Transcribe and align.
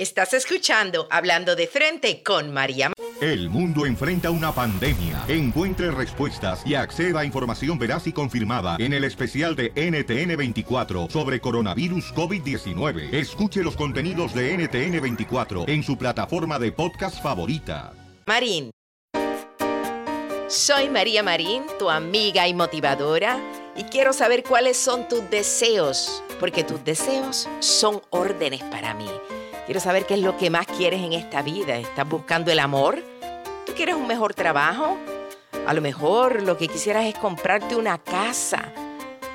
Estás 0.00 0.32
escuchando 0.32 1.06
Hablando 1.10 1.54
de 1.54 1.66
Frente 1.66 2.22
con 2.22 2.54
María. 2.54 2.90
El 3.20 3.50
mundo 3.50 3.84
enfrenta 3.84 4.30
una 4.30 4.50
pandemia. 4.50 5.26
Encuentre 5.28 5.90
respuestas 5.90 6.62
y 6.64 6.74
acceda 6.74 7.20
a 7.20 7.24
información 7.26 7.78
veraz 7.78 8.06
y 8.06 8.12
confirmada 8.14 8.76
en 8.78 8.94
el 8.94 9.04
especial 9.04 9.54
de 9.56 9.74
NTN24 9.74 11.10
sobre 11.10 11.38
coronavirus 11.42 12.14
COVID-19. 12.14 13.12
Escuche 13.12 13.62
los 13.62 13.76
contenidos 13.76 14.32
de 14.32 14.56
NTN24 14.56 15.68
en 15.68 15.82
su 15.82 15.98
plataforma 15.98 16.58
de 16.58 16.72
podcast 16.72 17.22
favorita. 17.22 17.92
Marín. 18.24 18.70
Soy 20.48 20.88
María 20.88 21.22
Marín, 21.22 21.64
tu 21.78 21.90
amiga 21.90 22.48
y 22.48 22.54
motivadora, 22.54 23.38
y 23.76 23.82
quiero 23.82 24.14
saber 24.14 24.44
cuáles 24.44 24.78
son 24.78 25.06
tus 25.08 25.28
deseos, 25.28 26.22
porque 26.40 26.64
tus 26.64 26.82
deseos 26.86 27.46
son 27.58 28.00
órdenes 28.08 28.62
para 28.62 28.94
mí. 28.94 29.10
Quiero 29.70 29.78
saber 29.78 30.04
qué 30.04 30.14
es 30.14 30.20
lo 30.20 30.36
que 30.36 30.50
más 30.50 30.66
quieres 30.66 31.00
en 31.00 31.12
esta 31.12 31.42
vida. 31.42 31.76
¿Estás 31.76 32.08
buscando 32.08 32.50
el 32.50 32.58
amor? 32.58 33.04
¿Tú 33.64 33.72
quieres 33.72 33.94
un 33.94 34.08
mejor 34.08 34.34
trabajo? 34.34 34.98
A 35.64 35.72
lo 35.72 35.80
mejor 35.80 36.42
lo 36.42 36.56
que 36.56 36.66
quisieras 36.66 37.04
es 37.04 37.14
comprarte 37.14 37.76
una 37.76 37.98
casa. 37.98 38.72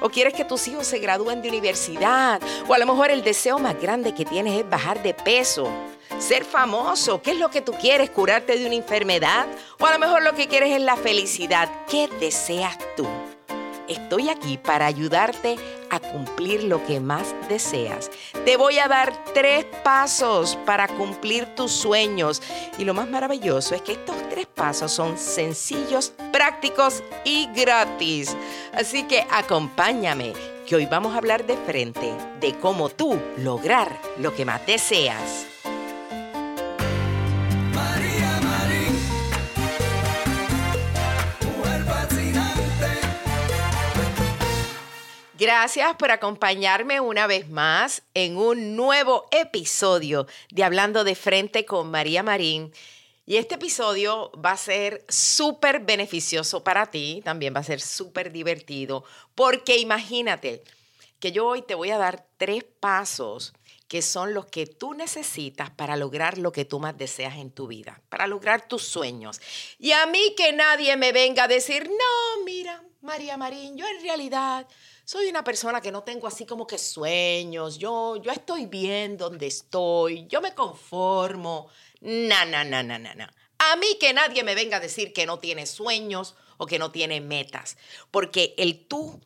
O 0.01 0.09
quieres 0.09 0.33
que 0.33 0.43
tus 0.43 0.67
hijos 0.67 0.87
se 0.87 0.99
gradúen 0.99 1.41
de 1.41 1.47
universidad. 1.47 2.41
O 2.67 2.73
a 2.73 2.77
lo 2.77 2.85
mejor 2.85 3.11
el 3.11 3.23
deseo 3.23 3.59
más 3.59 3.81
grande 3.81 4.13
que 4.13 4.25
tienes 4.25 4.59
es 4.59 4.69
bajar 4.69 5.01
de 5.01 5.13
peso. 5.13 5.69
Ser 6.19 6.43
famoso. 6.43 7.21
¿Qué 7.21 7.31
es 7.31 7.39
lo 7.39 7.49
que 7.49 7.61
tú 7.61 7.71
quieres? 7.71 8.09
¿Curarte 8.09 8.59
de 8.59 8.65
una 8.65 8.75
enfermedad? 8.75 9.47
O 9.79 9.85
a 9.85 9.93
lo 9.93 9.99
mejor 9.99 10.21
lo 10.21 10.33
que 10.33 10.49
quieres 10.49 10.73
es 10.73 10.81
la 10.81 10.97
felicidad. 10.97 11.71
¿Qué 11.89 12.09
deseas 12.19 12.77
tú? 12.97 13.07
Estoy 13.87 14.29
aquí 14.29 14.57
para 14.57 14.87
ayudarte 14.87 15.57
a 15.91 15.99
cumplir 15.99 16.63
lo 16.63 16.83
que 16.85 16.99
más 16.99 17.35
deseas. 17.47 18.09
Te 18.43 18.57
voy 18.57 18.79
a 18.79 18.87
dar 18.87 19.13
tres 19.33 19.65
pasos 19.83 20.57
para 20.65 20.87
cumplir 20.87 21.45
tus 21.55 21.71
sueños. 21.71 22.41
Y 22.77 22.85
lo 22.85 22.93
más 22.93 23.09
maravilloso 23.09 23.75
es 23.75 23.81
que 23.81 23.93
estos 23.93 24.17
tres 24.29 24.47
pasos 24.47 24.91
son 24.91 25.17
sencillos, 25.17 26.13
prácticos 26.31 27.03
y 27.23 27.47
gratis. 27.55 28.35
Así 28.73 29.03
que 29.03 29.25
acompáñame, 29.29 30.33
que 30.65 30.75
hoy 30.75 30.87
vamos 30.87 31.13
a 31.13 31.17
hablar 31.17 31.45
de 31.45 31.57
frente 31.57 32.11
de 32.39 32.57
cómo 32.57 32.89
tú 32.89 33.19
lograr 33.37 33.99
lo 34.17 34.33
que 34.33 34.45
más 34.45 34.65
deseas. 34.65 35.54
Gracias 45.37 45.97
por 45.97 46.11
acompañarme 46.11 47.01
una 47.01 47.27
vez 47.27 47.49
más 47.49 48.03
en 48.13 48.37
un 48.37 48.77
nuevo 48.77 49.27
episodio 49.31 50.27
de 50.49 50.63
Hablando 50.63 51.03
de 51.03 51.13
Frente 51.13 51.65
con 51.65 51.91
María 51.91 52.23
Marín. 52.23 52.71
Y 53.25 53.35
este 53.35 53.55
episodio 53.55 54.31
va 54.33 54.51
a 54.51 54.57
ser 54.57 55.03
súper 55.09 55.81
beneficioso 55.81 56.63
para 56.63 56.85
ti, 56.85 57.21
también 57.25 57.53
va 57.53 57.59
a 57.59 57.63
ser 57.63 57.81
súper 57.81 58.31
divertido, 58.31 59.03
porque 59.35 59.77
imagínate 59.77 60.63
que 61.19 61.33
yo 61.33 61.47
hoy 61.47 61.63
te 61.63 61.75
voy 61.75 61.91
a 61.91 61.97
dar 61.97 62.25
tres 62.37 62.63
pasos 62.63 63.51
que 63.89 64.01
son 64.01 64.33
los 64.33 64.45
que 64.45 64.65
tú 64.65 64.93
necesitas 64.93 65.69
para 65.69 65.97
lograr 65.97 66.37
lo 66.37 66.53
que 66.53 66.63
tú 66.63 66.79
más 66.79 66.97
deseas 66.97 67.35
en 67.35 67.51
tu 67.51 67.67
vida, 67.67 68.01
para 68.07 68.25
lograr 68.25 68.69
tus 68.69 68.83
sueños. 68.83 69.41
Y 69.79 69.91
a 69.91 70.05
mí 70.05 70.33
que 70.37 70.53
nadie 70.53 70.95
me 70.95 71.11
venga 71.11 71.43
a 71.43 71.49
decir, 71.49 71.89
no, 71.89 72.45
mira, 72.45 72.81
María 73.05 73.37
Marín, 73.37 73.77
yo 73.77 73.85
en 73.87 74.01
realidad 74.01 74.67
soy 75.05 75.27
una 75.27 75.43
persona 75.43 75.79
que 75.79 75.91
no 75.91 76.03
tengo 76.03 76.27
así 76.27 76.45
como 76.45 76.65
que 76.65 76.77
sueños, 76.77 77.77
yo, 77.77 78.17
yo 78.17 78.31
estoy 78.31 78.65
bien 78.65 79.15
donde 79.15 79.47
estoy, 79.47 80.27
yo 80.27 80.41
me 80.41 80.53
conformo. 80.55 81.69
Na, 82.01 82.45
na, 82.45 82.63
na, 82.63 82.83
na, 82.83 82.99
na, 82.99 83.13
na. 83.13 83.33
A 83.59 83.75
mí 83.77 83.97
que 83.99 84.13
nadie 84.13 84.43
me 84.43 84.55
venga 84.55 84.77
a 84.77 84.79
decir 84.79 85.13
que 85.13 85.25
no 85.25 85.39
tiene 85.39 85.65
sueños 85.65 86.35
o 86.57 86.65
que 86.65 86.79
no 86.79 86.91
tiene 86.91 87.21
metas, 87.21 87.77
porque 88.11 88.53
el 88.57 88.85
tú 88.87 89.21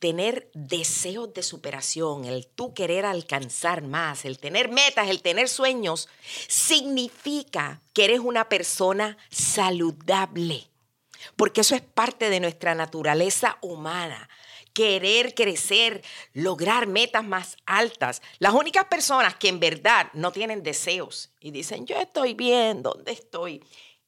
tener 0.00 0.50
deseos 0.52 1.32
de 1.32 1.42
superación, 1.42 2.26
el 2.26 2.46
tú 2.46 2.74
querer 2.74 3.06
alcanzar 3.06 3.82
más, 3.82 4.26
el 4.26 4.38
tener 4.38 4.68
metas, 4.68 5.08
el 5.08 5.22
tener 5.22 5.48
sueños, 5.48 6.08
significa 6.46 7.80
que 7.94 8.04
eres 8.04 8.20
una 8.20 8.48
persona 8.48 9.16
saludable, 9.30 10.68
porque 11.36 11.62
eso 11.62 11.74
es 11.74 11.82
parte 11.82 12.30
de 12.30 12.40
nuestra 12.40 12.74
naturaleza 12.74 13.58
humana 13.60 14.28
querer 14.74 15.34
crecer, 15.34 16.02
lograr 16.34 16.86
metas 16.86 17.24
más 17.24 17.56
altas. 17.64 18.20
Las 18.40 18.52
únicas 18.52 18.84
personas 18.86 19.36
que 19.36 19.48
en 19.48 19.60
verdad 19.60 20.08
no 20.12 20.32
tienen 20.32 20.62
deseos 20.62 21.30
y 21.40 21.52
dicen, 21.52 21.86
yo 21.86 21.96
estoy 21.96 22.34
bien, 22.34 22.82
¿dónde 22.82 23.12
estoy? 23.12 23.64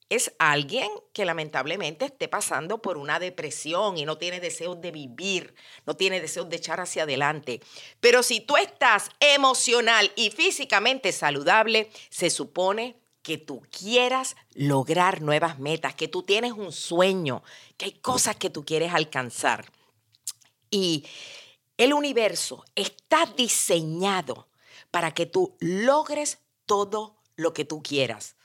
Es 0.08 0.32
alguien 0.38 0.88
que 1.12 1.24
lamentablemente 1.24 2.04
esté 2.04 2.28
pasando 2.28 2.80
por 2.82 2.96
una 2.96 3.18
depresión 3.18 3.96
y 3.96 4.04
no 4.04 4.18
tiene 4.18 4.38
deseos 4.38 4.80
de 4.80 4.92
vivir, 4.92 5.54
no 5.84 5.96
tiene 5.96 6.20
deseos 6.20 6.48
de 6.48 6.56
echar 6.56 6.80
hacia 6.80 7.04
adelante. 7.04 7.60
Pero 8.00 8.22
si 8.22 8.40
tú 8.40 8.56
estás 8.56 9.10
emocional 9.18 10.12
y 10.14 10.30
físicamente 10.30 11.10
saludable, 11.12 11.90
se 12.08 12.30
supone 12.30 12.96
que 13.26 13.38
tú 13.38 13.60
quieras 13.76 14.36
lograr 14.54 15.20
nuevas 15.20 15.58
metas, 15.58 15.96
que 15.96 16.06
tú 16.06 16.22
tienes 16.22 16.52
un 16.52 16.70
sueño, 16.70 17.42
que 17.76 17.86
hay 17.86 17.92
cosas 17.94 18.36
que 18.36 18.50
tú 18.50 18.64
quieres 18.64 18.94
alcanzar. 18.94 19.66
Y 20.70 21.04
el 21.76 21.92
universo 21.92 22.64
está 22.76 23.26
diseñado 23.36 24.46
para 24.92 25.10
que 25.10 25.26
tú 25.26 25.56
logres 25.58 26.38
todo 26.66 27.16
lo 27.34 27.52
que 27.52 27.64
tú 27.64 27.82
quieras. 27.82 28.36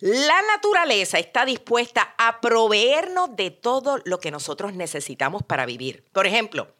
La 0.00 0.40
naturaleza 0.54 1.18
está 1.18 1.44
dispuesta 1.44 2.14
a 2.16 2.40
proveernos 2.40 3.36
de 3.36 3.50
todo 3.50 3.98
lo 4.06 4.18
que 4.18 4.30
nosotros 4.30 4.72
necesitamos 4.72 5.42
para 5.42 5.66
vivir. 5.66 6.06
Por 6.10 6.26
ejemplo, 6.26 6.74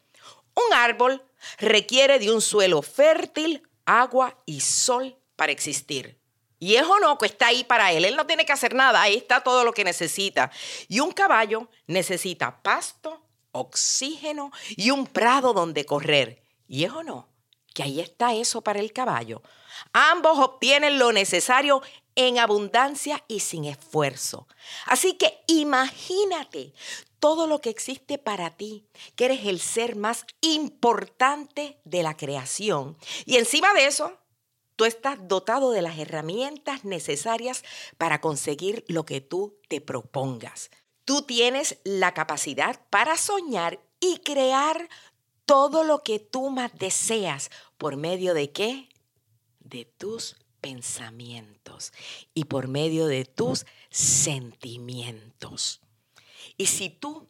un 0.55 0.73
árbol 0.73 1.23
requiere 1.59 2.17
de 2.17 2.33
un 2.33 2.41
suelo 2.41 2.81
fértil, 2.81 3.61
agua 3.85 4.41
y 4.47 4.61
sol 4.61 5.19
para 5.35 5.51
existir. 5.51 6.22
Y 6.63 6.77
es 6.77 6.85
no 7.01 7.17
que 7.17 7.25
está 7.25 7.47
ahí 7.47 7.65
para 7.65 7.91
él. 7.91 8.05
Él 8.05 8.15
no 8.15 8.25
tiene 8.25 8.45
que 8.45 8.53
hacer 8.53 8.73
nada. 8.73 9.01
Ahí 9.01 9.15
está 9.17 9.41
todo 9.41 9.65
lo 9.65 9.73
que 9.73 9.83
necesita. 9.83 10.49
Y 10.87 11.01
un 11.01 11.11
caballo 11.11 11.67
necesita 11.87 12.63
pasto, 12.63 13.21
oxígeno 13.51 14.49
y 14.69 14.91
un 14.91 15.05
prado 15.05 15.51
donde 15.51 15.85
correr. 15.85 16.41
¿Y 16.65 16.85
es 16.85 16.91
o 16.93 17.03
no? 17.03 17.27
Que 17.73 17.83
ahí 17.83 17.99
está 17.99 18.33
eso 18.33 18.61
para 18.61 18.79
el 18.79 18.93
caballo. 18.93 19.41
Ambos 19.91 20.39
obtienen 20.39 20.99
lo 20.99 21.11
necesario 21.11 21.81
en 22.15 22.39
abundancia 22.39 23.25
y 23.27 23.41
sin 23.41 23.65
esfuerzo. 23.65 24.47
Así 24.85 25.15
que 25.15 25.43
imagínate 25.47 26.73
todo 27.19 27.45
lo 27.45 27.59
que 27.59 27.71
existe 27.71 28.17
para 28.17 28.51
ti, 28.51 28.87
que 29.17 29.25
eres 29.25 29.45
el 29.47 29.59
ser 29.59 29.97
más 29.97 30.25
importante 30.39 31.77
de 31.83 32.03
la 32.03 32.15
creación. 32.15 32.97
Y 33.25 33.35
encima 33.35 33.73
de 33.73 33.87
eso, 33.87 34.17
tú 34.83 34.87
estás 34.87 35.29
dotado 35.29 35.71
de 35.71 35.81
las 35.81 35.97
herramientas 35.97 36.83
necesarias 36.83 37.63
para 37.97 38.19
conseguir 38.19 38.83
lo 38.89 39.05
que 39.05 39.21
tú 39.21 39.57
te 39.69 39.79
propongas. 39.79 40.71
Tú 41.05 41.21
tienes 41.21 41.77
la 41.85 42.13
capacidad 42.13 42.81
para 42.89 43.15
soñar 43.15 43.79
y 44.01 44.17
crear 44.17 44.89
todo 45.45 45.85
lo 45.85 46.03
que 46.03 46.19
tú 46.19 46.49
más 46.49 46.77
deseas 46.77 47.49
por 47.77 47.95
medio 47.95 48.33
de 48.33 48.51
qué? 48.51 48.89
De 49.61 49.85
tus 49.85 50.35
pensamientos 50.59 51.93
y 52.33 52.43
por 52.43 52.67
medio 52.67 53.07
de 53.07 53.23
tus 53.23 53.65
sentimientos. 53.89 55.79
Y 56.57 56.65
si 56.65 56.89
tú 56.89 57.29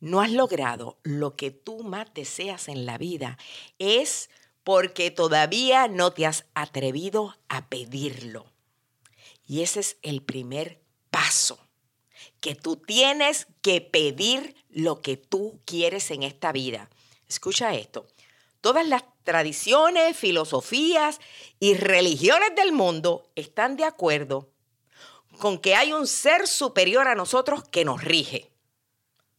no 0.00 0.22
has 0.22 0.30
logrado 0.30 0.96
lo 1.02 1.36
que 1.36 1.50
tú 1.50 1.82
más 1.82 2.14
deseas 2.14 2.68
en 2.68 2.86
la 2.86 2.96
vida, 2.96 3.36
es 3.78 4.30
porque 4.64 5.10
todavía 5.10 5.88
no 5.88 6.12
te 6.12 6.26
has 6.26 6.46
atrevido 6.54 7.36
a 7.48 7.68
pedirlo. 7.68 8.46
Y 9.46 9.62
ese 9.62 9.80
es 9.80 9.98
el 10.02 10.22
primer 10.22 10.80
paso, 11.10 11.58
que 12.40 12.54
tú 12.54 12.76
tienes 12.76 13.46
que 13.62 13.80
pedir 13.82 14.56
lo 14.70 15.00
que 15.02 15.16
tú 15.16 15.60
quieres 15.66 16.10
en 16.10 16.22
esta 16.22 16.50
vida. 16.50 16.90
Escucha 17.28 17.74
esto. 17.74 18.06
Todas 18.60 18.88
las 18.88 19.04
tradiciones, 19.22 20.16
filosofías 20.16 21.20
y 21.60 21.74
religiones 21.74 22.54
del 22.56 22.72
mundo 22.72 23.30
están 23.34 23.76
de 23.76 23.84
acuerdo 23.84 24.50
con 25.38 25.58
que 25.58 25.74
hay 25.74 25.92
un 25.92 26.06
ser 26.06 26.46
superior 26.46 27.08
a 27.08 27.14
nosotros 27.14 27.64
que 27.68 27.84
nos 27.84 28.02
rige. 28.02 28.50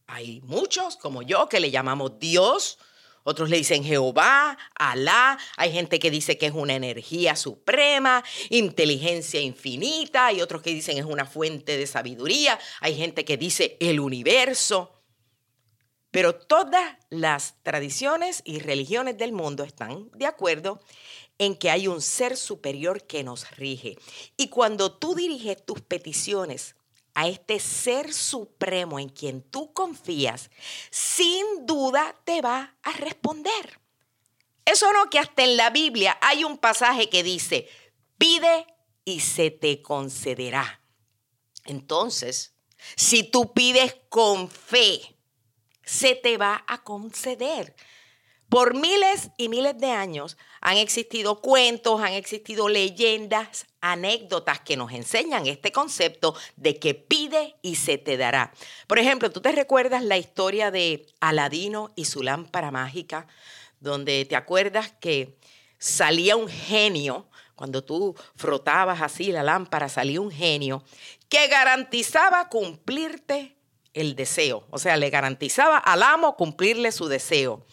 Hay 0.06 0.40
muchos, 0.42 0.96
como 0.96 1.22
yo, 1.22 1.48
que 1.48 1.58
le 1.58 1.70
llamamos 1.70 2.18
Dios, 2.20 2.78
otros 3.28 3.50
le 3.50 3.56
dicen 3.56 3.82
Jehová, 3.82 4.56
Alá, 4.76 5.36
hay 5.56 5.72
gente 5.72 5.98
que 5.98 6.12
dice 6.12 6.38
que 6.38 6.46
es 6.46 6.52
una 6.52 6.76
energía 6.76 7.34
suprema, 7.34 8.22
inteligencia 8.50 9.40
infinita, 9.40 10.26
hay 10.26 10.40
otros 10.40 10.62
que 10.62 10.70
dicen 10.70 10.96
es 10.96 11.04
una 11.04 11.26
fuente 11.26 11.76
de 11.76 11.88
sabiduría, 11.88 12.56
hay 12.80 12.94
gente 12.94 13.24
que 13.24 13.36
dice 13.36 13.76
el 13.80 13.98
universo. 13.98 15.02
Pero 16.12 16.36
todas 16.36 16.94
las 17.10 17.56
tradiciones 17.64 18.42
y 18.44 18.60
religiones 18.60 19.18
del 19.18 19.32
mundo 19.32 19.64
están 19.64 20.08
de 20.12 20.26
acuerdo 20.26 20.80
en 21.38 21.56
que 21.56 21.70
hay 21.70 21.88
un 21.88 22.02
ser 22.02 22.36
superior 22.36 23.08
que 23.08 23.24
nos 23.24 23.56
rige. 23.56 23.98
Y 24.36 24.50
cuando 24.50 24.92
tú 24.92 25.16
diriges 25.16 25.66
tus 25.66 25.80
peticiones 25.80 26.75
a 27.16 27.28
este 27.28 27.60
ser 27.60 28.12
supremo 28.12 29.00
en 29.00 29.08
quien 29.08 29.40
tú 29.40 29.72
confías, 29.72 30.50
sin 30.90 31.64
duda 31.64 32.14
te 32.24 32.42
va 32.42 32.76
a 32.82 32.92
responder. 32.92 33.80
Eso 34.66 34.92
no 34.92 35.08
que 35.08 35.18
hasta 35.18 35.42
en 35.42 35.56
la 35.56 35.70
Biblia 35.70 36.18
hay 36.20 36.44
un 36.44 36.58
pasaje 36.58 37.08
que 37.08 37.22
dice, 37.22 37.70
pide 38.18 38.66
y 39.06 39.20
se 39.20 39.50
te 39.50 39.80
concederá. 39.80 40.82
Entonces, 41.64 42.54
si 42.96 43.22
tú 43.24 43.54
pides 43.54 43.96
con 44.10 44.50
fe, 44.50 45.16
se 45.82 46.16
te 46.16 46.36
va 46.36 46.64
a 46.68 46.82
conceder. 46.82 47.74
Por 48.48 48.74
miles 48.74 49.30
y 49.36 49.48
miles 49.48 49.76
de 49.78 49.90
años 49.90 50.36
han 50.60 50.76
existido 50.76 51.40
cuentos, 51.40 52.00
han 52.00 52.12
existido 52.12 52.68
leyendas, 52.68 53.66
anécdotas 53.80 54.60
que 54.60 54.76
nos 54.76 54.92
enseñan 54.92 55.46
este 55.46 55.72
concepto 55.72 56.34
de 56.54 56.78
que 56.78 56.94
pide 56.94 57.56
y 57.62 57.74
se 57.74 57.98
te 57.98 58.16
dará. 58.16 58.52
Por 58.86 59.00
ejemplo, 59.00 59.32
¿tú 59.32 59.40
te 59.40 59.50
recuerdas 59.50 60.04
la 60.04 60.16
historia 60.16 60.70
de 60.70 61.06
Aladino 61.20 61.92
y 61.96 62.04
su 62.04 62.22
lámpara 62.22 62.70
mágica? 62.70 63.26
Donde 63.80 64.24
te 64.24 64.36
acuerdas 64.36 64.92
que 65.00 65.36
salía 65.78 66.36
un 66.36 66.48
genio, 66.48 67.28
cuando 67.56 67.82
tú 67.82 68.14
frotabas 68.36 69.02
así 69.02 69.32
la 69.32 69.42
lámpara, 69.42 69.88
salía 69.88 70.20
un 70.20 70.30
genio 70.30 70.84
que 71.28 71.48
garantizaba 71.48 72.48
cumplirte 72.48 73.56
el 73.92 74.14
deseo, 74.14 74.66
o 74.70 74.78
sea, 74.78 74.96
le 74.96 75.10
garantizaba 75.10 75.78
al 75.78 76.02
amo 76.02 76.36
cumplirle 76.36 76.92
su 76.92 77.08
deseo. 77.08 77.66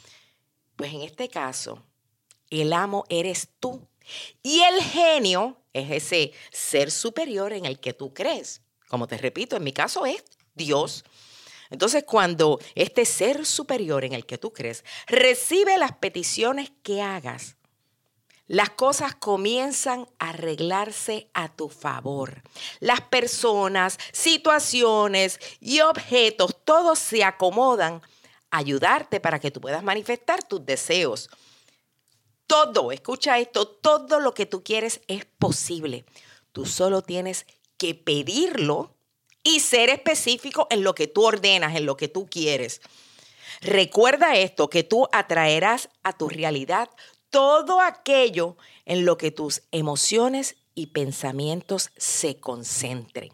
Pues 0.84 0.96
en 0.96 1.04
este 1.04 1.30
caso, 1.30 1.82
el 2.50 2.74
amo 2.74 3.06
eres 3.08 3.48
tú 3.62 3.88
y 4.42 4.60
el 4.64 4.84
genio 4.84 5.62
es 5.72 5.90
ese 5.90 6.34
ser 6.52 6.92
superior 6.92 7.54
en 7.54 7.64
el 7.64 7.80
que 7.80 7.94
tú 7.94 8.14
crees. 8.14 8.62
Como 8.90 9.08
te 9.08 9.18
repito, 9.18 9.56
en 9.56 9.64
mi 9.64 9.72
caso 9.72 10.06
es 10.06 10.22
Dios. 10.56 11.06
Entonces, 11.70 12.04
cuando 12.04 12.60
este 12.76 13.06
ser 13.06 13.46
superior 13.46 14.04
en 14.04 14.12
el 14.12 14.26
que 14.26 14.38
tú 14.38 14.52
crees 14.52 14.84
recibe 15.08 15.78
las 15.78 15.94
peticiones 15.94 16.74
que 16.84 17.02
hagas, 17.02 17.56
las 18.48 18.72
cosas 18.72 19.16
comienzan 19.16 20.06
a 20.20 20.32
arreglarse 20.32 21.30
a 21.34 21.48
tu 21.48 21.70
favor. 21.70 22.44
Las 22.82 23.00
personas, 23.00 23.98
situaciones 24.12 25.40
y 25.62 25.80
objetos, 25.80 26.58
todos 26.66 27.00
se 27.00 27.24
acomodan 27.24 28.02
ayudarte 28.54 29.20
para 29.20 29.40
que 29.40 29.52
tú 29.52 29.60
puedas 29.60 29.84
manifestar 29.84 30.44
tus 30.44 30.66
deseos. 30.66 31.30
Todo, 32.46 32.92
escucha 32.92 33.40
esto, 33.40 33.68
todo 33.68 34.20
lo 34.20 34.34
que 34.34 34.46
tú 34.46 34.64
quieres 34.64 35.02
es 35.08 35.26
posible. 35.26 36.06
Tú 36.52 36.66
solo 36.66 37.02
tienes 37.02 37.46
que 37.78 37.96
pedirlo 37.96 38.94
y 39.44 39.60
ser 39.60 39.90
específico 39.90 40.68
en 40.70 40.84
lo 40.84 40.94
que 40.94 41.08
tú 41.08 41.24
ordenas, 41.24 41.76
en 41.76 41.86
lo 41.86 41.98
que 41.98 42.08
tú 42.08 42.28
quieres. 42.28 42.82
Recuerda 43.62 44.36
esto, 44.36 44.70
que 44.70 44.84
tú 44.84 45.08
atraerás 45.12 45.90
a 46.04 46.14
tu 46.14 46.30
realidad 46.30 46.90
todo 47.32 47.82
aquello 47.82 48.58
en 48.86 49.06
lo 49.06 49.18
que 49.18 49.32
tus 49.32 49.64
emociones 49.72 50.56
y 50.76 50.88
pensamientos 50.88 51.90
se 51.98 52.38
concentren. 52.38 53.32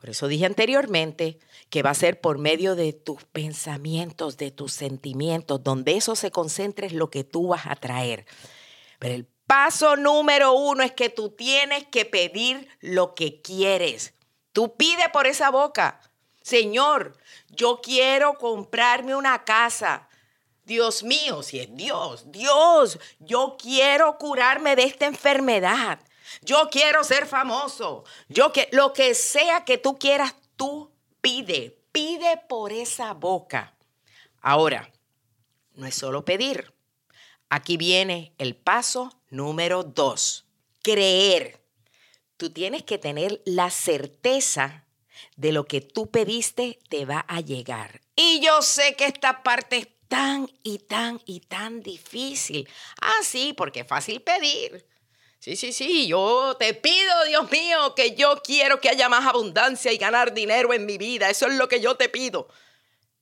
Por 0.00 0.08
eso 0.08 0.28
dije 0.28 0.46
anteriormente 0.46 1.38
que 1.68 1.82
va 1.82 1.90
a 1.90 1.94
ser 1.94 2.20
por 2.22 2.38
medio 2.38 2.74
de 2.74 2.94
tus 2.94 3.24
pensamientos, 3.24 4.38
de 4.38 4.50
tus 4.50 4.72
sentimientos, 4.72 5.62
donde 5.62 5.96
eso 5.96 6.16
se 6.16 6.30
concentre 6.30 6.86
es 6.86 6.94
lo 6.94 7.10
que 7.10 7.22
tú 7.22 7.48
vas 7.48 7.66
a 7.66 7.76
traer. 7.76 8.24
Pero 8.98 9.14
el 9.14 9.26
paso 9.46 9.96
número 9.96 10.54
uno 10.54 10.82
es 10.82 10.92
que 10.92 11.10
tú 11.10 11.30
tienes 11.30 11.84
que 11.88 12.06
pedir 12.06 12.66
lo 12.80 13.14
que 13.14 13.42
quieres. 13.42 14.14
Tú 14.52 14.74
pide 14.74 15.10
por 15.12 15.26
esa 15.26 15.50
boca. 15.50 16.00
Señor, 16.40 17.18
yo 17.50 17.80
quiero 17.82 18.34
comprarme 18.34 19.14
una 19.14 19.44
casa. 19.44 20.08
Dios 20.64 21.02
mío, 21.02 21.42
si 21.42 21.60
es 21.60 21.74
Dios, 21.74 22.30
Dios, 22.32 22.98
yo 23.18 23.56
quiero 23.60 24.16
curarme 24.16 24.76
de 24.76 24.84
esta 24.84 25.06
enfermedad. 25.06 26.00
Yo 26.42 26.68
quiero 26.70 27.04
ser 27.04 27.26
famoso. 27.26 28.04
Yo 28.28 28.52
que 28.52 28.68
lo 28.72 28.92
que 28.92 29.14
sea 29.14 29.64
que 29.64 29.78
tú 29.78 29.98
quieras, 29.98 30.34
tú 30.56 30.92
pide, 31.20 31.78
pide 31.92 32.36
por 32.48 32.72
esa 32.72 33.12
boca. 33.14 33.76
Ahora, 34.40 34.90
no 35.74 35.86
es 35.86 35.94
solo 35.94 36.24
pedir. 36.24 36.72
Aquí 37.48 37.76
viene 37.76 38.34
el 38.38 38.56
paso 38.56 39.12
número 39.28 39.82
dos. 39.82 40.46
Creer. 40.82 41.60
Tú 42.36 42.50
tienes 42.50 42.84
que 42.84 42.98
tener 42.98 43.42
la 43.44 43.70
certeza 43.70 44.86
de 45.36 45.52
lo 45.52 45.66
que 45.66 45.80
tú 45.80 46.10
pediste 46.10 46.78
te 46.88 47.04
va 47.04 47.24
a 47.28 47.40
llegar. 47.40 48.00
Y 48.16 48.40
yo 48.40 48.62
sé 48.62 48.94
que 48.96 49.06
esta 49.06 49.42
parte 49.42 49.78
es 49.78 49.88
tan 50.08 50.50
y 50.62 50.78
tan 50.78 51.20
y 51.24 51.40
tan 51.40 51.82
difícil. 51.82 52.68
Ah, 53.00 53.22
sí, 53.22 53.52
porque 53.56 53.80
es 53.80 53.86
fácil 53.86 54.22
pedir. 54.22 54.86
Sí, 55.40 55.56
sí, 55.56 55.72
sí, 55.72 56.06
yo 56.06 56.54
te 56.58 56.74
pido, 56.74 57.24
Dios 57.26 57.50
mío, 57.50 57.94
que 57.96 58.14
yo 58.14 58.40
quiero 58.44 58.80
que 58.80 58.90
haya 58.90 59.08
más 59.08 59.26
abundancia 59.26 59.90
y 59.90 59.96
ganar 59.96 60.34
dinero 60.34 60.72
en 60.72 60.86
mi 60.86 60.98
vida. 60.98 61.30
Eso 61.30 61.46
es 61.46 61.54
lo 61.54 61.66
que 61.66 61.80
yo 61.80 61.96
te 61.96 62.08
pido. 62.08 62.46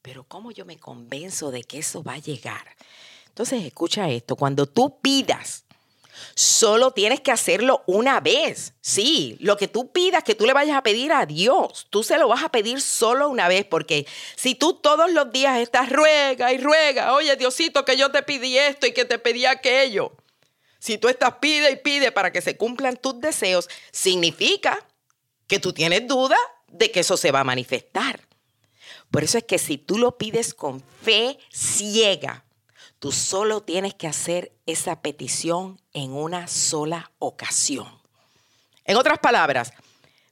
Pero 0.03 0.25
¿cómo 0.25 0.51
yo 0.51 0.65
me 0.65 0.79
convenzo 0.79 1.51
de 1.51 1.63
que 1.63 1.79
eso 1.79 2.03
va 2.03 2.15
a 2.15 2.19
llegar? 2.19 2.77
Entonces, 3.29 3.65
escucha 3.65 4.11
esto, 4.11 4.35
cuando 4.35 4.67
tú 4.67 4.99
pidas 5.01 5.65
Solo 6.35 6.91
tienes 6.93 7.21
que 7.21 7.33
hacerlo 7.33 7.83
una 7.87 8.21
vez. 8.21 8.75
Sí, 8.81 9.37
lo 9.41 9.57
que 9.57 9.69
tú 9.69 9.93
pidas 9.93 10.25
que 10.25 10.35
tú 10.35 10.47
le 10.47 10.53
vayas 10.53 10.77
a 10.77 10.83
pedir 10.83 11.13
a 11.13 11.27
Dios, 11.27 11.87
tú 11.91 12.03
se 12.03 12.19
lo 12.19 12.29
vas 12.29 12.43
a 12.43 12.51
pedir 12.51 12.81
solo 12.81 13.29
una 13.29 13.49
vez, 13.49 13.65
porque 13.65 14.07
si 14.37 14.55
tú 14.55 14.75
todos 14.75 15.11
los 15.13 15.31
días 15.33 15.59
estás 15.59 15.91
ruega 15.91 16.53
y 16.53 16.59
ruega, 16.59 17.15
oye 17.15 17.37
Diosito, 17.37 17.85
que 17.85 17.97
yo 17.97 18.11
te 18.11 18.23
pedí 18.23 18.59
esto 18.59 18.87
y 18.87 18.93
que 18.93 19.05
te 19.05 19.19
pedí 19.19 19.47
aquello. 19.47 20.13
Si 20.79 20.99
tú 20.99 21.09
estás 21.09 21.35
pide 21.41 21.73
y 21.73 21.77
pide 21.77 22.13
para 22.13 22.33
que 22.33 22.41
se 22.41 22.57
cumplan 22.57 22.97
tus 22.97 23.21
deseos, 23.21 23.69
significa 23.91 24.79
que 25.47 25.59
tú 25.59 25.73
tienes 25.73 26.07
duda 26.07 26.37
de 26.69 26.91
que 26.91 27.01
eso 27.01 27.17
se 27.17 27.33
va 27.33 27.41
a 27.41 27.45
manifestar. 27.45 28.21
Por 29.11 29.25
eso 29.25 29.39
es 29.39 29.45
que 29.45 29.59
si 29.59 29.79
tú 29.79 29.99
lo 29.99 30.19
pides 30.19 30.55
con 30.55 30.83
fe 31.03 31.39
ciega, 31.51 32.45
Tú 32.99 33.13
solo 33.13 33.63
tienes 33.63 33.95
que 33.95 34.09
hacer 34.09 34.53
esa 34.67 35.01
petición 35.03 35.81
en 35.93 36.13
una 36.13 36.49
sola 36.49 37.13
ocasión. 37.21 37.87
En 38.85 38.97
otras 38.97 39.21
palabras, 39.21 39.73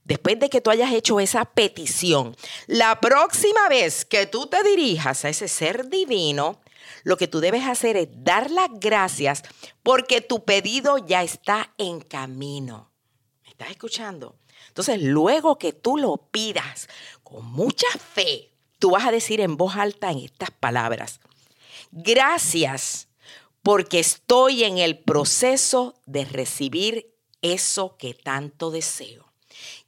después 0.02 0.40
de 0.40 0.50
que 0.50 0.60
tú 0.60 0.70
hayas 0.70 0.92
hecho 0.92 1.20
esa 1.20 1.44
petición, 1.44 2.36
la 2.66 3.00
próxima 3.00 3.68
vez 3.68 4.04
que 4.04 4.26
tú 4.26 4.48
te 4.48 4.64
dirijas 4.64 5.24
a 5.24 5.28
ese 5.28 5.46
ser 5.46 5.88
divino, 5.88 6.58
lo 7.04 7.16
que 7.16 7.28
tú 7.28 7.40
debes 7.40 7.64
hacer 7.64 7.96
es 7.96 8.08
dar 8.12 8.50
las 8.50 8.68
gracias 8.72 9.42
porque 9.82 10.20
tu 10.20 10.44
pedido 10.44 10.98
ya 10.98 11.22
está 11.22 11.72
en 11.78 12.00
camino. 12.00 12.90
¿Me 13.44 13.50
estás 13.50 13.70
escuchando? 13.70 14.36
Entonces, 14.68 15.00
luego 15.02 15.58
que 15.58 15.72
tú 15.72 15.96
lo 15.96 16.16
pidas 16.16 16.88
con 17.22 17.44
mucha 17.46 17.88
fe, 17.98 18.52
tú 18.78 18.90
vas 18.90 19.06
a 19.06 19.10
decir 19.10 19.40
en 19.40 19.56
voz 19.56 19.76
alta 19.76 20.10
en 20.10 20.18
estas 20.18 20.50
palabras, 20.50 21.20
Gracias 21.98 23.08
porque 23.62 23.98
estoy 23.98 24.64
en 24.64 24.78
el 24.78 24.98
proceso 24.98 25.94
de 26.04 26.24
recibir 26.24 27.14
eso 27.42 27.96
que 27.96 28.14
tanto 28.14 28.70
deseo. 28.70 29.32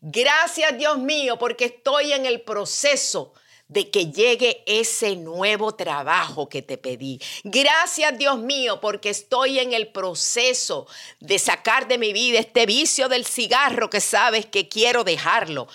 Gracias 0.00 0.78
Dios 0.78 0.98
mío 0.98 1.38
porque 1.38 1.66
estoy 1.66 2.12
en 2.12 2.24
el 2.24 2.40
proceso 2.40 3.34
de 3.68 3.90
que 3.90 4.10
llegue 4.10 4.62
ese 4.66 5.16
nuevo 5.16 5.74
trabajo 5.74 6.48
que 6.48 6.62
te 6.62 6.78
pedí. 6.78 7.20
Gracias 7.44 8.16
Dios 8.18 8.38
mío 8.38 8.80
porque 8.80 9.10
estoy 9.10 9.58
en 9.58 9.72
el 9.74 9.88
proceso 9.88 10.86
de 11.20 11.38
sacar 11.38 11.86
de 11.86 11.98
mi 11.98 12.12
vida 12.12 12.38
este 12.38 12.66
vicio 12.66 13.08
del 13.08 13.26
cigarro 13.26 13.90
que 13.90 14.00
sabes 14.00 14.46
que 14.46 14.68
quiero 14.68 15.04
dejarlo. 15.04 15.68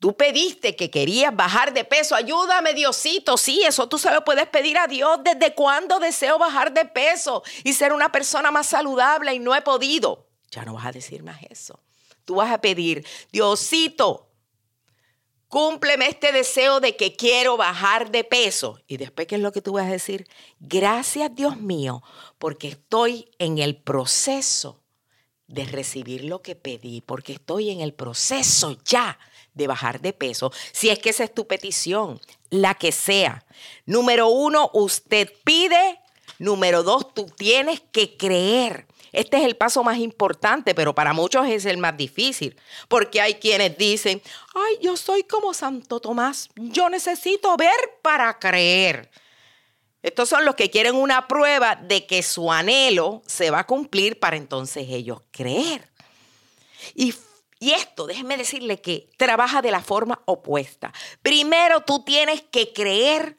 Tú 0.00 0.16
pediste 0.16 0.76
que 0.76 0.90
querías 0.90 1.36
bajar 1.36 1.74
de 1.74 1.84
peso. 1.84 2.14
Ayúdame, 2.14 2.72
Diosito. 2.72 3.36
Sí, 3.36 3.62
eso 3.66 3.86
tú 3.86 3.98
se 3.98 4.10
lo 4.10 4.24
puedes 4.24 4.46
pedir 4.48 4.78
a 4.78 4.86
Dios. 4.86 5.18
¿Desde 5.22 5.54
cuándo 5.54 5.98
deseo 5.98 6.38
bajar 6.38 6.72
de 6.72 6.86
peso 6.86 7.42
y 7.64 7.74
ser 7.74 7.92
una 7.92 8.10
persona 8.10 8.50
más 8.50 8.66
saludable 8.66 9.34
y 9.34 9.38
no 9.38 9.54
he 9.54 9.60
podido? 9.60 10.26
Ya 10.50 10.64
no 10.64 10.72
vas 10.72 10.86
a 10.86 10.92
decir 10.92 11.22
más 11.22 11.42
eso. 11.50 11.80
Tú 12.24 12.36
vas 12.36 12.50
a 12.50 12.62
pedir, 12.62 13.06
Diosito, 13.30 14.29
cúmpleme 15.50 16.06
este 16.06 16.30
deseo 16.32 16.78
de 16.80 16.96
que 16.96 17.16
quiero 17.16 17.56
bajar 17.58 18.10
de 18.10 18.24
peso. 18.24 18.80
Y 18.86 18.96
después, 18.96 19.26
¿qué 19.26 19.34
es 19.34 19.40
lo 19.42 19.52
que 19.52 19.60
tú 19.60 19.72
vas 19.72 19.86
a 19.86 19.90
decir? 19.90 20.26
Gracias, 20.60 21.34
Dios 21.34 21.58
mío, 21.58 22.02
porque 22.38 22.68
estoy 22.68 23.28
en 23.38 23.58
el 23.58 23.76
proceso 23.76 24.80
de 25.48 25.64
recibir 25.64 26.22
lo 26.24 26.40
que 26.40 26.54
pedí, 26.54 27.00
porque 27.00 27.32
estoy 27.32 27.70
en 27.70 27.80
el 27.80 27.92
proceso 27.92 28.78
ya 28.84 29.18
de 29.52 29.66
bajar 29.66 30.00
de 30.00 30.12
peso. 30.12 30.52
Si 30.72 30.88
es 30.88 31.00
que 31.00 31.10
esa 31.10 31.24
es 31.24 31.34
tu 31.34 31.48
petición, 31.48 32.20
la 32.50 32.74
que 32.76 32.92
sea. 32.92 33.44
Número 33.84 34.28
uno, 34.28 34.70
usted 34.72 35.32
pide. 35.44 36.00
Número 36.38 36.84
dos, 36.84 37.12
tú 37.12 37.26
tienes 37.26 37.82
que 37.92 38.16
creer. 38.16 38.86
Este 39.12 39.38
es 39.38 39.44
el 39.44 39.56
paso 39.56 39.82
más 39.82 39.98
importante, 39.98 40.74
pero 40.74 40.94
para 40.94 41.12
muchos 41.12 41.46
es 41.46 41.64
el 41.64 41.78
más 41.78 41.96
difícil, 41.96 42.56
porque 42.88 43.20
hay 43.20 43.34
quienes 43.34 43.76
dicen, 43.76 44.22
ay, 44.54 44.78
yo 44.80 44.96
soy 44.96 45.24
como 45.24 45.54
Santo 45.54 46.00
Tomás, 46.00 46.48
yo 46.56 46.88
necesito 46.88 47.56
ver 47.56 47.98
para 48.02 48.38
creer. 48.38 49.10
Estos 50.02 50.28
son 50.28 50.44
los 50.44 50.54
que 50.54 50.70
quieren 50.70 50.94
una 50.94 51.28
prueba 51.28 51.76
de 51.76 52.06
que 52.06 52.22
su 52.22 52.50
anhelo 52.50 53.22
se 53.26 53.50
va 53.50 53.60
a 53.60 53.66
cumplir 53.66 54.18
para 54.18 54.36
entonces 54.36 54.86
ellos 54.88 55.20
creer. 55.30 55.90
Y, 56.94 57.14
y 57.58 57.72
esto, 57.72 58.06
déjenme 58.06 58.38
decirle 58.38 58.80
que 58.80 59.10
trabaja 59.18 59.60
de 59.60 59.70
la 59.70 59.82
forma 59.82 60.22
opuesta. 60.24 60.92
Primero 61.20 61.82
tú 61.82 62.02
tienes 62.02 62.40
que 62.42 62.72
creer 62.72 63.36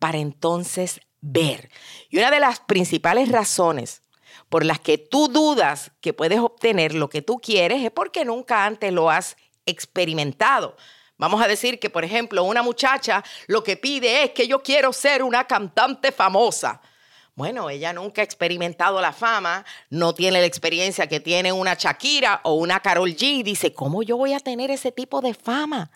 para 0.00 0.18
entonces 0.18 1.00
ver. 1.20 1.70
Y 2.08 2.18
una 2.18 2.32
de 2.32 2.40
las 2.40 2.58
principales 2.58 3.30
razones 3.30 4.02
por 4.50 4.66
las 4.66 4.80
que 4.80 4.98
tú 4.98 5.28
dudas 5.28 5.92
que 6.02 6.12
puedes 6.12 6.40
obtener 6.40 6.94
lo 6.94 7.08
que 7.08 7.22
tú 7.22 7.38
quieres 7.38 7.82
es 7.82 7.90
porque 7.90 8.24
nunca 8.24 8.66
antes 8.66 8.92
lo 8.92 9.08
has 9.08 9.36
experimentado. 9.64 10.76
Vamos 11.16 11.40
a 11.40 11.46
decir 11.48 11.78
que, 11.78 11.88
por 11.88 12.04
ejemplo, 12.04 12.42
una 12.42 12.62
muchacha 12.62 13.22
lo 13.46 13.62
que 13.62 13.76
pide 13.76 14.24
es 14.24 14.30
que 14.30 14.48
yo 14.48 14.62
quiero 14.62 14.92
ser 14.92 15.22
una 15.22 15.46
cantante 15.46 16.10
famosa. 16.12 16.80
Bueno, 17.36 17.70
ella 17.70 17.92
nunca 17.92 18.22
ha 18.22 18.24
experimentado 18.24 19.00
la 19.00 19.12
fama, 19.12 19.64
no 19.88 20.14
tiene 20.14 20.40
la 20.40 20.46
experiencia 20.46 21.06
que 21.06 21.20
tiene 21.20 21.52
una 21.52 21.74
Shakira 21.74 22.40
o 22.42 22.54
una 22.54 22.80
Carol 22.80 23.14
G. 23.14 23.44
Dice, 23.44 23.72
¿cómo 23.72 24.02
yo 24.02 24.16
voy 24.16 24.32
a 24.32 24.40
tener 24.40 24.70
ese 24.72 24.90
tipo 24.90 25.20
de 25.20 25.32
fama? 25.32 25.90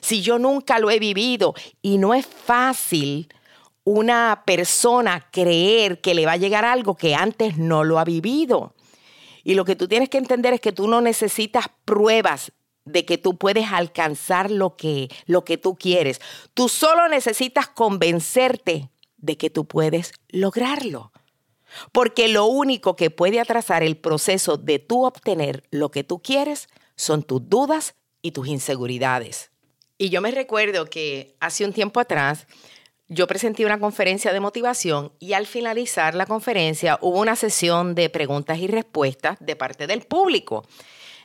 Si 0.00 0.20
yo 0.20 0.38
nunca 0.38 0.80
lo 0.80 0.90
he 0.90 0.98
vivido 0.98 1.54
y 1.80 1.96
no 1.98 2.12
es 2.12 2.26
fácil 2.26 3.28
una 3.84 4.42
persona 4.46 5.28
creer 5.30 6.00
que 6.00 6.14
le 6.14 6.26
va 6.26 6.32
a 6.32 6.38
llegar 6.38 6.64
algo 6.64 6.96
que 6.96 7.14
antes 7.14 7.58
no 7.58 7.84
lo 7.84 7.98
ha 7.98 8.04
vivido. 8.04 8.74
Y 9.44 9.54
lo 9.54 9.64
que 9.64 9.76
tú 9.76 9.86
tienes 9.86 10.08
que 10.08 10.18
entender 10.18 10.54
es 10.54 10.60
que 10.60 10.72
tú 10.72 10.88
no 10.88 11.02
necesitas 11.02 11.66
pruebas 11.84 12.52
de 12.86 13.04
que 13.04 13.18
tú 13.18 13.36
puedes 13.36 13.72
alcanzar 13.72 14.50
lo 14.50 14.76
que, 14.76 15.08
lo 15.26 15.44
que 15.44 15.58
tú 15.58 15.76
quieres. 15.76 16.20
Tú 16.54 16.68
solo 16.68 17.08
necesitas 17.08 17.68
convencerte 17.68 18.90
de 19.18 19.36
que 19.36 19.50
tú 19.50 19.66
puedes 19.66 20.12
lograrlo. 20.28 21.12
Porque 21.92 22.28
lo 22.28 22.46
único 22.46 22.96
que 22.96 23.10
puede 23.10 23.40
atrasar 23.40 23.82
el 23.82 23.96
proceso 23.96 24.56
de 24.56 24.78
tú 24.78 25.04
obtener 25.04 25.64
lo 25.70 25.90
que 25.90 26.04
tú 26.04 26.22
quieres 26.22 26.68
son 26.96 27.22
tus 27.22 27.48
dudas 27.48 27.94
y 28.22 28.30
tus 28.30 28.48
inseguridades. 28.48 29.50
Y 29.98 30.10
yo 30.10 30.20
me 30.20 30.30
recuerdo 30.30 30.86
que 30.86 31.36
hace 31.40 31.64
un 31.64 31.72
tiempo 31.72 32.00
atrás 32.00 32.46
yo 33.08 33.26
presenté 33.26 33.66
una 33.66 33.78
conferencia 33.78 34.32
de 34.32 34.40
motivación 34.40 35.12
y 35.18 35.34
al 35.34 35.46
finalizar 35.46 36.14
la 36.14 36.26
conferencia 36.26 36.98
hubo 37.02 37.20
una 37.20 37.36
sesión 37.36 37.94
de 37.94 38.08
preguntas 38.08 38.58
y 38.58 38.66
respuestas 38.66 39.36
de 39.40 39.56
parte 39.56 39.86
del 39.86 40.02
público. 40.02 40.66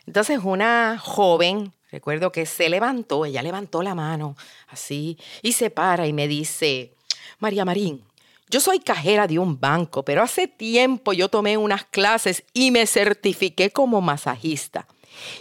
Entonces 0.06 0.40
una 0.44 0.98
joven, 1.02 1.74
recuerdo 1.92 2.32
que 2.32 2.46
se 2.46 2.70
levantó, 2.70 3.26
ella 3.26 3.42
levantó 3.42 3.82
la 3.82 3.96
mano 3.96 4.36
así 4.68 5.18
y 5.42 5.54
se 5.54 5.70
para 5.70 6.06
y 6.06 6.14
me 6.14 6.28
dice, 6.28 6.96
María 7.40 7.64
Marín, 7.64 8.04
yo 8.50 8.60
soy 8.60 8.80
cajera 8.80 9.28
de 9.28 9.40
un 9.40 9.60
banco, 9.60 10.04
pero 10.04 10.24
hace 10.24 10.48
tiempo 10.48 11.14
yo 11.14 11.30
tomé 11.30 11.56
unas 11.56 11.86
clases 11.86 12.44
y 12.54 12.72
me 12.72 12.88
certifiqué 12.88 13.70
como 13.70 14.02
masajista. 14.02 14.88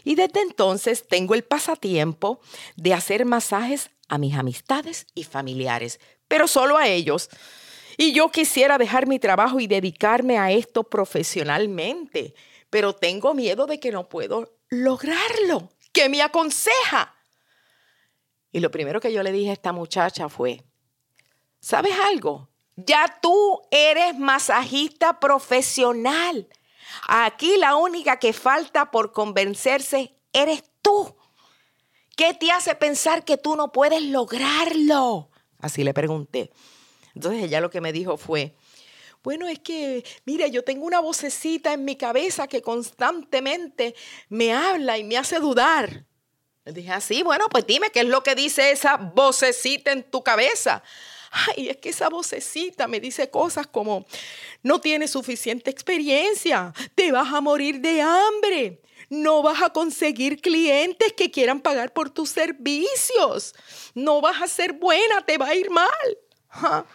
Y 0.04 0.14
desde 0.14 0.42
entonces 0.42 1.06
tengo 1.08 1.34
el 1.34 1.42
pasatiempo 1.42 2.40
de 2.76 2.94
hacer 2.94 3.24
masajes 3.24 3.90
a 4.08 4.18
mis 4.18 4.34
amistades 4.34 5.06
y 5.14 5.24
familiares, 5.24 6.00
pero 6.26 6.48
solo 6.48 6.76
a 6.76 6.88
ellos. 6.88 7.30
Y 7.96 8.12
yo 8.12 8.30
quisiera 8.30 8.78
dejar 8.78 9.06
mi 9.06 9.18
trabajo 9.18 9.60
y 9.60 9.66
dedicarme 9.66 10.38
a 10.38 10.50
esto 10.50 10.84
profesionalmente, 10.84 12.34
pero 12.70 12.94
tengo 12.94 13.34
miedo 13.34 13.66
de 13.66 13.80
que 13.80 13.90
no 13.90 14.08
puedo 14.08 14.58
lograrlo. 14.68 15.70
¿Qué 15.92 16.08
me 16.08 16.22
aconseja? 16.22 17.14
Y 18.52 18.60
lo 18.60 18.70
primero 18.70 19.00
que 19.00 19.12
yo 19.12 19.22
le 19.22 19.32
dije 19.32 19.50
a 19.50 19.54
esta 19.54 19.72
muchacha 19.72 20.28
fue, 20.28 20.62
¿sabes 21.60 21.94
algo? 22.10 22.48
Ya 22.76 23.18
tú 23.20 23.60
eres 23.70 24.16
masajista 24.16 25.18
profesional. 25.18 26.48
Aquí 27.08 27.56
la 27.56 27.76
única 27.76 28.18
que 28.18 28.32
falta 28.32 28.90
por 28.90 29.12
convencerse 29.12 30.14
eres 30.32 30.62
tú. 30.82 31.17
¿Qué 32.18 32.34
te 32.34 32.50
hace 32.50 32.74
pensar 32.74 33.24
que 33.24 33.36
tú 33.36 33.54
no 33.54 33.70
puedes 33.70 34.02
lograrlo? 34.02 35.30
Así 35.60 35.84
le 35.84 35.94
pregunté. 35.94 36.50
Entonces 37.14 37.44
ella 37.44 37.60
lo 37.60 37.70
que 37.70 37.80
me 37.80 37.92
dijo 37.92 38.16
fue, 38.16 38.56
bueno, 39.22 39.46
es 39.46 39.60
que, 39.60 40.04
mire, 40.24 40.50
yo 40.50 40.64
tengo 40.64 40.84
una 40.84 40.98
vocecita 40.98 41.72
en 41.72 41.84
mi 41.84 41.94
cabeza 41.94 42.48
que 42.48 42.60
constantemente 42.60 43.94
me 44.30 44.52
habla 44.52 44.98
y 44.98 45.04
me 45.04 45.16
hace 45.16 45.38
dudar. 45.38 46.06
Le 46.64 46.72
dije 46.72 46.90
así, 46.90 47.22
bueno, 47.22 47.46
pues 47.52 47.64
dime 47.68 47.90
qué 47.90 48.00
es 48.00 48.06
lo 48.06 48.24
que 48.24 48.34
dice 48.34 48.72
esa 48.72 48.96
vocecita 48.96 49.92
en 49.92 50.02
tu 50.02 50.24
cabeza. 50.24 50.82
Ay, 51.30 51.68
es 51.68 51.76
que 51.76 51.90
esa 51.90 52.08
vocecita 52.08 52.88
me 52.88 52.98
dice 52.98 53.30
cosas 53.30 53.68
como, 53.68 54.06
no 54.64 54.80
tienes 54.80 55.12
suficiente 55.12 55.70
experiencia, 55.70 56.72
te 56.96 57.12
vas 57.12 57.32
a 57.32 57.40
morir 57.40 57.80
de 57.80 58.02
hambre, 58.02 58.82
no 59.08 59.42
vas 59.42 59.62
a 59.62 59.70
conseguir 59.70 60.40
clientes 60.40 61.12
que 61.14 61.30
quieran 61.30 61.60
pagar 61.60 61.92
por 61.92 62.10
tus 62.10 62.30
servicios. 62.30 63.54
No 63.94 64.20
vas 64.20 64.42
a 64.42 64.48
ser 64.48 64.74
buena, 64.74 65.24
te 65.24 65.38
va 65.38 65.48
a 65.48 65.54
ir 65.54 65.70
mal. 65.70 66.88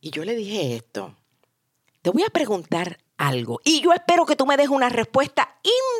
Y 0.00 0.10
yo 0.10 0.24
le 0.24 0.34
dije 0.34 0.76
esto. 0.76 1.14
Te 2.02 2.10
voy 2.10 2.22
a 2.22 2.30
preguntar 2.30 2.98
algo 3.16 3.60
y 3.64 3.82
yo 3.82 3.92
espero 3.92 4.24
que 4.24 4.36
tú 4.36 4.46
me 4.46 4.56
des 4.56 4.68
una 4.68 4.88
respuesta 4.88 5.58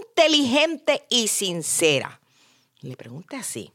inteligente 0.08 1.04
y 1.10 1.28
sincera. 1.28 2.20
Le 2.80 2.96
pregunté 2.96 3.37
así. 3.37 3.72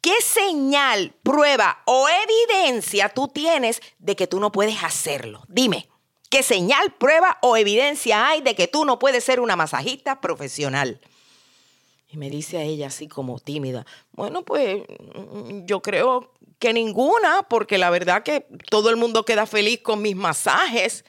¿Qué 0.00 0.20
señal, 0.22 1.14
prueba 1.22 1.82
o 1.84 2.06
evidencia 2.08 3.08
tú 3.08 3.28
tienes 3.28 3.80
de 3.98 4.16
que 4.16 4.26
tú 4.26 4.40
no 4.40 4.50
puedes 4.50 4.82
hacerlo? 4.82 5.44
Dime. 5.48 5.88
¿Qué 6.30 6.42
señal, 6.42 6.92
prueba 6.94 7.38
o 7.42 7.56
evidencia 7.56 8.28
hay 8.28 8.40
de 8.40 8.54
que 8.54 8.68
tú 8.68 8.84
no 8.84 8.98
puedes 8.98 9.24
ser 9.24 9.40
una 9.40 9.56
masajista 9.56 10.20
profesional? 10.20 11.00
Y 12.08 12.16
me 12.16 12.30
dice 12.30 12.58
a 12.58 12.62
ella 12.62 12.88
así 12.88 13.08
como 13.08 13.38
tímida, 13.40 13.84
bueno, 14.12 14.44
pues 14.44 14.82
yo 15.64 15.82
creo 15.82 16.32
que 16.58 16.72
ninguna, 16.72 17.44
porque 17.48 17.78
la 17.78 17.90
verdad 17.90 18.22
que 18.22 18.46
todo 18.70 18.90
el 18.90 18.96
mundo 18.96 19.24
queda 19.24 19.46
feliz 19.46 19.80
con 19.82 20.02
mis 20.02 20.16
masajes. 20.16 21.04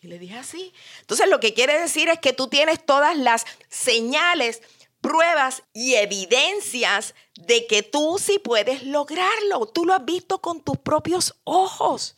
Y 0.00 0.08
le 0.08 0.18
dije 0.18 0.36
así. 0.36 0.72
Entonces 1.00 1.28
lo 1.28 1.38
que 1.40 1.54
quiere 1.54 1.78
decir 1.78 2.08
es 2.08 2.18
que 2.18 2.32
tú 2.32 2.48
tienes 2.48 2.84
todas 2.84 3.16
las 3.16 3.44
señales, 3.68 4.62
pruebas 5.00 5.62
y 5.72 5.94
evidencias 5.94 7.14
de 7.34 7.66
que 7.66 7.82
tú 7.82 8.18
sí 8.18 8.38
puedes 8.38 8.84
lograrlo. 8.84 9.66
Tú 9.66 9.84
lo 9.84 9.94
has 9.94 10.04
visto 10.04 10.40
con 10.40 10.60
tus 10.60 10.78
propios 10.78 11.34
ojos. 11.44 12.16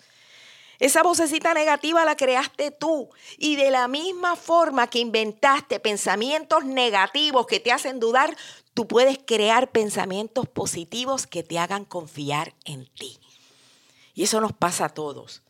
Esa 0.85 1.03
vocecita 1.03 1.55
negativa 1.55 2.05
la 2.05 2.15
creaste 2.15 2.71
tú. 2.71 3.09
Y 3.39 3.57
de 3.57 3.71
la 3.71 3.89
misma 3.89 4.37
forma 4.37 4.91
que 4.91 4.99
inventaste 4.99 5.81
pensamientos 5.81 6.67
negativos 6.67 7.47
que 7.47 7.59
te 7.59 7.73
hacen 7.73 8.01
dudar, 8.01 8.37
tú 8.75 8.87
puedes 8.87 9.17
crear 9.17 9.73
pensamientos 9.73 10.47
positivos 10.47 11.27
que 11.27 11.43
te 11.43 11.59
hagan 11.59 11.87
confiar 11.87 12.53
en 12.67 12.85
ti. 12.85 13.19
Y 14.13 14.25
eso 14.25 14.43
nos 14.43 14.53
pasa 14.53 14.85
a 14.85 14.89
todos 14.91 15.41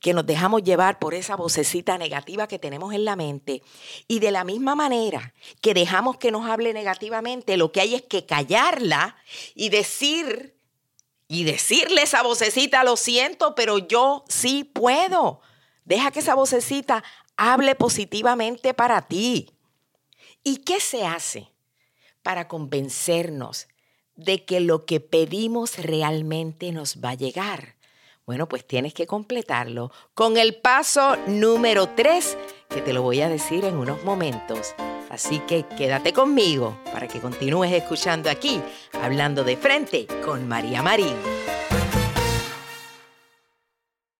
que 0.00 0.12
nos 0.12 0.26
dejamos 0.26 0.62
llevar 0.62 0.98
por 0.98 1.14
esa 1.14 1.34
vocecita 1.34 1.96
negativa 1.96 2.46
que 2.46 2.58
tenemos 2.58 2.92
en 2.92 3.06
la 3.06 3.16
mente. 3.16 3.62
Y 4.06 4.18
de 4.18 4.32
la 4.32 4.44
misma 4.44 4.74
manera 4.74 5.32
que 5.62 5.72
dejamos 5.72 6.18
que 6.18 6.30
nos 6.30 6.46
hable 6.46 6.74
negativamente, 6.74 7.56
lo 7.56 7.72
que 7.72 7.80
hay 7.80 7.94
es 7.94 8.02
que 8.02 8.26
callarla 8.26 9.16
y 9.54 9.70
decir, 9.70 10.53
y 11.34 11.42
decirle 11.42 12.02
esa 12.02 12.22
vocecita, 12.22 12.84
lo 12.84 12.96
siento, 12.96 13.56
pero 13.56 13.78
yo 13.78 14.24
sí 14.28 14.62
puedo. 14.62 15.40
Deja 15.84 16.12
que 16.12 16.20
esa 16.20 16.36
vocecita 16.36 17.02
hable 17.36 17.74
positivamente 17.74 18.72
para 18.72 19.02
ti. 19.02 19.50
¿Y 20.44 20.58
qué 20.58 20.78
se 20.78 21.04
hace 21.04 21.48
para 22.22 22.46
convencernos 22.46 23.66
de 24.14 24.44
que 24.44 24.60
lo 24.60 24.86
que 24.86 25.00
pedimos 25.00 25.78
realmente 25.78 26.70
nos 26.70 27.02
va 27.04 27.10
a 27.10 27.14
llegar? 27.14 27.74
Bueno, 28.26 28.48
pues 28.48 28.64
tienes 28.64 28.94
que 28.94 29.08
completarlo 29.08 29.90
con 30.14 30.36
el 30.36 30.54
paso 30.54 31.16
número 31.26 31.88
3, 31.88 32.38
que 32.68 32.80
te 32.80 32.92
lo 32.92 33.02
voy 33.02 33.22
a 33.22 33.28
decir 33.28 33.64
en 33.64 33.76
unos 33.76 34.04
momentos. 34.04 34.72
Así 35.14 35.38
que 35.46 35.64
quédate 35.78 36.12
conmigo 36.12 36.76
para 36.92 37.06
que 37.06 37.20
continúes 37.20 37.72
escuchando 37.72 38.28
aquí, 38.28 38.60
hablando 39.00 39.44
de 39.44 39.56
frente 39.56 40.08
con 40.24 40.48
María 40.48 40.82
Marín. 40.82 41.16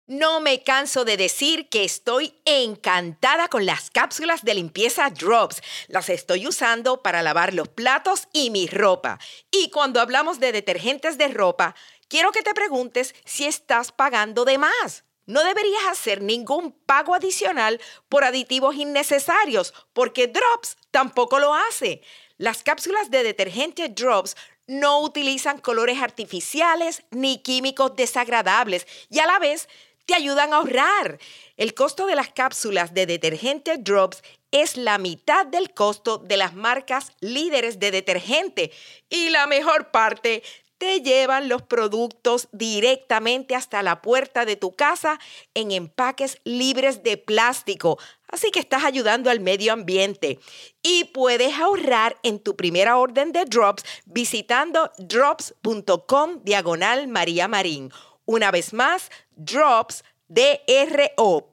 No 0.07 0.39
me 0.39 0.63
canso 0.63 1.05
de 1.05 1.17
decir 1.17 1.69
que 1.69 1.83
estoy 1.83 2.41
encantada 2.45 3.49
con 3.49 3.67
las 3.67 3.91
cápsulas 3.91 4.45
de 4.45 4.55
limpieza 4.55 5.11
Drops. 5.11 5.63
Las 5.89 6.09
estoy 6.11 6.47
usando 6.47 7.03
para 7.03 7.23
lavar 7.23 7.55
los 7.55 7.67
platos 7.67 8.29
y 8.33 8.51
mi 8.51 8.69
ropa. 8.69 9.19
Y 9.51 9.71
cuando 9.71 10.01
hablamos 10.01 10.39
de 10.39 10.53
detergentes 10.53 11.19
de 11.19 11.27
ropa, 11.27 11.75
quiero 12.07 12.31
que 12.31 12.43
te 12.43 12.55
preguntes 12.55 13.17
si 13.25 13.47
estás 13.47 13.91
pagando 13.91 14.45
de 14.45 14.59
más. 14.59 15.03
No 15.27 15.43
deberías 15.43 15.85
hacer 15.91 16.23
ningún 16.23 16.73
pago 16.73 17.15
adicional 17.15 17.81
por 18.09 18.25
aditivos 18.25 18.75
innecesarios, 18.77 19.73
porque 19.93 20.27
Drops 20.27 20.77
tampoco 20.91 21.39
lo 21.39 21.55
hace. 21.55 22.03
Las 22.37 22.63
cápsulas 22.63 23.11
de 23.11 23.23
detergente 23.23 23.89
Drops 23.89 24.37
no 24.67 25.01
utilizan 25.01 25.59
colores 25.59 26.01
artificiales 26.01 27.03
ni 27.11 27.43
químicos 27.43 27.97
desagradables 27.97 28.87
y 29.11 29.19
a 29.19 29.27
la 29.27 29.39
vez 29.39 29.69
te 30.07 30.15
ayudan 30.15 30.53
a 30.53 30.57
ahorrar. 30.57 31.19
El 31.57 31.75
costo 31.75 32.07
de 32.07 32.17
las 32.17 32.31
cápsulas 32.31 32.93
de 32.95 33.07
detergente 33.07 33.79
Drops 33.79 34.23
es 34.51 34.77
la 34.77 34.99
mitad 34.99 35.47
del 35.47 35.73
costo 35.73 36.19
de 36.19 36.37
las 36.37 36.55
marcas 36.55 37.13
líderes 37.21 37.79
de 37.79 37.91
detergente. 37.91 38.71
Y 39.09 39.31
la 39.31 39.47
mejor 39.47 39.91
parte, 39.91 40.43
te 40.79 41.01
llevan 41.01 41.49
los 41.49 41.63
productos 41.63 42.49
directamente 42.53 43.55
hasta 43.55 43.83
la 43.83 44.03
puerta 44.03 44.45
de 44.45 44.57
tu 44.57 44.75
casa 44.75 45.19
en 45.55 45.71
empaques 45.71 46.41
libres 46.45 47.03
de 47.03 47.17
plástico. 47.17 47.99
Así 48.29 48.51
que 48.51 48.61
estás 48.61 48.85
ayudando 48.85 49.31
al 49.31 49.41
medio 49.41 49.73
ambiente. 49.73 50.39
Y 50.83 51.05
puedes 51.05 51.55
ahorrar 51.59 52.17
en 52.23 52.41
tu 52.41 52.57
primera 52.57 52.97
orden 52.97 53.33
de 53.33 53.45
Drops 53.45 53.85
visitando 54.07 54.91
drops.com 54.99 56.43
diagonal 56.43 57.09
María 57.09 57.49
Marín. 57.49 57.93
Una 58.27 58.51
vez 58.51 58.73
más, 58.73 59.11
Drops 59.37 60.03
dropps.com 60.29 61.53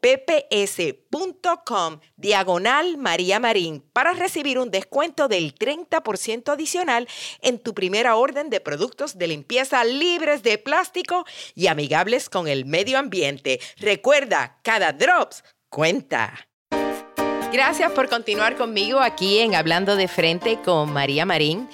diagonal 2.16 2.98
María 2.98 3.40
Marín 3.40 3.84
para 3.94 4.14
recibir 4.14 4.58
un 4.60 4.72
descuento 4.72 5.28
del 5.28 5.54
30% 5.54 6.54
adicional 6.54 7.08
en 7.42 7.60
tu 7.60 7.74
primera 7.74 8.16
orden 8.16 8.50
de 8.50 8.60
productos 8.62 9.18
de 9.18 9.28
limpieza 9.28 9.84
libres 9.84 10.44
de 10.44 10.58
plástico 10.58 11.26
y 11.56 11.68
amigables 11.68 12.30
con 12.30 12.48
el 12.48 12.66
medio 12.66 12.98
ambiente. 12.98 13.60
Recuerda, 13.78 14.60
cada 14.64 14.94
drops 14.94 15.44
cuenta. 15.70 16.48
Gracias 17.52 17.92
por 17.92 18.08
continuar 18.08 18.56
conmigo 18.56 19.02
aquí 19.02 19.40
en 19.40 19.56
Hablando 19.56 19.98
de 19.98 20.08
Frente 20.08 20.62
con 20.64 20.94
María 20.94 21.26
Marín. 21.26 21.68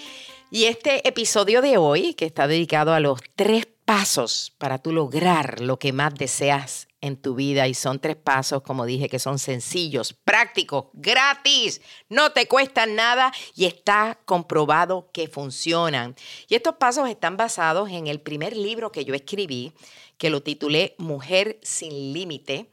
Y 0.49 0.65
este 0.65 1.07
episodio 1.07 1.61
de 1.61 1.77
hoy, 1.77 2.15
que 2.15 2.25
está 2.25 2.47
dedicado 2.47 2.93
a 2.93 2.99
los 2.99 3.19
tres 3.35 3.67
pasos 3.85 4.55
para 4.57 4.79
tú 4.79 4.91
lograr 4.91 5.61
lo 5.61 5.77
que 5.77 5.93
más 5.93 6.15
deseas 6.15 6.86
en 7.07 7.17
tu 7.17 7.35
vida 7.35 7.67
y 7.67 7.73
son 7.73 7.99
tres 7.99 8.15
pasos, 8.15 8.61
como 8.61 8.85
dije, 8.85 9.09
que 9.09 9.19
son 9.19 9.39
sencillos, 9.39 10.13
prácticos, 10.13 10.85
gratis, 10.93 11.81
no 12.09 12.31
te 12.31 12.47
cuestan 12.47 12.95
nada 12.95 13.33
y 13.55 13.65
está 13.65 14.19
comprobado 14.25 15.09
que 15.11 15.27
funcionan. 15.27 16.15
Y 16.47 16.55
estos 16.55 16.75
pasos 16.75 17.09
están 17.09 17.37
basados 17.37 17.89
en 17.89 18.07
el 18.07 18.21
primer 18.21 18.55
libro 18.55 18.91
que 18.91 19.05
yo 19.05 19.15
escribí, 19.15 19.73
que 20.17 20.29
lo 20.29 20.43
titulé 20.43 20.95
Mujer 20.97 21.59
sin 21.63 22.13
Límite. 22.13 22.69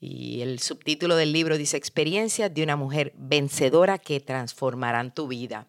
Y 0.00 0.42
el 0.42 0.60
subtítulo 0.60 1.16
del 1.16 1.32
libro 1.32 1.56
dice 1.56 1.76
Experiencias 1.76 2.52
de 2.52 2.62
una 2.62 2.76
mujer 2.76 3.12
vencedora 3.16 3.98
que 3.98 4.20
transformarán 4.20 5.14
tu 5.14 5.28
vida. 5.28 5.66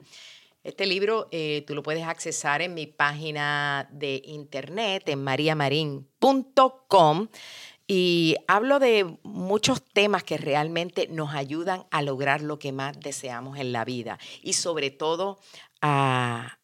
Este 0.66 0.86
libro 0.88 1.28
eh, 1.30 1.64
tú 1.68 1.76
lo 1.76 1.84
puedes 1.84 2.04
accesar 2.04 2.64
en 2.64 2.74
mi 2.74 2.88
página 2.88 3.88
de 3.92 4.24
internet, 4.26 5.08
en 5.08 5.24
mariamarin.com. 5.24 7.28
Y 7.88 8.36
hablo 8.48 8.80
de 8.80 9.18
muchos 9.24 9.84
temas 9.84 10.24
que 10.24 10.38
realmente 10.38 11.08
nos 11.08 11.36
ayudan 11.36 11.86
a 11.92 12.02
lograr 12.02 12.42
lo 12.42 12.58
que 12.58 12.72
más 12.72 13.00
deseamos 13.00 13.60
en 13.60 13.72
la 13.72 13.86
vida 13.86 14.18
y 14.42 14.54
sobre 14.54 14.90
todo 14.90 15.40
a, 15.82 16.58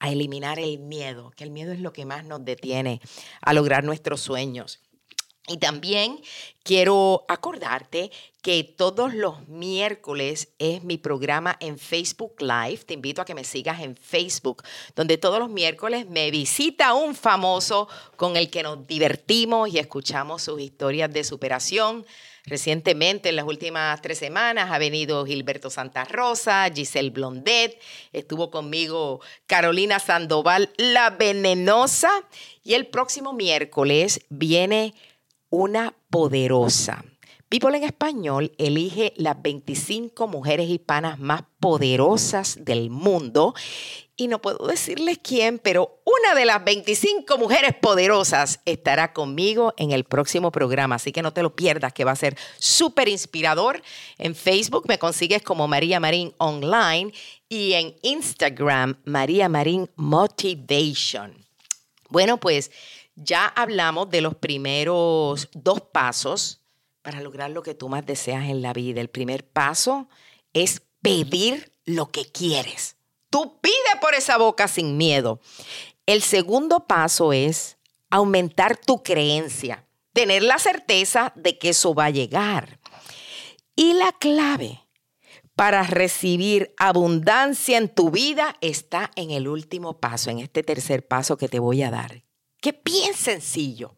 eliminar 0.00 0.60
el 0.60 0.78
miedo, 0.78 1.32
que 1.32 1.42
el 1.42 1.50
miedo 1.50 1.72
es 1.72 1.80
lo 1.80 1.92
que 1.92 2.04
más 2.06 2.24
nos 2.24 2.44
detiene 2.44 3.00
a 3.40 3.52
lograr 3.52 3.82
nuestros 3.82 4.20
sueños. 4.20 4.80
Y 5.48 5.56
también 5.56 6.20
quiero 6.62 7.24
acordarte 7.28 8.10
que 8.42 8.62
todos 8.62 9.14
los 9.14 9.48
miércoles 9.48 10.48
es 10.58 10.84
mi 10.84 10.98
programa 10.98 11.56
en 11.60 11.78
Facebook 11.78 12.34
Live. 12.40 12.84
Te 12.86 12.94
invito 12.94 13.22
a 13.22 13.24
que 13.24 13.34
me 13.34 13.44
sigas 13.44 13.80
en 13.80 13.96
Facebook, 13.96 14.62
donde 14.94 15.16
todos 15.16 15.38
los 15.38 15.48
miércoles 15.48 16.06
me 16.06 16.30
visita 16.30 16.92
un 16.92 17.14
famoso 17.14 17.88
con 18.16 18.36
el 18.36 18.50
que 18.50 18.62
nos 18.62 18.86
divertimos 18.86 19.70
y 19.70 19.78
escuchamos 19.78 20.42
sus 20.42 20.60
historias 20.60 21.10
de 21.12 21.24
superación. 21.24 22.06
Recientemente, 22.44 23.28
en 23.28 23.36
las 23.36 23.46
últimas 23.46 24.00
tres 24.00 24.18
semanas, 24.18 24.70
ha 24.70 24.78
venido 24.78 25.26
Gilberto 25.26 25.68
Santa 25.68 26.04
Rosa, 26.04 26.70
Giselle 26.74 27.10
Blondet, 27.10 27.78
estuvo 28.12 28.50
conmigo 28.50 29.20
Carolina 29.46 29.98
Sandoval, 29.98 30.70
la 30.78 31.10
venenosa, 31.10 32.10
y 32.64 32.74
el 32.74 32.86
próximo 32.86 33.34
miércoles 33.34 34.20
viene 34.30 34.94
una 35.50 35.94
poderosa. 36.10 37.04
People 37.48 37.74
en 37.78 37.84
Español 37.84 38.52
elige 38.58 39.14
las 39.16 39.40
25 39.40 40.28
mujeres 40.28 40.68
hispanas 40.68 41.18
más 41.18 41.44
poderosas 41.60 42.62
del 42.62 42.90
mundo. 42.90 43.54
Y 44.16 44.28
no 44.28 44.42
puedo 44.42 44.66
decirles 44.66 45.18
quién, 45.22 45.58
pero 45.58 46.02
una 46.04 46.38
de 46.38 46.44
las 46.44 46.62
25 46.62 47.38
mujeres 47.38 47.74
poderosas 47.80 48.60
estará 48.66 49.14
conmigo 49.14 49.72
en 49.78 49.92
el 49.92 50.04
próximo 50.04 50.52
programa. 50.52 50.96
Así 50.96 51.10
que 51.10 51.22
no 51.22 51.32
te 51.32 51.42
lo 51.42 51.56
pierdas, 51.56 51.94
que 51.94 52.04
va 52.04 52.10
a 52.10 52.16
ser 52.16 52.36
súper 52.58 53.08
inspirador. 53.08 53.80
En 54.18 54.34
Facebook 54.34 54.84
me 54.86 54.98
consigues 54.98 55.42
como 55.42 55.68
María 55.68 56.00
Marín 56.00 56.34
Online 56.36 57.14
y 57.48 57.72
en 57.72 57.96
Instagram 58.02 59.00
María 59.04 59.48
Marín 59.48 59.88
Motivation. 59.96 61.46
Bueno, 62.10 62.38
pues 62.38 62.70
ya 63.20 63.46
hablamos 63.46 64.10
de 64.10 64.20
los 64.20 64.36
primeros 64.36 65.48
dos 65.52 65.80
pasos 65.80 66.62
para 67.02 67.20
lograr 67.20 67.50
lo 67.50 67.62
que 67.62 67.74
tú 67.74 67.88
más 67.88 68.06
deseas 68.06 68.44
en 68.48 68.62
la 68.62 68.72
vida. 68.72 69.00
El 69.00 69.10
primer 69.10 69.46
paso 69.46 70.08
es 70.52 70.82
pedir 71.02 71.72
lo 71.84 72.10
que 72.10 72.30
quieres. 72.30 72.96
Tú 73.30 73.58
pide 73.60 73.74
por 74.00 74.14
esa 74.14 74.38
boca 74.38 74.68
sin 74.68 74.96
miedo. 74.96 75.40
El 76.06 76.22
segundo 76.22 76.86
paso 76.86 77.32
es 77.32 77.76
aumentar 78.08 78.76
tu 78.76 79.02
creencia, 79.02 79.86
tener 80.12 80.42
la 80.42 80.58
certeza 80.58 81.32
de 81.34 81.58
que 81.58 81.70
eso 81.70 81.94
va 81.94 82.06
a 82.06 82.10
llegar. 82.10 82.78
Y 83.74 83.94
la 83.94 84.12
clave 84.12 84.80
para 85.54 85.82
recibir 85.82 86.72
abundancia 86.78 87.78
en 87.78 87.88
tu 87.88 88.10
vida 88.10 88.56
está 88.60 89.10
en 89.16 89.32
el 89.32 89.48
último 89.48 89.98
paso, 89.98 90.30
en 90.30 90.38
este 90.38 90.62
tercer 90.62 91.06
paso 91.06 91.36
que 91.36 91.48
te 91.48 91.58
voy 91.58 91.82
a 91.82 91.90
dar, 91.90 92.22
que 92.60 92.80
bien 92.84 93.14
sencillo. 93.14 93.96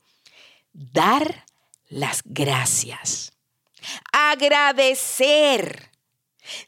Dar 0.73 1.45
las 1.89 2.23
gracias. 2.25 3.33
Agradecer. 4.13 5.91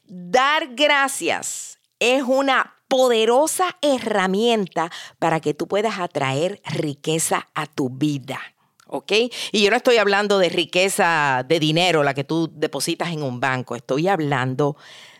Dar 0.05 0.75
gracias 0.75 1.79
es 1.99 2.23
una 2.23 2.75
poderosa 2.87 3.77
herramienta 3.81 4.91
para 5.19 5.39
que 5.39 5.53
tú 5.53 5.67
puedas 5.67 5.99
atraer 5.99 6.61
riqueza 6.65 7.47
a 7.53 7.65
tu 7.65 7.89
vida. 7.89 8.39
¿Ok? 8.87 9.11
Y 9.51 9.63
yo 9.63 9.71
no 9.71 9.77
estoy 9.77 9.97
hablando 9.97 10.37
de 10.37 10.49
riqueza 10.49 11.43
de 11.47 11.59
dinero, 11.59 12.03
la 12.03 12.13
que 12.13 12.23
tú 12.23 12.51
depositas 12.53 13.09
en 13.11 13.23
un 13.23 13.39
banco. 13.39 13.75
Estoy 13.75 14.07
hablando 14.07 14.77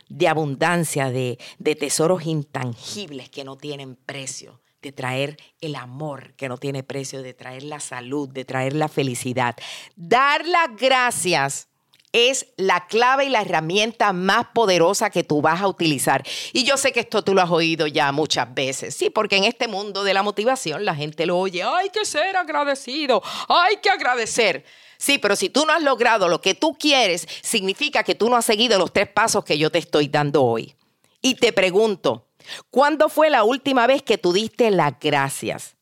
de 0.08 0.28
abundancia, 0.28 1.10
de, 1.10 1.38
de 1.58 1.74
tesoros 1.74 2.26
intangibles 2.26 3.30
que 3.30 3.42
no 3.42 3.56
tienen 3.56 3.96
precio 3.96 4.60
de 4.84 4.92
traer 4.92 5.38
el 5.62 5.76
amor 5.76 6.34
que 6.34 6.46
no 6.46 6.58
tiene 6.58 6.82
precio, 6.82 7.22
de 7.22 7.32
traer 7.32 7.62
la 7.62 7.80
salud, 7.80 8.28
de 8.28 8.44
traer 8.44 8.74
la 8.74 8.88
felicidad. 8.88 9.56
Dar 9.96 10.46
las 10.46 10.76
gracias 10.76 11.68
es 12.12 12.46
la 12.58 12.86
clave 12.86 13.24
y 13.24 13.30
la 13.30 13.40
herramienta 13.40 14.12
más 14.12 14.48
poderosa 14.54 15.08
que 15.08 15.24
tú 15.24 15.40
vas 15.40 15.62
a 15.62 15.68
utilizar. 15.68 16.22
Y 16.52 16.64
yo 16.64 16.76
sé 16.76 16.92
que 16.92 17.00
esto 17.00 17.24
tú 17.24 17.34
lo 17.34 17.40
has 17.40 17.50
oído 17.50 17.86
ya 17.86 18.12
muchas 18.12 18.54
veces, 18.54 18.94
sí, 18.94 19.08
porque 19.08 19.36
en 19.36 19.44
este 19.44 19.68
mundo 19.68 20.04
de 20.04 20.12
la 20.12 20.22
motivación 20.22 20.84
la 20.84 20.94
gente 20.94 21.24
lo 21.24 21.38
oye, 21.38 21.62
hay 21.62 21.88
que 21.88 22.04
ser 22.04 22.36
agradecido, 22.36 23.22
hay 23.48 23.78
que 23.78 23.88
agradecer. 23.88 24.66
Sí, 24.98 25.16
pero 25.18 25.34
si 25.34 25.48
tú 25.48 25.64
no 25.66 25.72
has 25.72 25.82
logrado 25.82 26.28
lo 26.28 26.42
que 26.42 26.54
tú 26.54 26.74
quieres, 26.74 27.26
significa 27.42 28.04
que 28.04 28.14
tú 28.14 28.28
no 28.28 28.36
has 28.36 28.44
seguido 28.44 28.78
los 28.78 28.92
tres 28.92 29.08
pasos 29.08 29.44
que 29.44 29.56
yo 29.56 29.70
te 29.70 29.78
estoy 29.78 30.08
dando 30.08 30.44
hoy. 30.44 30.74
Y 31.22 31.36
te 31.36 31.54
pregunto, 31.54 32.23
¿cuándo 32.70 33.08
fue 33.08 33.30
la 33.30 33.44
última 33.44 33.86
vez 33.86 34.02
que 34.02 34.18
tú 34.18 34.32
diste 34.32 34.70
las 34.70 34.98
gracias? 35.00 35.74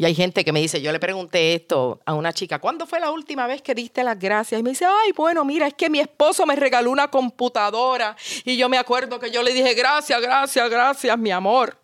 Y 0.00 0.04
hay 0.04 0.14
gente 0.14 0.44
que 0.44 0.52
me 0.52 0.60
dice, 0.60 0.80
yo 0.80 0.92
le 0.92 1.00
pregunté 1.00 1.54
esto 1.54 1.98
a 2.06 2.14
una 2.14 2.32
chica, 2.32 2.60
¿cuándo 2.60 2.86
fue 2.86 3.00
la 3.00 3.10
última 3.10 3.48
vez 3.48 3.62
que 3.62 3.74
diste 3.74 4.04
las 4.04 4.16
gracias? 4.16 4.60
Y 4.60 4.62
me 4.62 4.70
dice, 4.70 4.84
ay, 4.84 5.10
bueno, 5.10 5.44
mira, 5.44 5.66
es 5.66 5.74
que 5.74 5.90
mi 5.90 5.98
esposo 5.98 6.46
me 6.46 6.54
regaló 6.54 6.92
una 6.92 7.08
computadora 7.08 8.16
y 8.44 8.56
yo 8.56 8.68
me 8.68 8.78
acuerdo 8.78 9.18
que 9.18 9.32
yo 9.32 9.42
le 9.42 9.52
dije, 9.52 9.74
gracias, 9.74 10.22
gracias, 10.22 10.70
gracias, 10.70 11.18
mi 11.18 11.32
amor. 11.32 11.76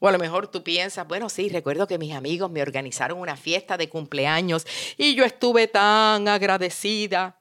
O 0.00 0.08
a 0.08 0.12
lo 0.12 0.18
mejor 0.18 0.48
tú 0.48 0.64
piensas, 0.64 1.06
bueno, 1.06 1.28
sí, 1.28 1.48
recuerdo 1.48 1.86
que 1.86 1.98
mis 1.98 2.14
amigos 2.14 2.50
me 2.50 2.62
organizaron 2.62 3.20
una 3.20 3.36
fiesta 3.36 3.76
de 3.76 3.88
cumpleaños 3.88 4.66
y 4.96 5.14
yo 5.14 5.24
estuve 5.24 5.68
tan 5.68 6.26
agradecida. 6.26 7.38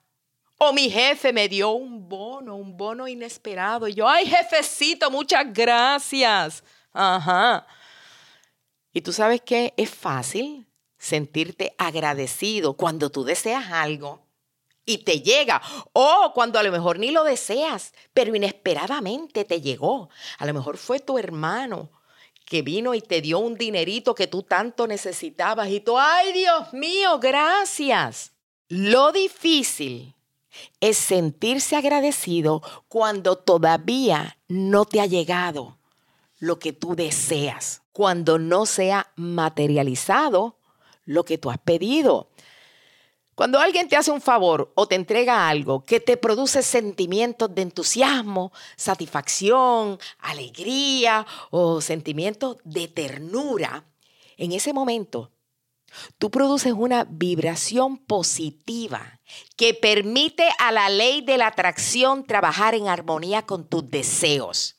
O 0.67 0.73
mi 0.73 0.89
jefe 0.89 1.31
me 1.31 1.47
dio 1.47 1.71
un 1.73 2.09
bono, 2.09 2.55
un 2.55 2.75
bono 2.75 3.07
inesperado. 3.07 3.87
Y 3.87 3.93
yo, 3.93 4.09
ay, 4.09 4.25
jefecito, 4.25 5.11
muchas 5.11 5.45
gracias. 5.53 6.63
Ajá. 6.91 7.67
Y 8.91 9.01
tú 9.01 9.13
sabes 9.13 9.41
que 9.41 9.75
es 9.77 9.91
fácil 9.91 10.65
sentirte 10.97 11.75
agradecido 11.77 12.73
cuando 12.73 13.11
tú 13.11 13.23
deseas 13.23 13.71
algo 13.71 14.25
y 14.85 14.99
te 14.99 15.21
llega. 15.21 15.61
O 15.93 16.31
cuando 16.33 16.57
a 16.57 16.63
lo 16.63 16.71
mejor 16.71 16.97
ni 16.97 17.11
lo 17.11 17.23
deseas, 17.23 17.93
pero 18.11 18.35
inesperadamente 18.35 19.45
te 19.45 19.61
llegó. 19.61 20.09
A 20.39 20.47
lo 20.47 20.53
mejor 20.55 20.77
fue 20.77 20.99
tu 20.99 21.19
hermano 21.19 21.91
que 22.43 22.63
vino 22.63 22.95
y 22.95 23.01
te 23.01 23.21
dio 23.21 23.37
un 23.37 23.55
dinerito 23.55 24.15
que 24.15 24.25
tú 24.25 24.41
tanto 24.41 24.87
necesitabas 24.87 25.69
y 25.69 25.79
tú, 25.79 25.95
ay 25.95 26.33
Dios 26.33 26.73
mío, 26.73 27.19
gracias. 27.19 28.31
Lo 28.67 29.11
difícil 29.11 30.14
es 30.79 30.97
sentirse 30.97 31.75
agradecido 31.75 32.61
cuando 32.87 33.37
todavía 33.37 34.37
no 34.47 34.85
te 34.85 35.01
ha 35.01 35.05
llegado 35.05 35.77
lo 36.39 36.59
que 36.59 36.73
tú 36.73 36.95
deseas 36.95 37.81
cuando 37.95 38.37
no 38.39 38.65
sea 38.65 39.13
materializado 39.15 40.57
lo 41.05 41.23
que 41.23 41.37
tú 41.37 41.49
has 41.49 41.59
pedido. 41.59 42.29
Cuando 43.35 43.57
alguien 43.57 43.87
te 43.87 43.95
hace 43.95 44.11
un 44.11 44.19
favor 44.19 44.73
o 44.75 44.85
te 44.85 44.95
entrega 44.95 45.47
algo 45.47 45.85
que 45.85 46.01
te 46.01 46.17
produce 46.17 46.61
sentimientos 46.61 47.55
de 47.55 47.61
entusiasmo, 47.61 48.51
satisfacción, 48.75 49.97
alegría 50.19 51.25
o 51.51 51.79
sentimientos 51.79 52.57
de 52.65 52.89
ternura, 52.89 53.85
en 54.35 54.51
ese 54.51 54.73
momento 54.73 55.31
tú 56.17 56.31
produces 56.31 56.73
una 56.73 57.05
vibración 57.05 57.97
positiva 57.97 59.19
que 59.55 59.73
permite 59.73 60.47
a 60.59 60.71
la 60.71 60.89
ley 60.89 61.21
de 61.21 61.37
la 61.37 61.47
atracción 61.47 62.25
trabajar 62.25 62.75
en 62.75 62.87
armonía 62.87 63.45
con 63.45 63.67
tus 63.67 63.89
deseos. 63.89 64.77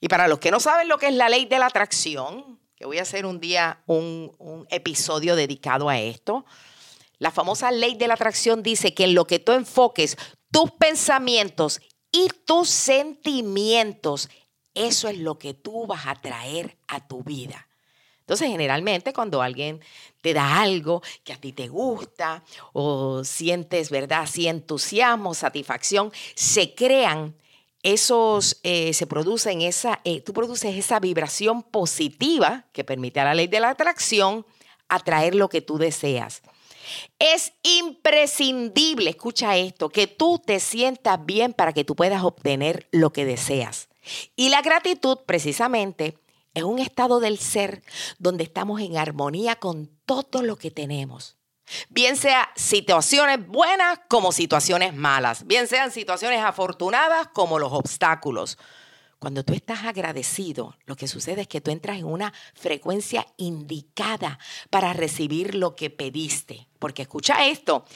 Y 0.00 0.08
para 0.08 0.28
los 0.28 0.38
que 0.38 0.50
no 0.50 0.60
saben 0.60 0.88
lo 0.88 0.98
que 0.98 1.08
es 1.08 1.14
la 1.14 1.28
ley 1.28 1.46
de 1.46 1.58
la 1.58 1.66
atracción, 1.66 2.60
que 2.76 2.84
voy 2.84 2.98
a 2.98 3.02
hacer 3.02 3.24
un 3.24 3.40
día 3.40 3.82
un, 3.86 4.66
episodio 4.70 5.36
dedicado 5.36 5.88
a 5.88 5.98
esto, 5.98 6.44
la 7.18 7.30
famosa 7.30 7.70
ley 7.70 7.94
de 7.94 8.08
la 8.08 8.14
atracción 8.14 8.62
dice 8.62 8.92
que 8.92 9.04
en 9.04 9.14
lo 9.14 9.26
que 9.26 9.38
tú 9.38 9.52
enfoques 9.52 10.16
tus 10.50 10.70
pensamientos 10.72 11.80
y 12.12 12.28
tus 12.44 12.68
sentimientos, 12.68 14.28
eso 14.74 15.08
es 15.08 15.18
lo 15.18 15.38
que 15.38 15.54
tú 15.54 15.86
vas 15.86 16.06
a 16.06 16.16
traer 16.16 16.76
a 16.88 17.06
tu 17.06 17.22
vida. 17.22 17.68
Entonces, 18.24 18.48
generalmente 18.48 19.12
cuando 19.12 19.42
alguien 19.42 19.80
te 20.22 20.32
da 20.32 20.62
algo 20.62 21.02
que 21.24 21.34
a 21.34 21.40
ti 21.40 21.52
te 21.52 21.68
gusta 21.68 22.42
o 22.72 23.22
sientes, 23.22 23.90
¿verdad? 23.90 24.22
Así 24.22 24.48
entusiasmo, 24.48 25.34
satisfacción, 25.34 26.10
se 26.34 26.74
crean 26.74 27.36
esos 27.82 28.60
eh, 28.62 28.94
se 28.94 29.06
producen 29.06 29.60
esa, 29.60 30.00
eh, 30.04 30.22
tú 30.22 30.32
produces 30.32 30.74
esa 30.74 31.00
vibración 31.00 31.62
positiva 31.62 32.64
que 32.72 32.82
permite 32.82 33.20
a 33.20 33.24
la 33.24 33.34
ley 33.34 33.46
de 33.46 33.60
la 33.60 33.68
atracción 33.68 34.46
atraer 34.88 35.34
lo 35.34 35.50
que 35.50 35.60
tú 35.60 35.76
deseas. 35.76 36.40
Es 37.18 37.52
imprescindible, 37.62 39.10
escucha 39.10 39.58
esto, 39.58 39.90
que 39.90 40.06
tú 40.06 40.40
te 40.44 40.60
sientas 40.60 41.24
bien 41.26 41.52
para 41.52 41.74
que 41.74 41.84
tú 41.84 41.94
puedas 41.94 42.24
obtener 42.24 42.88
lo 42.90 43.12
que 43.12 43.26
deseas. 43.26 43.88
Y 44.34 44.48
la 44.48 44.62
gratitud 44.62 45.18
precisamente 45.26 46.16
es 46.54 46.62
un 46.62 46.78
estado 46.78 47.20
del 47.20 47.38
ser 47.38 47.82
donde 48.18 48.44
estamos 48.44 48.80
en 48.80 48.96
armonía 48.96 49.56
con 49.56 49.90
todo 50.06 50.42
lo 50.42 50.56
que 50.56 50.70
tenemos. 50.70 51.36
Bien 51.88 52.16
sea 52.16 52.50
situaciones 52.56 53.46
buenas 53.46 54.00
como 54.08 54.32
situaciones 54.32 54.94
malas, 54.94 55.46
bien 55.46 55.66
sean 55.66 55.90
situaciones 55.90 56.40
afortunadas 56.40 57.28
como 57.28 57.58
los 57.58 57.72
obstáculos. 57.72 58.58
Cuando 59.18 59.42
tú 59.42 59.54
estás 59.54 59.84
agradecido, 59.84 60.76
lo 60.84 60.96
que 60.96 61.08
sucede 61.08 61.42
es 61.42 61.48
que 61.48 61.62
tú 61.62 61.70
entras 61.70 61.96
en 61.96 62.04
una 62.04 62.34
frecuencia 62.52 63.26
indicada 63.38 64.38
para 64.68 64.92
recibir 64.92 65.54
lo 65.54 65.74
que 65.74 65.88
pediste. 65.88 66.68
Porque 66.78 67.02
escucha 67.02 67.46
esto, 67.46 67.86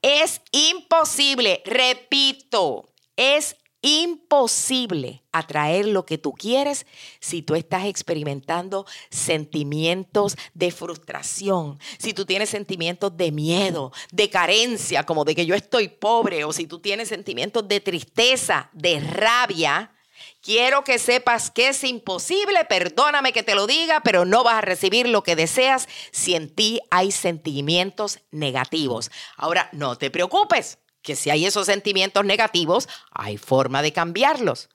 es 0.00 0.40
imposible, 0.50 1.62
repito, 1.66 2.88
es 3.16 3.56
imposible 3.82 5.22
atraer 5.32 5.86
lo 5.86 6.04
que 6.04 6.18
tú 6.18 6.32
quieres 6.32 6.86
si 7.20 7.42
tú 7.42 7.54
estás 7.54 7.86
experimentando 7.86 8.86
sentimientos 9.10 10.36
de 10.54 10.70
frustración, 10.70 11.78
si 11.98 12.12
tú 12.12 12.26
tienes 12.26 12.50
sentimientos 12.50 13.16
de 13.16 13.30
miedo, 13.30 13.92
de 14.10 14.30
carencia, 14.30 15.04
como 15.04 15.24
de 15.24 15.34
que 15.34 15.46
yo 15.46 15.54
estoy 15.54 15.88
pobre, 15.88 16.44
o 16.44 16.52
si 16.52 16.66
tú 16.66 16.80
tienes 16.80 17.08
sentimientos 17.08 17.66
de 17.68 17.80
tristeza, 17.80 18.70
de 18.72 19.00
rabia. 19.00 19.92
Quiero 20.40 20.82
que 20.82 20.98
sepas 20.98 21.50
que 21.50 21.68
es 21.68 21.84
imposible, 21.84 22.64
perdóname 22.64 23.32
que 23.32 23.42
te 23.42 23.54
lo 23.54 23.66
diga, 23.66 24.00
pero 24.02 24.24
no 24.24 24.44
vas 24.44 24.54
a 24.54 24.60
recibir 24.62 25.08
lo 25.08 25.22
que 25.22 25.36
deseas 25.36 25.88
si 26.10 26.34
en 26.34 26.52
ti 26.52 26.80
hay 26.90 27.10
sentimientos 27.10 28.20
negativos. 28.30 29.10
Ahora, 29.36 29.68
no 29.72 29.96
te 29.96 30.10
preocupes, 30.10 30.78
que 31.08 31.16
si 31.16 31.30
hay 31.30 31.46
esos 31.46 31.64
sentimientos 31.64 32.22
negativos, 32.26 32.86
hay 33.10 33.38
forma 33.38 33.80
de 33.80 33.94
cambiarlos. 33.94 34.68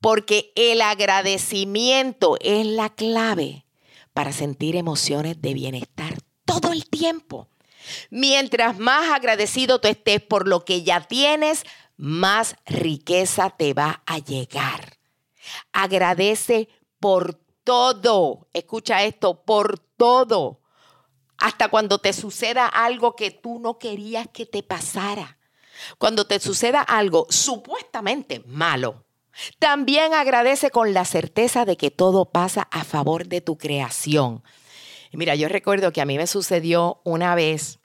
Porque 0.00 0.50
el 0.56 0.80
agradecimiento 0.80 2.38
es 2.40 2.64
la 2.64 2.88
clave 2.88 3.66
para 4.14 4.32
sentir 4.32 4.76
emociones 4.76 5.42
de 5.42 5.52
bienestar 5.52 6.14
todo 6.46 6.72
el 6.72 6.88
tiempo. 6.88 7.50
Mientras 8.08 8.78
más 8.78 9.10
agradecido 9.10 9.78
tú 9.78 9.88
estés 9.88 10.22
por 10.22 10.48
lo 10.48 10.64
que 10.64 10.84
ya 10.84 11.02
tienes, 11.02 11.64
más 11.98 12.56
riqueza 12.64 13.50
te 13.50 13.74
va 13.74 14.02
a 14.06 14.20
llegar. 14.20 14.96
Agradece 15.74 16.70
por 16.98 17.34
todo. 17.62 18.48
Escucha 18.54 19.02
esto, 19.02 19.44
por 19.44 19.78
todo. 19.78 20.62
Hasta 21.36 21.68
cuando 21.68 21.98
te 21.98 22.14
suceda 22.14 22.66
algo 22.66 23.14
que 23.14 23.30
tú 23.30 23.58
no 23.58 23.78
querías 23.78 24.28
que 24.28 24.46
te 24.46 24.62
pasara. 24.62 25.37
Cuando 25.98 26.26
te 26.26 26.40
suceda 26.40 26.80
algo 26.80 27.26
supuestamente 27.30 28.42
malo, 28.46 29.04
también 29.58 30.14
agradece 30.14 30.70
con 30.70 30.92
la 30.92 31.04
certeza 31.04 31.64
de 31.64 31.76
que 31.76 31.90
todo 31.90 32.26
pasa 32.26 32.68
a 32.70 32.84
favor 32.84 33.26
de 33.26 33.40
tu 33.40 33.56
creación. 33.56 34.42
mira, 35.12 35.34
yo 35.34 35.48
recuerdo 35.48 35.92
que 35.92 36.00
a 36.00 36.04
mí 36.04 36.16
me 36.16 36.26
sucedió 36.26 37.00
una 37.04 37.34
vez 37.34 37.78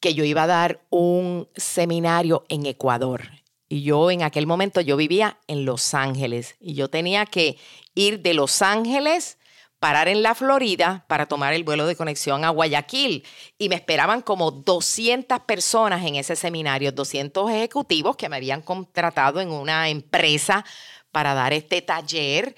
que 0.00 0.14
yo 0.14 0.24
iba 0.24 0.44
a 0.44 0.46
dar 0.46 0.84
un 0.90 1.48
seminario 1.56 2.44
en 2.48 2.66
Ecuador. 2.66 3.22
Y 3.68 3.82
yo 3.82 4.10
en 4.10 4.22
aquel 4.22 4.46
momento 4.46 4.80
yo 4.80 4.96
vivía 4.96 5.38
en 5.46 5.64
Los 5.64 5.92
Ángeles 5.92 6.56
y 6.60 6.74
yo 6.74 6.88
tenía 6.88 7.26
que 7.26 7.58
ir 7.94 8.20
de 8.20 8.32
Los 8.32 8.62
Ángeles 8.62 9.37
parar 9.78 10.08
en 10.08 10.22
la 10.22 10.34
Florida 10.34 11.04
para 11.08 11.26
tomar 11.26 11.54
el 11.54 11.64
vuelo 11.64 11.86
de 11.86 11.96
conexión 11.96 12.44
a 12.44 12.50
Guayaquil. 12.50 13.24
Y 13.58 13.68
me 13.68 13.76
esperaban 13.76 14.22
como 14.22 14.50
200 14.50 15.40
personas 15.40 16.04
en 16.04 16.16
ese 16.16 16.36
seminario, 16.36 16.92
200 16.92 17.50
ejecutivos 17.50 18.16
que 18.16 18.28
me 18.28 18.36
habían 18.36 18.62
contratado 18.62 19.40
en 19.40 19.50
una 19.50 19.88
empresa 19.88 20.64
para 21.12 21.34
dar 21.34 21.52
este 21.52 21.82
taller. 21.82 22.56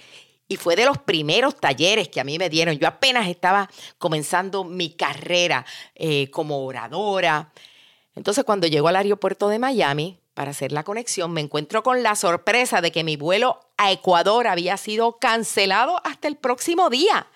Y 0.48 0.56
fue 0.56 0.76
de 0.76 0.84
los 0.84 0.98
primeros 0.98 1.56
talleres 1.56 2.08
que 2.08 2.20
a 2.20 2.24
mí 2.24 2.38
me 2.38 2.48
dieron. 2.48 2.76
Yo 2.76 2.88
apenas 2.88 3.28
estaba 3.28 3.70
comenzando 3.98 4.64
mi 4.64 4.90
carrera 4.90 5.64
eh, 5.94 6.30
como 6.30 6.64
oradora. 6.64 7.52
Entonces, 8.14 8.44
cuando 8.44 8.66
llego 8.66 8.88
al 8.88 8.96
aeropuerto 8.96 9.48
de 9.48 9.58
Miami, 9.58 10.19
para 10.40 10.52
hacer 10.52 10.72
la 10.72 10.84
conexión, 10.84 11.32
me 11.32 11.42
encuentro 11.42 11.82
con 11.82 12.02
la 12.02 12.16
sorpresa 12.16 12.80
de 12.80 12.90
que 12.90 13.04
mi 13.04 13.16
vuelo 13.16 13.60
a 13.76 13.92
Ecuador 13.92 14.46
había 14.46 14.78
sido 14.78 15.18
cancelado 15.18 16.00
hasta 16.02 16.28
el 16.28 16.36
próximo 16.38 16.88
día. 16.88 17.26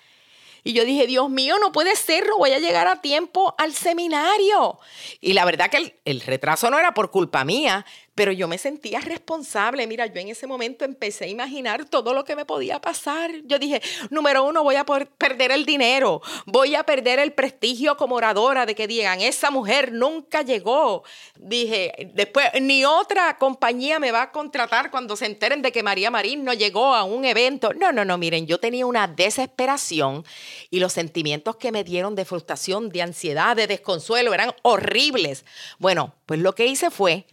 Y 0.62 0.72
yo 0.72 0.86
dije, 0.86 1.06
Dios 1.06 1.28
mío, 1.28 1.56
no 1.60 1.70
puede 1.70 1.96
ser, 1.96 2.26
no 2.26 2.38
voy 2.38 2.52
a 2.52 2.60
llegar 2.60 2.86
a 2.88 3.02
tiempo 3.02 3.54
al 3.58 3.74
seminario. 3.74 4.78
Y 5.20 5.34
la 5.34 5.44
verdad 5.44 5.68
que 5.68 5.76
el, 5.76 5.94
el 6.06 6.22
retraso 6.22 6.70
no 6.70 6.78
era 6.78 6.94
por 6.94 7.10
culpa 7.10 7.44
mía, 7.44 7.84
pero 8.14 8.32
yo 8.32 8.48
me 8.48 8.58
sentía 8.58 9.00
responsable. 9.00 9.86
Mira, 9.86 10.06
yo 10.06 10.20
en 10.20 10.28
ese 10.28 10.46
momento 10.46 10.84
empecé 10.84 11.24
a 11.24 11.28
imaginar 11.28 11.84
todo 11.84 12.14
lo 12.14 12.24
que 12.24 12.36
me 12.36 12.44
podía 12.44 12.80
pasar. 12.80 13.30
Yo 13.44 13.58
dije, 13.58 13.82
número 14.10 14.44
uno, 14.44 14.62
voy 14.62 14.76
a 14.76 14.84
perder 14.84 15.50
el 15.50 15.66
dinero, 15.66 16.22
voy 16.46 16.74
a 16.74 16.84
perder 16.84 17.18
el 17.18 17.32
prestigio 17.32 17.96
como 17.96 18.16
oradora 18.16 18.66
de 18.66 18.74
que 18.74 18.86
digan, 18.86 19.20
esa 19.20 19.50
mujer 19.50 19.92
nunca 19.92 20.42
llegó. 20.42 21.02
Dije, 21.36 22.10
después, 22.14 22.46
ni 22.60 22.84
otra 22.84 23.36
compañía 23.38 23.98
me 23.98 24.12
va 24.12 24.22
a 24.22 24.32
contratar 24.32 24.90
cuando 24.90 25.16
se 25.16 25.26
enteren 25.26 25.62
de 25.62 25.72
que 25.72 25.82
María 25.82 26.10
Marín 26.10 26.44
no 26.44 26.52
llegó 26.52 26.94
a 26.94 27.04
un 27.04 27.24
evento. 27.24 27.72
No, 27.74 27.92
no, 27.92 28.04
no, 28.04 28.16
miren, 28.18 28.46
yo 28.46 28.58
tenía 28.58 28.86
una 28.86 29.08
desesperación 29.08 30.24
y 30.70 30.78
los 30.80 30.92
sentimientos 30.92 31.56
que 31.56 31.72
me 31.72 31.84
dieron 31.84 32.14
de 32.14 32.24
frustración, 32.24 32.90
de 32.90 33.02
ansiedad, 33.02 33.56
de 33.56 33.66
desconsuelo, 33.66 34.32
eran 34.34 34.52
horribles. 34.62 35.44
Bueno, 35.78 36.14
pues 36.26 36.40
lo 36.40 36.54
que 36.54 36.66
hice 36.66 36.90
fue 36.90 37.26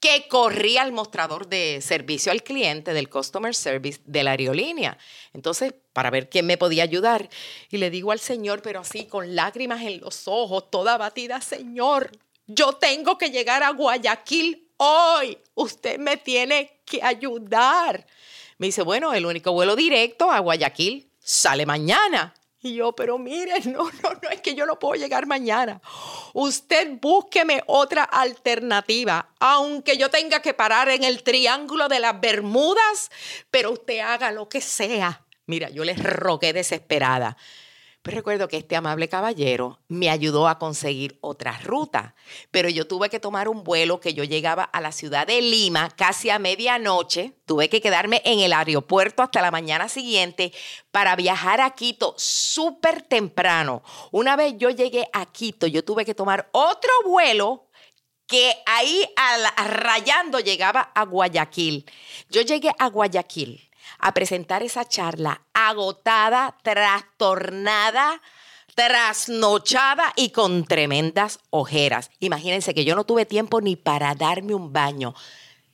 que 0.00 0.28
corría 0.28 0.82
al 0.82 0.92
mostrador 0.92 1.48
de 1.48 1.80
servicio 1.80 2.30
al 2.30 2.42
cliente 2.42 2.92
del 2.92 3.08
customer 3.08 3.54
service 3.54 4.00
de 4.04 4.22
la 4.22 4.32
aerolínea. 4.32 4.98
Entonces, 5.32 5.74
para 5.92 6.10
ver 6.10 6.28
quién 6.28 6.46
me 6.46 6.58
podía 6.58 6.82
ayudar. 6.82 7.28
Y 7.70 7.78
le 7.78 7.90
digo 7.90 8.12
al 8.12 8.20
Señor, 8.20 8.62
pero 8.62 8.80
así 8.80 9.06
con 9.06 9.34
lágrimas 9.34 9.82
en 9.82 10.00
los 10.00 10.28
ojos, 10.28 10.70
toda 10.70 10.98
batida, 10.98 11.40
Señor, 11.40 12.10
yo 12.46 12.74
tengo 12.74 13.18
que 13.18 13.30
llegar 13.30 13.62
a 13.62 13.70
Guayaquil 13.70 14.68
hoy. 14.76 15.38
Usted 15.54 15.98
me 15.98 16.16
tiene 16.16 16.80
que 16.84 17.02
ayudar. 17.02 18.06
Me 18.58 18.66
dice, 18.68 18.82
bueno, 18.82 19.12
el 19.12 19.26
único 19.26 19.52
vuelo 19.52 19.76
directo 19.76 20.30
a 20.30 20.38
Guayaquil 20.40 21.10
sale 21.18 21.66
mañana. 21.66 22.34
Y 22.66 22.74
yo, 22.74 22.92
pero 22.92 23.16
mire, 23.16 23.60
no, 23.66 23.84
no, 23.84 24.10
no, 24.20 24.28
es 24.30 24.40
que 24.40 24.56
yo 24.56 24.66
no 24.66 24.76
puedo 24.76 25.00
llegar 25.00 25.26
mañana. 25.26 25.80
Usted 26.32 26.98
búsqueme 27.00 27.62
otra 27.66 28.02
alternativa, 28.02 29.28
aunque 29.38 29.96
yo 29.96 30.10
tenga 30.10 30.42
que 30.42 30.52
parar 30.52 30.88
en 30.88 31.04
el 31.04 31.22
triángulo 31.22 31.86
de 31.86 32.00
las 32.00 32.20
Bermudas, 32.20 33.10
pero 33.52 33.70
usted 33.70 34.00
haga 34.00 34.32
lo 34.32 34.48
que 34.48 34.60
sea. 34.60 35.24
Mira, 35.46 35.70
yo 35.70 35.84
les 35.84 36.02
rogué 36.02 36.52
desesperada. 36.52 37.36
Pero 38.06 38.18
recuerdo 38.18 38.46
que 38.46 38.58
este 38.58 38.76
amable 38.76 39.08
caballero 39.08 39.80
me 39.88 40.10
ayudó 40.10 40.46
a 40.46 40.60
conseguir 40.60 41.18
otra 41.22 41.58
ruta, 41.64 42.14
pero 42.52 42.68
yo 42.68 42.86
tuve 42.86 43.08
que 43.08 43.18
tomar 43.18 43.48
un 43.48 43.64
vuelo 43.64 43.98
que 43.98 44.14
yo 44.14 44.22
llegaba 44.22 44.62
a 44.62 44.80
la 44.80 44.92
ciudad 44.92 45.26
de 45.26 45.42
Lima 45.42 45.90
casi 45.90 46.30
a 46.30 46.38
medianoche, 46.38 47.32
tuve 47.46 47.68
que 47.68 47.80
quedarme 47.80 48.22
en 48.24 48.38
el 48.38 48.52
aeropuerto 48.52 49.24
hasta 49.24 49.42
la 49.42 49.50
mañana 49.50 49.88
siguiente 49.88 50.52
para 50.92 51.16
viajar 51.16 51.60
a 51.60 51.70
Quito 51.70 52.14
súper 52.16 53.02
temprano. 53.02 53.82
Una 54.12 54.36
vez 54.36 54.54
yo 54.56 54.70
llegué 54.70 55.08
a 55.12 55.26
Quito, 55.26 55.66
yo 55.66 55.82
tuve 55.82 56.04
que 56.04 56.14
tomar 56.14 56.48
otro 56.52 56.92
vuelo 57.06 57.66
que 58.28 58.54
ahí 58.66 59.04
rayando 59.66 60.38
llegaba 60.38 60.92
a 60.94 61.04
Guayaquil. 61.04 61.90
Yo 62.30 62.42
llegué 62.42 62.70
a 62.78 62.88
Guayaquil 62.88 63.65
a 63.98 64.14
presentar 64.14 64.62
esa 64.62 64.86
charla 64.86 65.42
agotada, 65.52 66.56
trastornada, 66.62 68.20
trasnochada 68.74 70.12
y 70.16 70.30
con 70.30 70.64
tremendas 70.64 71.40
ojeras. 71.50 72.10
Imagínense 72.20 72.74
que 72.74 72.84
yo 72.84 72.94
no 72.94 73.04
tuve 73.04 73.24
tiempo 73.24 73.60
ni 73.60 73.74
para 73.76 74.14
darme 74.14 74.54
un 74.54 74.72
baño. 74.72 75.14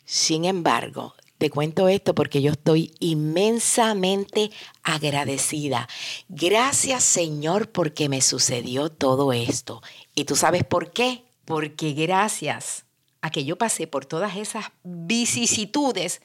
Sin 0.05 0.45
embargo, 0.45 1.15
te 1.43 1.51
cuento 1.51 1.89
esto 1.89 2.15
porque 2.15 2.41
yo 2.41 2.53
estoy 2.53 2.95
inmensamente 3.01 4.53
agradecida. 4.85 5.89
Gracias 6.29 7.03
Señor 7.03 7.73
porque 7.73 8.09
me 8.09 8.21
sucedió 8.21 8.91
todo 8.91 9.33
esto. 9.33 9.83
¿Y 10.15 10.25
tú 10.25 10.37
sabes 10.37 10.63
por 10.63 10.93
qué? 10.93 11.25
Porque 11.45 11.95
gracias 11.95 12.85
a 13.23 13.31
que 13.31 13.45
yo 13.45 13.59
pasé 13.59 13.89
por 13.89 14.05
todas 14.05 14.37
esas 14.37 14.67
vicisitudes, 14.85 16.23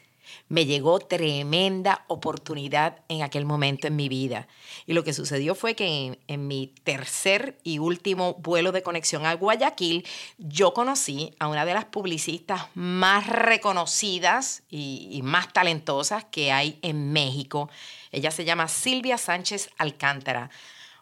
me 0.49 0.65
llegó 0.65 0.99
tremenda 0.99 2.05
oportunidad 2.07 2.99
en 3.09 3.21
aquel 3.21 3.45
momento 3.45 3.87
en 3.87 3.95
mi 3.95 4.09
vida. 4.09 4.47
Y 4.85 4.93
lo 4.93 5.03
que 5.03 5.13
sucedió 5.13 5.55
fue 5.55 5.75
que 5.75 6.19
en, 6.27 6.47
mi 6.47 6.67
tercer 6.83 7.57
y 7.63 7.79
último 7.79 8.35
vuelo 8.35 8.71
de 8.71 8.83
conexión 8.83 9.25
a 9.25 9.33
Guayaquil, 9.33 10.05
yo 10.37 10.73
conocí 10.73 11.33
a 11.39 11.47
una 11.47 11.65
de 11.65 11.73
las 11.73 11.85
publicistas 11.85 12.67
más 12.75 13.27
reconocidas 13.27 14.63
y, 14.69 15.21
más 15.23 15.51
talentosas 15.51 16.25
que 16.25 16.51
hay 16.51 16.79
en 16.81 17.11
México. 17.11 17.69
Ella 18.11 18.31
se 18.31 18.45
llama 18.45 18.67
Silvia 18.67 19.17
Sánchez 19.17 19.69
Alcántara. 19.77 20.49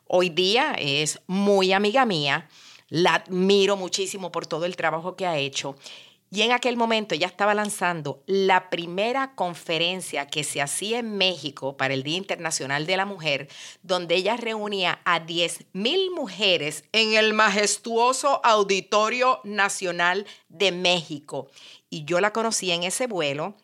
Hoy 0.08 0.30
día 0.30 0.76
es 0.78 1.20
muy 1.28 1.74
amiga 1.74 2.06
mía. 2.06 2.48
La 2.90 3.16
admiro 3.16 3.76
muchísimo 3.76 4.32
por 4.32 4.46
todo 4.46 4.66
el 4.66 4.76
trabajo 4.76 5.16
que 5.16 5.26
ha 5.26 5.38
hecho. 5.38 5.76
Y 6.36 6.42
en 6.42 6.52
aquel 6.52 6.76
momento 6.76 7.16
ya 7.16 7.28
estaba 7.28 7.54
lanzando 7.54 8.22
la 8.26 8.70
primera 8.70 9.36
conferencia 9.36 10.28
que 10.28 10.44
se 10.44 10.62
hacía 10.62 11.00
en 11.00 11.18
México 11.18 11.78
para 11.78 11.94
el 11.94 12.04
Día 12.04 12.18
Internacional 12.18 12.86
de 12.86 12.98
la 12.98 13.06
Mujer, 13.06 13.48
donde 13.84 14.16
ella 14.16 14.36
reunía 14.36 15.00
a 15.06 15.26
10.000 15.26 16.14
mujeres 16.14 16.84
en 16.92 17.14
el 17.14 17.34
majestuoso 17.34 18.42
Auditorio 18.44 19.40
Nacional 19.46 20.28
de 20.50 20.74
México. 20.74 21.48
Y 21.90 22.04
yo 22.04 22.20
la 22.20 22.34
conocí 22.34 22.70
en 22.70 22.84
ese 22.84 23.08
vuelo 23.08 23.56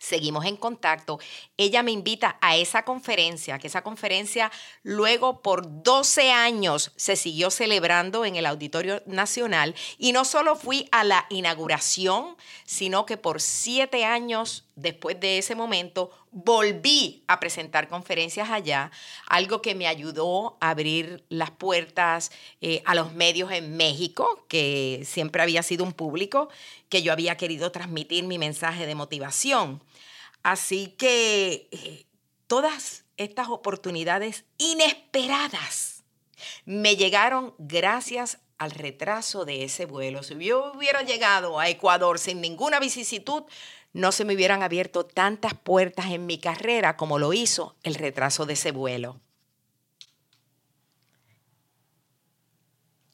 seguimos 0.00 0.46
en 0.46 0.56
contacto. 0.56 1.20
Ella 1.60 1.82
me 1.82 1.90
invita 1.90 2.38
a 2.40 2.56
esa 2.56 2.86
conferencia, 2.86 3.58
que 3.58 3.66
esa 3.66 3.82
conferencia 3.82 4.50
luego 4.82 5.42
por 5.42 5.82
12 5.82 6.32
años 6.32 6.90
se 6.96 7.16
siguió 7.16 7.50
celebrando 7.50 8.24
en 8.24 8.36
el 8.36 8.46
Auditorio 8.46 9.02
Nacional 9.04 9.74
y 9.98 10.12
no 10.12 10.24
solo 10.24 10.56
fui 10.56 10.88
a 10.90 11.04
la 11.04 11.26
inauguración, 11.28 12.34
sino 12.64 13.04
que 13.04 13.18
por 13.18 13.42
siete 13.42 14.06
años 14.06 14.64
después 14.74 15.20
de 15.20 15.36
ese 15.36 15.54
momento 15.54 16.10
volví 16.30 17.24
a 17.26 17.38
presentar 17.40 17.88
conferencias 17.88 18.48
allá, 18.48 18.90
algo 19.26 19.60
que 19.60 19.74
me 19.74 19.86
ayudó 19.86 20.56
a 20.62 20.70
abrir 20.70 21.26
las 21.28 21.50
puertas 21.50 22.32
eh, 22.62 22.82
a 22.86 22.94
los 22.94 23.12
medios 23.12 23.52
en 23.52 23.76
México, 23.76 24.46
que 24.48 25.02
siempre 25.04 25.42
había 25.42 25.62
sido 25.62 25.84
un 25.84 25.92
público 25.92 26.48
que 26.88 27.02
yo 27.02 27.12
había 27.12 27.36
querido 27.36 27.70
transmitir 27.70 28.24
mi 28.24 28.38
mensaje 28.38 28.86
de 28.86 28.94
motivación. 28.94 29.82
Así 30.42 30.88
que 30.98 31.68
eh, 31.70 32.06
todas 32.46 33.04
estas 33.16 33.48
oportunidades 33.48 34.44
inesperadas 34.58 36.04
me 36.64 36.96
llegaron 36.96 37.54
gracias 37.58 38.38
al 38.56 38.70
retraso 38.70 39.44
de 39.44 39.64
ese 39.64 39.86
vuelo. 39.86 40.22
Si 40.22 40.34
yo 40.36 40.72
hubiera 40.74 41.02
llegado 41.02 41.58
a 41.58 41.68
Ecuador 41.68 42.18
sin 42.18 42.40
ninguna 42.40 42.78
vicisitud, 42.80 43.44
no 43.92 44.12
se 44.12 44.24
me 44.24 44.34
hubieran 44.34 44.62
abierto 44.62 45.04
tantas 45.04 45.54
puertas 45.54 46.06
en 46.10 46.26
mi 46.26 46.38
carrera 46.38 46.96
como 46.96 47.18
lo 47.18 47.32
hizo 47.32 47.76
el 47.82 47.94
retraso 47.94 48.46
de 48.46 48.52
ese 48.54 48.70
vuelo. 48.70 49.20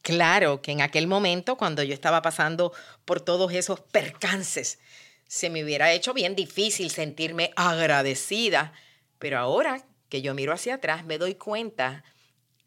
Claro 0.03 0.63
que 0.63 0.71
en 0.71 0.83
aquel 0.83 1.09
momento, 1.09 1.57
cuando 1.57 1.83
yo 1.83 1.93
estaba 1.93 2.23
pasando 2.23 2.73
por 3.05 3.21
todos 3.21 3.53
esos 3.53 3.81
percances, 3.81 4.79
se 5.27 5.51
me 5.51 5.65
hubiera 5.65 5.93
hecho 5.93 6.15
bien 6.15 6.35
difícil 6.37 6.91
sentirme 6.91 7.53
agradecida, 7.57 8.73
pero 9.19 9.39
ahora 9.39 9.85
que 10.09 10.23
yo 10.23 10.35
miro 10.35 10.53
hacia 10.53 10.75
atrás 10.75 11.05
me 11.05 11.19
doy 11.19 11.35
cuenta 11.35 12.05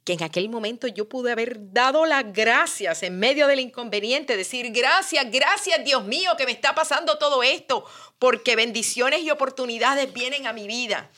que 0.03 0.13
en 0.13 0.23
aquel 0.23 0.49
momento 0.49 0.87
yo 0.87 1.07
pude 1.07 1.31
haber 1.31 1.71
dado 1.71 2.05
las 2.05 2.33
gracias 2.33 3.03
en 3.03 3.19
medio 3.19 3.47
del 3.47 3.59
inconveniente, 3.59 4.37
decir 4.37 4.71
gracias, 4.71 5.29
gracias 5.31 5.83
Dios 5.85 6.03
mío 6.03 6.31
que 6.37 6.45
me 6.45 6.51
está 6.51 6.73
pasando 6.73 7.17
todo 7.17 7.43
esto, 7.43 7.85
porque 8.17 8.55
bendiciones 8.55 9.21
y 9.21 9.29
oportunidades 9.29 10.11
vienen 10.11 10.47
a 10.47 10.53
mi 10.53 10.67
vida. 10.67 11.09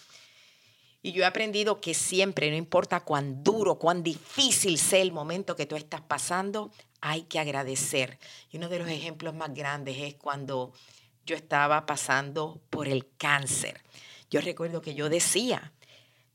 Y 1.04 1.14
yo 1.14 1.24
he 1.24 1.26
aprendido 1.26 1.82
que 1.82 1.94
siempre, 1.96 2.52
no 2.52 2.56
importa 2.56 3.00
cuán 3.00 3.44
duro, 3.44 3.76
cuán 3.80 4.04
difícil 4.04 4.78
sea 4.78 5.02
el 5.02 5.12
momento 5.12 5.56
que 5.56 5.66
tú 5.66 5.76
estás 5.76 6.02
pasando, 6.02 6.72
hay 7.00 7.24
que 7.24 7.40
agradecer. 7.40 8.20
Y 8.52 8.58
uno 8.58 8.70
de 8.70 8.78
los 8.78 8.88
ejemplos 8.88 9.34
más 9.34 9.54
grandes 9.54 9.98
es 9.98 10.14
cuando 10.14 10.74
yo 11.26 11.36
estaba 11.36 11.86
pasando 11.86 12.62
por 12.70 12.88
el 12.88 13.08
cáncer. 13.18 13.82
Yo 14.30 14.42
recuerdo 14.42 14.82
que 14.82 14.96
yo 14.96 15.10
decía, 15.10 15.74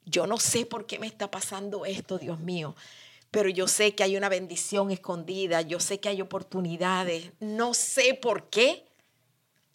yo 0.04 0.26
no 0.26 0.38
sé 0.38 0.66
por 0.66 0.86
qué 0.86 0.98
me 0.98 1.06
está 1.06 1.30
pasando 1.30 1.86
esto, 1.86 2.18
Dios 2.18 2.38
mío, 2.38 2.76
pero 3.30 3.48
yo 3.48 3.68
sé 3.68 3.94
que 3.94 4.04
hay 4.04 4.16
una 4.16 4.28
bendición 4.28 4.90
escondida, 4.90 5.60
yo 5.62 5.80
sé 5.80 6.00
que 6.00 6.08
hay 6.08 6.22
oportunidades, 6.22 7.32
no 7.40 7.74
sé 7.74 8.14
por 8.14 8.48
qué, 8.48 8.86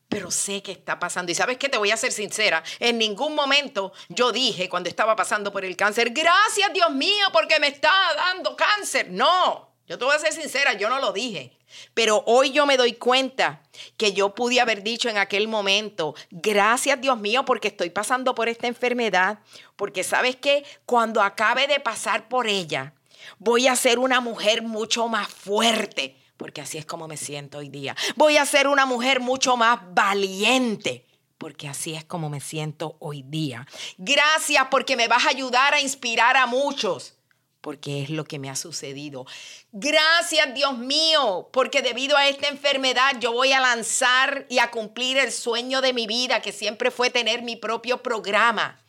pero 0.07 0.29
sé 0.29 0.61
que 0.61 0.71
está 0.71 0.99
pasando. 0.99 1.31
Y 1.31 1.35
sabes 1.35 1.57
qué, 1.57 1.69
te 1.69 1.77
voy 1.77 1.91
a 1.91 1.97
ser 1.97 2.11
sincera, 2.11 2.63
en 2.79 2.97
ningún 2.97 3.33
momento 3.33 3.93
yo 4.09 4.31
dije 4.31 4.69
cuando 4.69 4.89
estaba 4.89 5.15
pasando 5.15 5.51
por 5.51 5.65
el 5.65 5.75
cáncer, 5.75 6.11
gracias 6.11 6.73
Dios 6.73 6.91
mío 6.91 7.27
porque 7.33 7.59
me 7.59 7.67
está 7.67 7.91
dando 8.15 8.55
cáncer. 8.55 9.09
No, 9.09 9.70
Yo 9.91 9.97
te 9.97 10.05
voy 10.05 10.15
a 10.15 10.19
ser 10.19 10.31
sincera, 10.31 10.71
yo 10.71 10.87
no 10.87 10.99
lo 10.99 11.11
dije. 11.11 11.51
Pero 11.93 12.23
hoy 12.25 12.53
yo 12.53 12.65
me 12.65 12.77
doy 12.77 12.93
cuenta 12.93 13.61
que 13.97 14.13
yo 14.13 14.33
pude 14.33 14.61
haber 14.61 14.83
dicho 14.83 15.09
en 15.09 15.17
aquel 15.17 15.49
momento, 15.49 16.15
gracias 16.29 17.01
Dios 17.01 17.19
mío 17.19 17.43
porque 17.43 17.67
estoy 17.67 17.89
pasando 17.89 18.33
por 18.33 18.47
esta 18.47 18.67
enfermedad, 18.67 19.39
porque 19.75 20.05
sabes 20.05 20.37
que 20.37 20.63
cuando 20.85 21.21
acabe 21.21 21.67
de 21.67 21.81
pasar 21.81 22.29
por 22.29 22.47
ella, 22.47 22.93
voy 23.37 23.67
a 23.67 23.75
ser 23.75 23.99
una 23.99 24.21
mujer 24.21 24.61
mucho 24.61 25.09
más 25.09 25.27
fuerte, 25.27 26.15
porque 26.37 26.61
así 26.61 26.77
es 26.77 26.85
como 26.85 27.09
me 27.09 27.17
siento 27.17 27.57
hoy 27.57 27.67
día. 27.67 27.93
Voy 28.15 28.37
a 28.37 28.45
ser 28.45 28.69
una 28.69 28.85
mujer 28.85 29.19
mucho 29.19 29.57
más 29.57 29.77
valiente, 29.93 31.05
porque 31.37 31.67
así 31.67 31.95
es 31.95 32.05
como 32.05 32.29
me 32.29 32.39
siento 32.39 32.95
hoy 32.99 33.23
día. 33.23 33.67
Gracias 33.97 34.67
porque 34.71 34.95
me 34.95 35.09
vas 35.09 35.25
a 35.25 35.31
ayudar 35.31 35.73
a 35.73 35.81
inspirar 35.81 36.37
a 36.37 36.45
muchos 36.45 37.17
porque 37.61 38.01
es 38.01 38.09
lo 38.09 38.25
que 38.25 38.39
me 38.39 38.49
ha 38.49 38.55
sucedido. 38.55 39.25
Gracias 39.71 40.53
Dios 40.53 40.77
mío, 40.77 41.49
porque 41.53 41.81
debido 41.81 42.17
a 42.17 42.27
esta 42.27 42.47
enfermedad 42.47 43.13
yo 43.19 43.31
voy 43.31 43.53
a 43.53 43.61
lanzar 43.61 44.45
y 44.49 44.59
a 44.59 44.71
cumplir 44.71 45.17
el 45.17 45.31
sueño 45.31 45.81
de 45.81 45.93
mi 45.93 46.07
vida, 46.07 46.41
que 46.41 46.51
siempre 46.51 46.91
fue 46.91 47.09
tener 47.09 47.43
mi 47.43 47.55
propio 47.55 48.01
programa. 48.01 48.79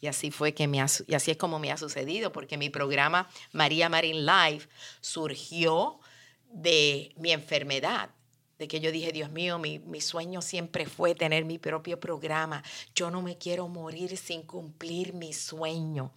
Y 0.00 0.06
así 0.06 0.30
fue 0.30 0.52
que 0.52 0.66
me 0.66 0.78
y 1.06 1.14
así 1.14 1.30
es 1.30 1.36
como 1.36 1.58
me 1.58 1.70
ha 1.70 1.76
sucedido, 1.76 2.32
porque 2.32 2.58
mi 2.58 2.68
programa 2.70 3.28
María 3.52 3.88
Marín 3.88 4.26
Live 4.26 4.68
surgió 5.00 6.00
de 6.48 7.12
mi 7.16 7.32
enfermedad 7.32 8.10
de 8.58 8.68
que 8.68 8.80
yo 8.80 8.92
dije, 8.92 9.12
Dios 9.12 9.30
mío, 9.30 9.58
mi, 9.58 9.80
mi, 9.80 10.00
sueño 10.00 10.40
siempre 10.40 10.86
fue 10.86 11.14
tener 11.14 11.44
mi 11.44 11.58
propio 11.58 11.98
programa. 11.98 12.62
Yo 12.94 13.10
no 13.10 13.20
me 13.20 13.36
quiero 13.36 13.66
morir 13.68 14.16
sin 14.16 14.42
cumplir 14.42 15.12
mi 15.12 15.32
sueño. 15.32 16.12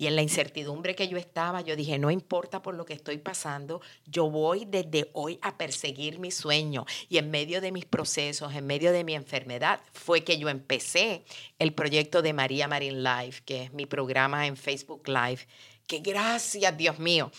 Y 0.00 0.06
en 0.06 0.16
la 0.16 0.22
incertidumbre 0.22 0.94
que 0.94 1.08
yo 1.08 1.18
estaba, 1.18 1.60
yo 1.60 1.76
dije, 1.76 1.98
no 1.98 2.10
importa 2.10 2.62
por 2.62 2.74
lo 2.74 2.86
que 2.86 2.94
estoy 2.94 3.18
pasando, 3.18 3.82
yo 4.06 4.30
voy 4.30 4.64
desde 4.64 5.10
hoy 5.12 5.38
a 5.42 5.58
perseguir 5.58 6.18
mi 6.18 6.30
sueño. 6.30 6.86
Y 7.10 7.18
en 7.18 7.30
medio 7.30 7.60
de 7.60 7.70
mis 7.70 7.84
procesos, 7.84 8.54
en 8.54 8.66
medio 8.66 8.92
de 8.92 9.04
mi 9.04 9.14
enfermedad, 9.14 9.82
fue 9.92 10.24
que 10.24 10.38
yo 10.38 10.48
empecé 10.48 11.26
el 11.58 11.74
proyecto 11.74 12.22
de 12.22 12.32
María 12.32 12.66
Marín 12.66 13.04
Live, 13.04 13.42
que 13.44 13.64
es 13.64 13.74
mi 13.74 13.84
programa 13.84 14.46
en 14.46 14.56
Facebook 14.56 15.06
Live, 15.06 15.46
que 15.86 15.98
gracias 15.98 16.74
Dios 16.78 16.98
mío, 16.98 17.30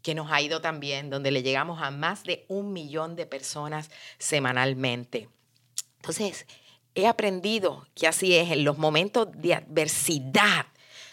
que 0.00 0.14
nos 0.14 0.32
ha 0.32 0.40
ido 0.40 0.62
también, 0.62 1.10
donde 1.10 1.30
le 1.30 1.42
llegamos 1.42 1.82
a 1.82 1.90
más 1.90 2.24
de 2.24 2.46
un 2.48 2.72
millón 2.72 3.16
de 3.16 3.26
personas 3.26 3.90
semanalmente. 4.16 5.28
Entonces, 5.96 6.46
he 6.94 7.06
aprendido 7.06 7.86
que 7.94 8.06
así 8.06 8.34
es, 8.34 8.50
en 8.50 8.64
los 8.64 8.78
momentos 8.78 9.28
de 9.32 9.52
adversidad, 9.52 10.68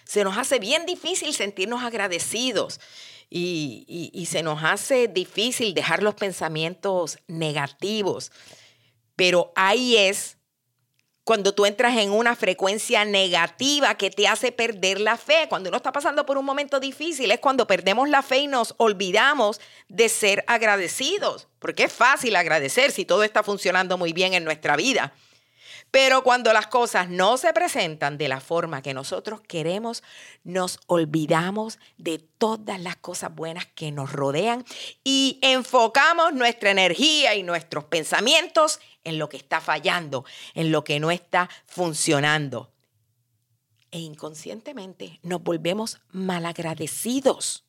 se 0.05 0.23
nos 0.23 0.37
hace 0.37 0.59
bien 0.59 0.85
difícil 0.85 1.33
sentirnos 1.33 1.83
agradecidos 1.83 2.79
y, 3.29 4.27
se 4.29 4.43
nos 4.43 4.63
hace 4.63 5.07
difícil 5.07 5.73
dejar 5.73 6.03
los 6.03 6.15
pensamientos 6.15 7.19
negativos. 7.27 8.31
Pero 9.15 9.51
ahí 9.55 9.97
es 9.97 10.37
cuando 11.23 11.55
tú 11.55 11.65
entras 11.65 11.97
en 11.97 12.11
una 12.11 12.35
frecuencia 12.35 13.03
negativa 13.03 13.95
que 13.95 14.11
te 14.11 14.27
hace 14.27 14.51
perder 14.51 15.01
la 15.01 15.17
fe. 15.17 15.47
Cuando 15.49 15.69
uno 15.69 15.77
está 15.77 15.91
pasando 15.91 16.25
por 16.25 16.37
un 16.37 16.45
momento 16.45 16.79
difícil 16.79 17.31
es 17.31 17.39
cuando 17.39 17.65
perdemos 17.65 18.07
la 18.09 18.21
fe 18.21 18.39
y 18.39 18.47
nos 18.47 18.75
olvidamos 18.77 19.59
de 19.89 20.07
ser 20.07 20.43
agradecidos. 20.47 21.47
Porque 21.59 21.85
es 21.85 21.93
fácil 21.93 22.35
agradecer 22.35 22.91
si 22.91 23.05
todo 23.05 23.23
está 23.23 23.41
funcionando 23.41 23.97
muy 23.97 24.13
bien 24.13 24.33
en 24.33 24.43
nuestra 24.43 24.75
vida. 24.75 25.13
Pero 25.95 26.23
cuando 26.23 26.51
las 26.51 26.67
cosas 26.67 27.07
no 27.07 27.37
se 27.37 27.53
presentan 27.53 28.17
de 28.17 28.27
la 28.27 28.41
forma 28.41 28.81
que 28.81 28.93
nosotros 28.93 29.39
queremos, 29.39 30.03
nos 30.43 30.77
olvidamos 30.87 31.79
de 31.97 32.19
todas 32.19 32.81
las 32.81 32.97
cosas 32.97 33.33
buenas 33.33 33.65
que 33.67 33.93
nos 33.93 34.11
rodean 34.11 34.65
y 35.05 35.39
enfocamos 35.41 36.33
nuestra 36.33 36.69
energía 36.69 37.35
y 37.35 37.43
nuestros 37.43 37.85
pensamientos 37.85 38.81
en 39.05 39.17
lo 39.17 39.29
que 39.29 39.37
está 39.37 39.61
fallando, 39.61 40.25
en 40.53 40.73
lo 40.73 40.83
que 40.83 40.99
no 40.99 41.11
está 41.11 41.49
funcionando. 41.65 42.73
E 43.89 43.99
inconscientemente 43.99 45.21
nos 45.23 45.41
volvemos 45.43 46.01
malagradecidos. 46.11 47.63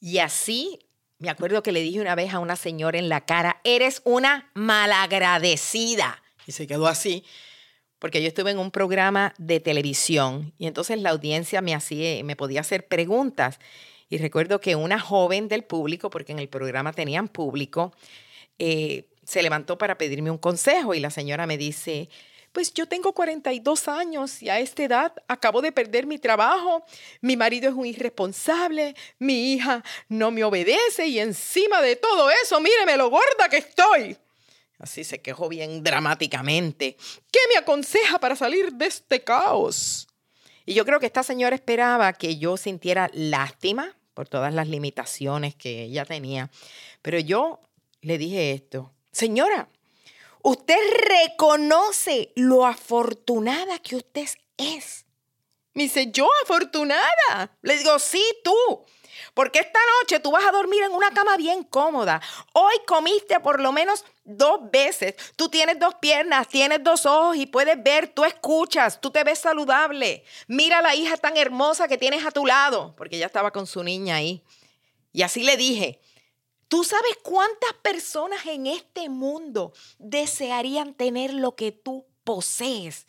Y 0.00 0.18
así 0.18 0.83
me 1.24 1.30
acuerdo 1.30 1.62
que 1.62 1.72
le 1.72 1.80
dije 1.80 2.02
una 2.02 2.14
vez 2.14 2.34
a 2.34 2.38
una 2.38 2.54
señora 2.54 2.98
en 2.98 3.08
la 3.08 3.22
cara, 3.22 3.60
eres 3.64 4.02
una 4.04 4.50
malagradecida. 4.52 6.22
Y 6.46 6.52
se 6.52 6.66
quedó 6.66 6.86
así, 6.86 7.24
porque 7.98 8.20
yo 8.20 8.28
estuve 8.28 8.50
en 8.50 8.58
un 8.58 8.70
programa 8.70 9.32
de 9.38 9.58
televisión 9.58 10.52
y 10.58 10.66
entonces 10.66 11.00
la 11.00 11.08
audiencia 11.10 11.62
me, 11.62 11.74
hacía, 11.74 12.22
me 12.22 12.36
podía 12.36 12.60
hacer 12.60 12.86
preguntas. 12.88 13.58
Y 14.10 14.18
recuerdo 14.18 14.60
que 14.60 14.76
una 14.76 15.00
joven 15.00 15.48
del 15.48 15.64
público, 15.64 16.10
porque 16.10 16.32
en 16.32 16.40
el 16.40 16.50
programa 16.50 16.92
tenían 16.92 17.28
público, 17.28 17.94
eh, 18.58 19.08
se 19.24 19.42
levantó 19.42 19.78
para 19.78 19.96
pedirme 19.96 20.30
un 20.30 20.36
consejo 20.36 20.92
y 20.92 21.00
la 21.00 21.08
señora 21.08 21.46
me 21.46 21.56
dice, 21.56 22.10
pues 22.54 22.72
yo 22.72 22.86
tengo 22.86 23.12
42 23.12 23.88
años 23.88 24.40
y 24.40 24.48
a 24.48 24.60
esta 24.60 24.84
edad 24.84 25.12
acabo 25.26 25.60
de 25.60 25.72
perder 25.72 26.06
mi 26.06 26.20
trabajo, 26.20 26.86
mi 27.20 27.36
marido 27.36 27.68
es 27.68 27.74
un 27.74 27.84
irresponsable, 27.84 28.94
mi 29.18 29.52
hija 29.52 29.82
no 30.08 30.30
me 30.30 30.44
obedece 30.44 31.08
y 31.08 31.18
encima 31.18 31.82
de 31.82 31.96
todo 31.96 32.30
eso, 32.30 32.60
míreme 32.60 32.96
lo 32.96 33.10
gorda 33.10 33.48
que 33.50 33.56
estoy. 33.56 34.16
Así 34.78 35.02
se 35.02 35.20
quejó 35.20 35.48
bien 35.48 35.82
dramáticamente. 35.82 36.96
¿Qué 37.32 37.40
me 37.52 37.58
aconseja 37.58 38.20
para 38.20 38.36
salir 38.36 38.72
de 38.72 38.86
este 38.86 39.24
caos? 39.24 40.06
Y 40.64 40.74
yo 40.74 40.84
creo 40.84 41.00
que 41.00 41.06
esta 41.06 41.24
señora 41.24 41.56
esperaba 41.56 42.12
que 42.12 42.38
yo 42.38 42.56
sintiera 42.56 43.10
lástima 43.12 43.96
por 44.14 44.28
todas 44.28 44.54
las 44.54 44.68
limitaciones 44.68 45.56
que 45.56 45.82
ella 45.82 46.04
tenía. 46.04 46.52
Pero 47.02 47.18
yo 47.18 47.58
le 48.00 48.16
dije 48.16 48.52
esto, 48.52 48.92
señora, 49.10 49.68
Usted 50.46 50.76
reconoce 51.08 52.30
lo 52.36 52.66
afortunada 52.66 53.78
que 53.78 53.96
usted 53.96 54.28
es. 54.58 55.06
Me 55.72 55.84
dice, 55.84 56.10
yo 56.12 56.28
afortunada. 56.42 57.56
Le 57.62 57.78
digo, 57.78 57.98
sí, 57.98 58.22
tú. 58.44 58.84
Porque 59.32 59.60
esta 59.60 59.78
noche 60.00 60.20
tú 60.20 60.30
vas 60.30 60.44
a 60.44 60.52
dormir 60.52 60.82
en 60.82 60.92
una 60.92 61.10
cama 61.12 61.38
bien 61.38 61.62
cómoda. 61.62 62.20
Hoy 62.52 62.74
comiste 62.86 63.40
por 63.40 63.58
lo 63.58 63.72
menos 63.72 64.04
dos 64.22 64.70
veces. 64.70 65.14
Tú 65.34 65.48
tienes 65.48 65.78
dos 65.78 65.94
piernas, 65.94 66.46
tienes 66.46 66.84
dos 66.84 67.06
ojos 67.06 67.38
y 67.38 67.46
puedes 67.46 67.82
ver, 67.82 68.08
tú 68.08 68.26
escuchas, 68.26 69.00
tú 69.00 69.10
te 69.10 69.24
ves 69.24 69.38
saludable. 69.38 70.24
Mira 70.46 70.82
la 70.82 70.94
hija 70.94 71.16
tan 71.16 71.38
hermosa 71.38 71.88
que 71.88 71.96
tienes 71.96 72.26
a 72.26 72.30
tu 72.30 72.44
lado, 72.44 72.94
porque 72.98 73.16
ella 73.16 73.26
estaba 73.26 73.50
con 73.50 73.66
su 73.66 73.82
niña 73.82 74.16
ahí. 74.16 74.44
Y 75.10 75.22
así 75.22 75.42
le 75.42 75.56
dije, 75.56 76.00
¿Tú 76.74 76.82
sabes 76.82 77.16
cuántas 77.22 77.72
personas 77.82 78.44
en 78.46 78.66
este 78.66 79.08
mundo 79.08 79.72
desearían 80.00 80.92
tener 80.92 81.32
lo 81.32 81.54
que 81.54 81.70
tú 81.70 82.04
posees? 82.24 83.06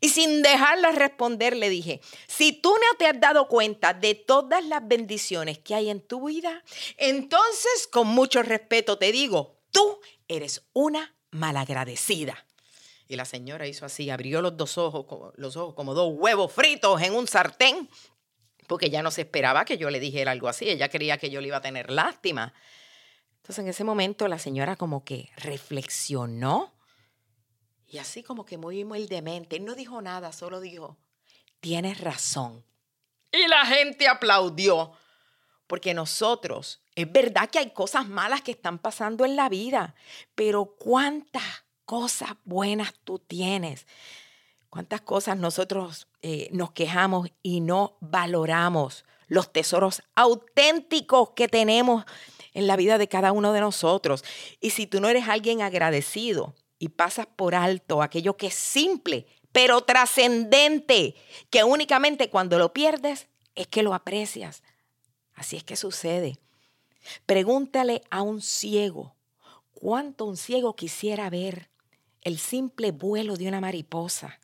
Y 0.00 0.08
sin 0.08 0.40
dejarla 0.40 0.92
responder, 0.92 1.54
le 1.58 1.68
dije, 1.68 2.00
si 2.26 2.52
tú 2.52 2.70
no 2.70 2.96
te 2.96 3.06
has 3.06 3.20
dado 3.20 3.48
cuenta 3.48 3.92
de 3.92 4.14
todas 4.14 4.64
las 4.64 4.88
bendiciones 4.88 5.58
que 5.58 5.74
hay 5.74 5.90
en 5.90 6.00
tu 6.00 6.28
vida, 6.28 6.64
entonces 6.96 7.86
con 7.86 8.06
mucho 8.06 8.42
respeto 8.42 8.96
te 8.96 9.12
digo, 9.12 9.58
tú 9.72 10.00
eres 10.26 10.62
una 10.72 11.14
malagradecida. 11.32 12.46
Y 13.08 13.16
la 13.16 13.26
señora 13.26 13.66
hizo 13.66 13.84
así, 13.84 14.08
abrió 14.08 14.40
los 14.40 14.56
dos 14.56 14.78
ojos, 14.78 15.34
los 15.36 15.58
ojos 15.58 15.74
como 15.74 15.92
dos 15.92 16.14
huevos 16.16 16.50
fritos 16.50 17.02
en 17.02 17.14
un 17.14 17.28
sartén, 17.28 17.90
porque 18.66 18.88
ya 18.88 19.02
no 19.02 19.10
se 19.10 19.20
esperaba 19.20 19.66
que 19.66 19.76
yo 19.76 19.90
le 19.90 20.00
dijera 20.00 20.32
algo 20.32 20.48
así, 20.48 20.70
ella 20.70 20.88
creía 20.88 21.18
que 21.18 21.28
yo 21.28 21.42
le 21.42 21.48
iba 21.48 21.58
a 21.58 21.60
tener 21.60 21.90
lástima. 21.90 22.54
Entonces 23.46 23.62
en 23.62 23.68
ese 23.68 23.84
momento 23.84 24.26
la 24.26 24.40
señora 24.40 24.74
como 24.74 25.04
que 25.04 25.30
reflexionó 25.36 26.72
y 27.86 27.98
así 27.98 28.24
como 28.24 28.44
que 28.44 28.58
muy 28.58 28.82
humildemente, 28.82 29.60
no 29.60 29.76
dijo 29.76 30.02
nada, 30.02 30.32
solo 30.32 30.60
dijo, 30.60 30.96
tienes 31.60 32.00
razón. 32.00 32.64
Y 33.30 33.46
la 33.46 33.64
gente 33.64 34.08
aplaudió, 34.08 34.90
porque 35.68 35.94
nosotros, 35.94 36.82
es 36.96 37.12
verdad 37.12 37.48
que 37.48 37.60
hay 37.60 37.70
cosas 37.70 38.08
malas 38.08 38.42
que 38.42 38.50
están 38.50 38.80
pasando 38.80 39.24
en 39.24 39.36
la 39.36 39.48
vida, 39.48 39.94
pero 40.34 40.74
cuántas 40.76 41.64
cosas 41.84 42.30
buenas 42.44 42.94
tú 43.04 43.20
tienes. 43.20 43.86
Cuántas 44.70 45.02
cosas 45.02 45.36
nosotros 45.36 46.08
eh, 46.20 46.48
nos 46.50 46.72
quejamos 46.72 47.28
y 47.44 47.60
no 47.60 47.96
valoramos 48.00 49.04
los 49.28 49.52
tesoros 49.52 50.02
auténticos 50.16 51.30
que 51.30 51.46
tenemos 51.46 52.04
en 52.56 52.66
la 52.66 52.76
vida 52.76 52.96
de 52.96 53.06
cada 53.06 53.32
uno 53.32 53.52
de 53.52 53.60
nosotros. 53.60 54.24
Y 54.60 54.70
si 54.70 54.86
tú 54.86 54.98
no 54.98 55.10
eres 55.10 55.28
alguien 55.28 55.60
agradecido 55.60 56.54
y 56.78 56.88
pasas 56.88 57.26
por 57.26 57.54
alto 57.54 58.00
aquello 58.00 58.38
que 58.38 58.46
es 58.46 58.54
simple, 58.54 59.26
pero 59.52 59.82
trascendente, 59.82 61.16
que 61.50 61.64
únicamente 61.64 62.30
cuando 62.30 62.58
lo 62.58 62.72
pierdes 62.72 63.28
es 63.54 63.66
que 63.66 63.82
lo 63.82 63.92
aprecias. 63.92 64.62
Así 65.34 65.56
es 65.56 65.64
que 65.64 65.76
sucede. 65.76 66.38
Pregúntale 67.26 68.02
a 68.10 68.22
un 68.22 68.40
ciego, 68.40 69.16
¿cuánto 69.74 70.24
un 70.24 70.38
ciego 70.38 70.74
quisiera 70.74 71.28
ver 71.28 71.68
el 72.22 72.38
simple 72.38 72.90
vuelo 72.90 73.36
de 73.36 73.48
una 73.48 73.60
mariposa? 73.60 74.40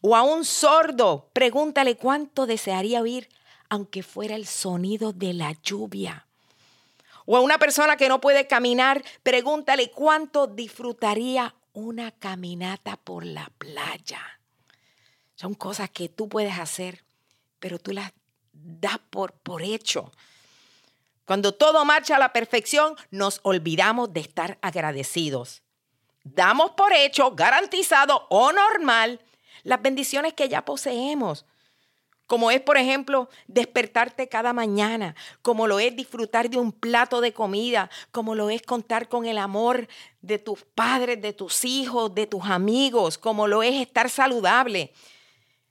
O 0.00 0.16
a 0.16 0.22
un 0.22 0.44
sordo, 0.44 1.30
pregúntale 1.32 1.96
cuánto 1.96 2.44
desearía 2.44 3.02
oír 3.02 3.28
aunque 3.68 4.02
fuera 4.02 4.34
el 4.34 4.46
sonido 4.46 5.12
de 5.12 5.32
la 5.32 5.52
lluvia. 5.62 6.25
O 7.26 7.36
a 7.36 7.40
una 7.40 7.58
persona 7.58 7.96
que 7.96 8.08
no 8.08 8.20
puede 8.20 8.46
caminar, 8.46 9.04
pregúntale 9.22 9.90
cuánto 9.90 10.46
disfrutaría 10.46 11.54
una 11.72 12.12
caminata 12.12 12.96
por 12.96 13.26
la 13.26 13.50
playa. 13.58 14.40
Son 15.34 15.54
cosas 15.54 15.90
que 15.90 16.08
tú 16.08 16.28
puedes 16.28 16.58
hacer, 16.58 17.04
pero 17.58 17.78
tú 17.78 17.92
las 17.92 18.12
das 18.52 18.98
por, 19.10 19.32
por 19.32 19.62
hecho. 19.62 20.12
Cuando 21.26 21.52
todo 21.52 21.84
marcha 21.84 22.16
a 22.16 22.20
la 22.20 22.32
perfección, 22.32 22.96
nos 23.10 23.40
olvidamos 23.42 24.12
de 24.12 24.20
estar 24.20 24.58
agradecidos. 24.62 25.62
Damos 26.22 26.70
por 26.72 26.92
hecho, 26.92 27.32
garantizado 27.32 28.26
o 28.30 28.52
normal 28.52 29.20
las 29.64 29.82
bendiciones 29.82 30.34
que 30.34 30.48
ya 30.48 30.64
poseemos 30.64 31.44
como 32.26 32.50
es, 32.50 32.60
por 32.60 32.76
ejemplo, 32.76 33.28
despertarte 33.46 34.28
cada 34.28 34.52
mañana, 34.52 35.14
como 35.42 35.66
lo 35.66 35.78
es 35.78 35.94
disfrutar 35.94 36.50
de 36.50 36.58
un 36.58 36.72
plato 36.72 37.20
de 37.20 37.32
comida, 37.32 37.90
como 38.10 38.34
lo 38.34 38.50
es 38.50 38.62
contar 38.62 39.08
con 39.08 39.26
el 39.26 39.38
amor 39.38 39.88
de 40.22 40.38
tus 40.38 40.64
padres, 40.64 41.20
de 41.20 41.32
tus 41.32 41.64
hijos, 41.64 42.14
de 42.14 42.26
tus 42.26 42.44
amigos, 42.44 43.18
como 43.18 43.46
lo 43.46 43.62
es 43.62 43.74
estar 43.74 44.10
saludable. 44.10 44.92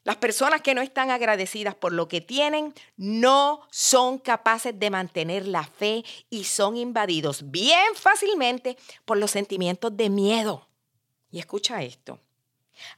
Las 0.06 0.18
personas 0.18 0.62
que 0.62 0.76
no 0.76 0.82
están 0.82 1.10
agradecidas 1.10 1.74
por 1.74 1.92
lo 1.92 2.08
que 2.08 2.22
tienen 2.22 2.76
no 2.96 3.62
son 3.72 4.20
capaces 4.20 4.80
de 4.80 4.92
mantener 4.92 5.48
la 5.48 5.64
fe 5.64 6.06
y 6.30 6.44
son 6.44 6.78
invadidos 6.78 7.50
bien 7.50 7.96
fácilmente 7.96 8.78
por 9.04 9.18
los 9.18 9.32
sentimientos 9.32 9.98
de 9.98 10.12
miedo. 10.12 10.68
Y 11.32 11.40
escucha 11.40 11.82
esto. 11.82 12.20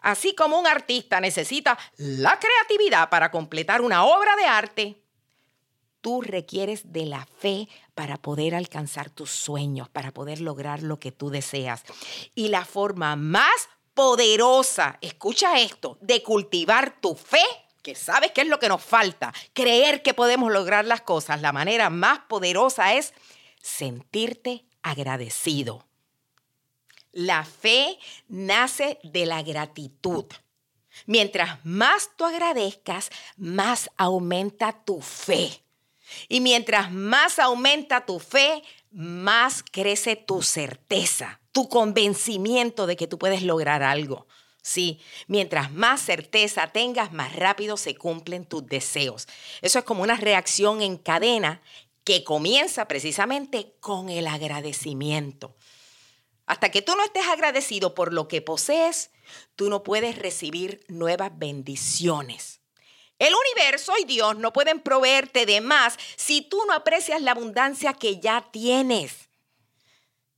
Así 0.01 0.35
como 0.35 0.59
un 0.59 0.67
artista 0.67 1.19
necesita 1.19 1.77
la 1.97 2.39
creatividad 2.39 3.09
para 3.09 3.31
completar 3.31 3.81
una 3.81 4.05
obra 4.05 4.35
de 4.35 4.45
arte, 4.45 5.01
tú 6.01 6.21
requieres 6.21 6.93
de 6.93 7.05
la 7.05 7.25
fe 7.25 7.67
para 7.93 8.17
poder 8.17 8.55
alcanzar 8.55 9.09
tus 9.09 9.31
sueños, 9.31 9.89
para 9.89 10.11
poder 10.11 10.41
lograr 10.41 10.83
lo 10.83 10.99
que 10.99 11.11
tú 11.11 11.29
deseas. 11.29 11.83
Y 12.35 12.49
la 12.49 12.65
forma 12.65 13.15
más 13.15 13.69
poderosa, 13.93 14.99
escucha 15.01 15.59
esto, 15.59 15.97
de 16.01 16.21
cultivar 16.21 17.01
tu 17.01 17.15
fe, 17.15 17.43
que 17.81 17.95
sabes 17.95 18.31
que 18.31 18.41
es 18.41 18.47
lo 18.47 18.59
que 18.59 18.69
nos 18.69 18.83
falta, 18.83 19.33
creer 19.53 20.03
que 20.03 20.13
podemos 20.13 20.51
lograr 20.51 20.85
las 20.85 21.01
cosas, 21.01 21.41
la 21.41 21.51
manera 21.51 21.89
más 21.89 22.19
poderosa 22.27 22.93
es 22.93 23.13
sentirte 23.59 24.65
agradecido. 24.83 25.86
La 27.17 27.43
fe 27.43 27.97
nace 28.27 28.99
de 29.01 29.25
la 29.25 29.41
gratitud. 29.41 30.25
Mientras 31.07 31.65
más 31.65 32.11
tú 32.15 32.25
agradezcas, 32.25 33.09
más 33.37 33.89
aumenta 33.97 34.83
tu 34.85 35.01
fe. 35.01 35.63
Y 36.29 36.41
mientras 36.41 36.91
más 36.91 37.39
aumenta 37.39 38.05
tu 38.05 38.19
fe, 38.19 38.61
más 38.91 39.63
crece 39.63 40.15
tu 40.15 40.43
certeza, 40.43 41.41
tu 41.51 41.69
convencimiento 41.69 42.85
de 42.85 42.95
que 42.95 43.07
tú 43.07 43.17
puedes 43.17 43.41
lograr 43.41 43.81
algo. 43.81 44.27
Sí, 44.61 44.99
mientras 45.25 45.71
más 45.71 46.01
certeza 46.01 46.67
tengas, 46.67 47.13
más 47.13 47.35
rápido 47.35 47.77
se 47.77 47.95
cumplen 47.95 48.45
tus 48.45 48.67
deseos. 48.67 49.27
Eso 49.63 49.79
es 49.79 49.85
como 49.85 50.03
una 50.03 50.17
reacción 50.17 50.83
en 50.83 50.97
cadena 50.97 51.63
que 52.03 52.23
comienza 52.23 52.87
precisamente 52.87 53.73
con 53.79 54.09
el 54.09 54.27
agradecimiento. 54.27 55.55
Hasta 56.47 56.71
que 56.71 56.81
tú 56.81 56.95
no 56.95 57.03
estés 57.03 57.27
agradecido 57.27 57.93
por 57.93 58.13
lo 58.13 58.27
que 58.27 58.41
posees, 58.41 59.11
tú 59.55 59.69
no 59.69 59.83
puedes 59.83 60.17
recibir 60.17 60.83
nuevas 60.87 61.37
bendiciones. 61.37 62.61
El 63.19 63.33
universo 63.35 63.93
y 63.99 64.05
Dios 64.05 64.37
no 64.37 64.53
pueden 64.53 64.79
proveerte 64.79 65.45
de 65.45 65.59
más 65.59 65.97
si 66.15 66.41
tú 66.41 66.63
no 66.65 66.73
aprecias 66.73 67.21
la 67.21 67.31
abundancia 67.31 67.93
que 67.93 68.19
ya 68.19 68.47
tienes. 68.51 69.27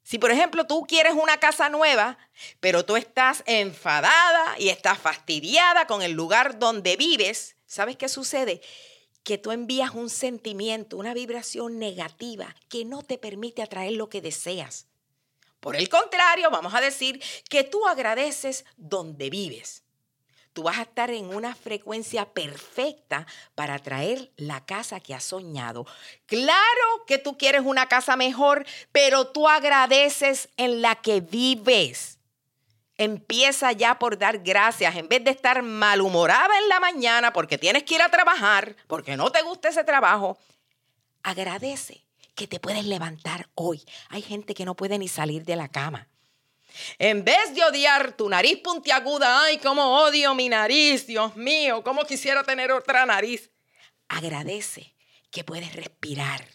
Si 0.02 0.18
por 0.18 0.32
ejemplo 0.32 0.66
tú 0.66 0.88
quieres 0.88 1.14
una 1.14 1.40
casa 1.40 1.70
nueva, 1.70 2.18
pero 2.60 2.84
tú 2.84 2.96
estás 2.96 3.44
enfadada 3.46 4.56
y 4.58 4.70
estás 4.70 4.98
fastidiada 4.98 5.86
con 5.86 6.02
el 6.02 6.14
lugar 6.14 6.58
donde 6.58 6.96
vives, 6.96 7.56
¿sabes 7.68 7.98
qué 7.98 8.10
sucede? 8.10 8.62
Que 9.24 9.38
tú 9.38 9.52
envías 9.52 9.92
un 9.92 10.10
sentimiento, 10.10 10.98
una 10.98 11.14
vibración 11.14 11.78
negativa 11.78 12.56
que 12.68 12.86
no 12.86 13.04
te 13.04 13.20
permite 13.20 13.62
atraer 13.62 13.92
lo 13.92 14.10
que 14.10 14.22
deseas. 14.22 14.88
Por 15.60 15.76
el 15.76 15.90
contrario, 15.90 16.50
vamos 16.50 16.74
a 16.74 16.82
decir 16.82 17.22
que 17.50 17.64
tú 17.64 17.88
agradeces 17.88 18.66
donde 18.78 19.30
vives. 19.30 19.84
Tú 20.54 20.64
vas 20.64 20.80
a 20.80 20.84
estar 20.84 21.12
en 21.12 21.34
una 21.34 21.56
frecuencia 21.56 22.26
perfecta 22.26 23.28
para 23.56 23.78
traer 23.80 24.32
la 24.36 24.66
casa 24.66 25.00
que 25.00 25.14
has 25.14 25.24
soñado. 25.24 25.86
Claro 26.26 27.06
que 27.06 27.18
tú 27.18 27.38
quieres 27.38 27.62
una 27.64 27.88
casa 27.88 28.16
mejor, 28.16 28.66
pero 28.92 29.28
tú 29.28 29.48
agradeces 29.48 30.50
en 30.58 30.82
la 30.82 30.96
que 30.96 31.22
vives. 31.22 32.18
Empieza 32.98 33.72
ya 33.72 34.00
por 34.00 34.18
dar 34.18 34.40
gracias 34.40 34.96
en 34.96 35.08
vez 35.08 35.24
de 35.24 35.32
estar 35.32 35.62
malhumorada 35.62 36.58
en 36.58 36.68
la 36.68 36.80
mañana 36.80 37.32
porque 37.32 37.58
tienes 37.58 37.84
que 37.84 37.96
ir 37.96 38.02
a 38.02 38.10
trabajar, 38.10 38.76
porque 38.88 39.16
no 39.16 39.32
te 39.32 39.42
gusta 39.42 39.70
ese 39.70 39.84
trabajo. 39.84 40.38
Agradece 41.24 42.09
que 42.40 42.48
te 42.48 42.62
puedes 42.62 42.86
levantar 42.86 43.50
hoy. 43.54 43.84
Hay 44.08 44.22
gente 44.22 44.54
que 44.54 44.64
no 44.64 44.74
puede 44.74 44.98
ni 44.98 45.10
salir 45.10 45.44
de 45.44 45.58
la 45.58 45.68
cama. 45.68 46.08
En 46.98 47.26
vez 47.26 47.54
de 47.54 47.62
odiar 47.66 48.14
tu 48.14 48.30
nariz 48.30 48.62
puntiaguda, 48.64 49.44
ay, 49.44 49.58
cómo 49.58 50.00
odio 50.04 50.34
mi 50.36 50.48
nariz, 50.48 51.06
Dios 51.06 51.36
mío, 51.36 51.84
cómo 51.84 52.06
quisiera 52.06 52.42
tener 52.46 52.72
otra 52.72 53.06
nariz. 53.06 53.52
Agradece 54.08 54.96
que 55.32 55.44
puedes 55.44 55.76
respirar. 55.76 56.48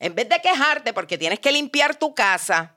En 0.00 0.16
vez 0.16 0.28
de 0.28 0.40
quejarte 0.40 0.92
porque 0.92 1.18
tienes 1.18 1.38
que 1.38 1.52
limpiar 1.52 1.94
tu 1.94 2.12
casa, 2.12 2.76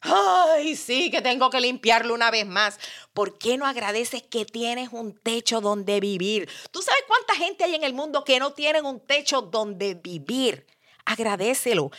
ay, 0.00 0.74
sí, 0.74 1.12
que 1.12 1.22
tengo 1.22 1.48
que 1.48 1.60
limpiarlo 1.60 2.12
una 2.12 2.32
vez 2.32 2.44
más. 2.44 2.80
¿Por 3.14 3.38
qué 3.38 3.56
no 3.56 3.66
agradeces 3.66 4.24
que 4.24 4.44
tienes 4.46 4.88
un 4.90 5.16
techo 5.16 5.60
donde 5.60 6.00
vivir? 6.00 6.50
¿Tú 6.72 6.82
sabes 6.82 7.04
cuánta 7.06 7.36
gente 7.36 7.62
hay 7.62 7.76
en 7.76 7.84
el 7.84 7.94
mundo 7.94 8.24
que 8.24 8.40
no 8.40 8.52
tienen 8.52 8.84
un 8.84 8.98
techo 8.98 9.42
donde 9.42 9.94
vivir? 9.94 10.66
Agradecelo. 11.04 11.90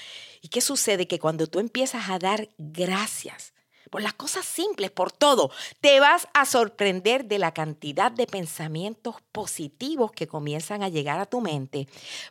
¿Y 0.42 0.50
qué 0.50 0.62
sucede? 0.62 1.08
Que 1.08 1.20
cuando 1.20 1.48
tú 1.48 1.60
empiezas 1.60 2.10
a 2.10 2.20
dar 2.20 2.50
gracias 2.58 3.54
por 3.92 4.02
las 4.02 4.14
cosas 4.14 4.46
simples, 4.46 4.90
por 4.90 5.12
todo, 5.12 5.52
te 5.82 6.00
vas 6.00 6.28
a 6.34 6.46
sorprender 6.46 7.26
de 7.26 7.38
la 7.40 7.54
cantidad 7.54 8.12
de 8.12 8.26
pensamientos 8.26 9.16
positivos 9.32 10.12
que 10.14 10.28
comienzan 10.28 10.82
a 10.82 10.90
llegar 10.90 11.20
a 11.20 11.26
tu 11.26 11.42
mente 11.42 11.88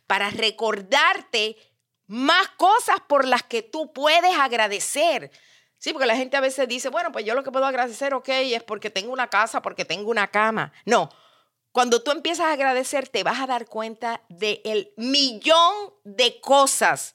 para 0.07 0.31
recordarte 0.31 1.57
más 2.07 2.49
cosas 2.57 2.97
por 3.07 3.27
las 3.27 3.43
que 3.43 3.63
tú 3.63 3.93
puedes 3.93 4.37
agradecer. 4.39 5.31
Sí, 5.79 5.93
porque 5.93 6.07
la 6.07 6.17
gente 6.17 6.37
a 6.37 6.41
veces 6.41 6.67
dice, 6.67 6.89
bueno, 6.89 7.13
pues 7.13 7.25
yo 7.25 7.35
lo 7.35 7.45
que 7.45 7.53
puedo 7.53 7.67
agradecer, 7.67 8.15
ok, 8.15 8.29
es 8.29 8.63
porque 8.63 8.91
tengo 8.91 9.13
una 9.13 9.29
casa, 9.29 9.63
porque 9.63 9.85
tengo 9.85 10.11
una 10.11 10.29
cama. 10.29 10.73
No, 10.85 11.11
cuando 11.73 12.03
tú 12.03 12.11
empiezas 12.11 12.47
a 12.47 12.53
agradecer, 12.53 13.09
te 13.09 13.23
vas 13.23 13.41
a 13.41 13.47
dar 13.47 13.67
cuenta 13.67 14.23
del 14.29 14.93
millón 14.97 15.75
de 16.05 16.41
cosas 16.41 17.15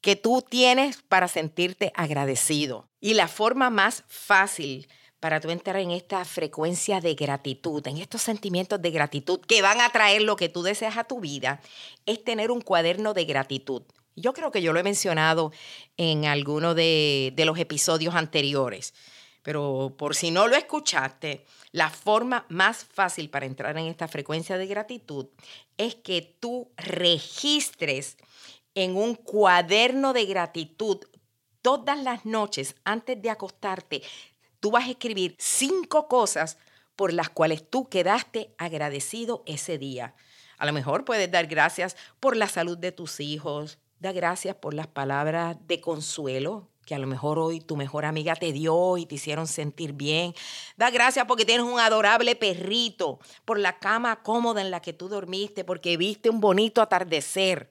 que 0.00 0.16
tú 0.16 0.42
tienes 0.42 1.02
para 1.02 1.28
sentirte 1.28 1.92
agradecido. 1.94 2.88
Y 3.00 3.14
la 3.14 3.28
forma 3.28 3.70
más 3.70 4.04
fácil 4.08 4.88
para 5.20 5.40
tú 5.40 5.50
entrar 5.50 5.76
en 5.76 5.92
esta 5.92 6.24
frecuencia 6.24 7.00
de 7.00 7.14
gratitud, 7.14 7.86
en 7.86 7.98
estos 7.98 8.22
sentimientos 8.22 8.82
de 8.82 8.90
gratitud 8.90 9.40
que 9.40 9.62
van 9.62 9.80
a 9.80 9.90
traer 9.90 10.22
lo 10.22 10.34
que 10.34 10.48
tú 10.48 10.62
deseas 10.62 10.96
a 10.96 11.04
tu 11.04 11.20
vida, 11.20 11.60
es 12.06 12.24
tener 12.24 12.50
un 12.50 12.60
cuaderno 12.60 13.14
de 13.14 13.24
gratitud. 13.24 13.82
Yo 14.16 14.32
creo 14.32 14.50
que 14.50 14.62
yo 14.62 14.72
lo 14.72 14.80
he 14.80 14.82
mencionado 14.82 15.52
en 15.96 16.24
alguno 16.24 16.74
de, 16.74 17.32
de 17.36 17.44
los 17.44 17.58
episodios 17.58 18.16
anteriores. 18.16 18.94
Pero 19.42 19.94
por 19.98 20.14
si 20.14 20.30
no 20.30 20.46
lo 20.46 20.56
escuchaste, 20.56 21.44
la 21.72 21.90
forma 21.90 22.46
más 22.48 22.84
fácil 22.84 23.28
para 23.28 23.46
entrar 23.46 23.76
en 23.76 23.86
esta 23.86 24.08
frecuencia 24.08 24.56
de 24.56 24.66
gratitud 24.66 25.26
es 25.76 25.96
que 25.96 26.36
tú 26.40 26.70
registres 26.76 28.16
en 28.74 28.96
un 28.96 29.14
cuaderno 29.16 30.12
de 30.12 30.26
gratitud 30.26 30.98
todas 31.60 32.00
las 32.02 32.24
noches 32.24 32.76
antes 32.84 33.20
de 33.20 33.30
acostarte. 33.30 34.02
Tú 34.60 34.70
vas 34.70 34.86
a 34.86 34.90
escribir 34.90 35.34
cinco 35.38 36.08
cosas 36.08 36.56
por 36.94 37.12
las 37.12 37.28
cuales 37.28 37.68
tú 37.68 37.88
quedaste 37.88 38.54
agradecido 38.58 39.42
ese 39.46 39.76
día. 39.76 40.14
A 40.56 40.66
lo 40.66 40.72
mejor 40.72 41.04
puedes 41.04 41.30
dar 41.30 41.48
gracias 41.48 41.96
por 42.20 42.36
la 42.36 42.46
salud 42.46 42.78
de 42.78 42.92
tus 42.92 43.18
hijos, 43.18 43.78
dar 43.98 44.14
gracias 44.14 44.54
por 44.54 44.74
las 44.74 44.86
palabras 44.86 45.56
de 45.66 45.80
consuelo 45.80 46.71
que 46.84 46.94
a 46.94 46.98
lo 46.98 47.06
mejor 47.06 47.38
hoy 47.38 47.60
tu 47.60 47.76
mejor 47.76 48.04
amiga 48.04 48.34
te 48.36 48.52
dio 48.52 48.96
y 48.96 49.06
te 49.06 49.14
hicieron 49.14 49.46
sentir 49.46 49.92
bien. 49.92 50.34
Da 50.76 50.90
gracias 50.90 51.26
porque 51.26 51.44
tienes 51.44 51.64
un 51.64 51.78
adorable 51.78 52.36
perrito, 52.36 53.20
por 53.44 53.58
la 53.58 53.78
cama 53.78 54.22
cómoda 54.22 54.60
en 54.60 54.70
la 54.70 54.80
que 54.80 54.92
tú 54.92 55.08
dormiste, 55.08 55.64
porque 55.64 55.96
viste 55.96 56.30
un 56.30 56.40
bonito 56.40 56.82
atardecer. 56.82 57.70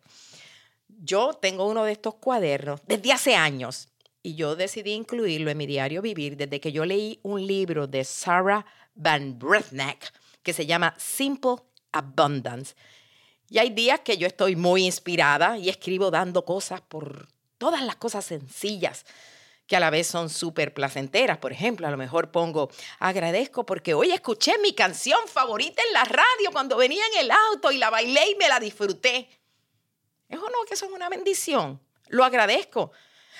Yo 0.88 1.34
tengo 1.34 1.68
uno 1.68 1.84
de 1.84 1.93
estos 1.93 2.16
cuadernos 2.16 2.82
desde 2.86 3.12
hace 3.12 3.36
años 3.36 3.89
y 4.24 4.36
yo 4.36 4.55
decidí 4.55 4.91
incluirlo 4.91 5.49
en 5.49 5.57
mi 5.57 5.66
diario 5.66 6.01
vivir 6.01 6.38
desde 6.38 6.59
que 6.59 6.72
yo 6.72 6.86
leí 6.86 7.20
un 7.24 7.45
libro 7.45 7.88
de 7.88 8.03
Sarah 8.03 8.66
Van 8.93 9.38
Brethneck 9.39 10.14
que 10.43 10.53
se 10.53 10.66
llama 10.66 10.93
Simple 10.97 11.55
Abundance. 11.91 12.76
Y 13.49 13.59
hay 13.59 13.70
días 13.72 13.99
que 14.01 14.18
yo 14.18 14.28
estoy 14.28 14.55
muy 14.55 14.86
inspirada 14.86 15.57
y 15.57 15.70
escribo 15.70 16.12
dando 16.12 16.45
cosas 16.45 16.82
por 16.82 17.28
todas 17.62 17.84
las 17.84 17.95
cosas 17.97 18.26
sencillas 18.26 19.05
que 19.68 19.76
a 19.76 19.80
la 19.80 19.91
vez 19.91 20.07
son 20.07 20.32
súper 20.32 20.74
placenteras. 20.74 21.38
Por 21.38 21.51
ejemplo, 21.51 21.86
a 21.86 21.91
lo 21.91 21.95
mejor 21.95 22.32
pongo, 22.32 22.72
agradezco 22.97 23.68
porque 23.68 23.93
hoy 23.93 24.12
escuché 24.12 24.57
mi 24.57 24.74
canción 24.74 25.20
favorita 25.28 25.80
en 25.86 25.93
la 25.93 26.03
radio 26.05 26.51
cuando 26.51 26.76
venía 26.76 27.03
en 27.14 27.26
el 27.26 27.30
auto 27.30 27.72
y 27.72 27.78
la 27.78 27.91
bailé 27.91 28.32
y 28.32 28.36
me 28.36 28.49
la 28.49 28.59
disfruté. 28.59 29.30
¿Es 30.28 30.39
o 30.39 30.49
no 30.49 30.66
que 30.68 30.74
eso 30.74 30.88
es 30.88 30.91
una 30.91 31.07
bendición? 31.07 31.80
Lo 32.07 32.26
agradezco. 32.26 32.93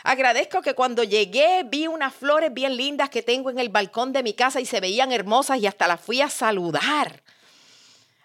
Agradezco 0.04 0.62
que 0.62 0.76
cuando 0.76 1.04
llegué 1.04 1.64
vi 1.66 1.88
unas 1.88 2.14
flores 2.14 2.54
bien 2.54 2.78
lindas 2.78 3.10
que 3.10 3.24
tengo 3.24 3.50
en 3.50 3.58
el 3.58 3.70
balcón 3.70 4.14
de 4.14 4.22
mi 4.22 4.36
casa 4.36 4.62
y 4.62 4.68
se 4.68 4.80
veían 4.82 5.12
hermosas 5.12 5.58
y 5.58 5.66
hasta 5.66 5.88
las 5.88 6.00
fui 6.00 6.22
a 6.22 6.30
saludar. 6.30 7.24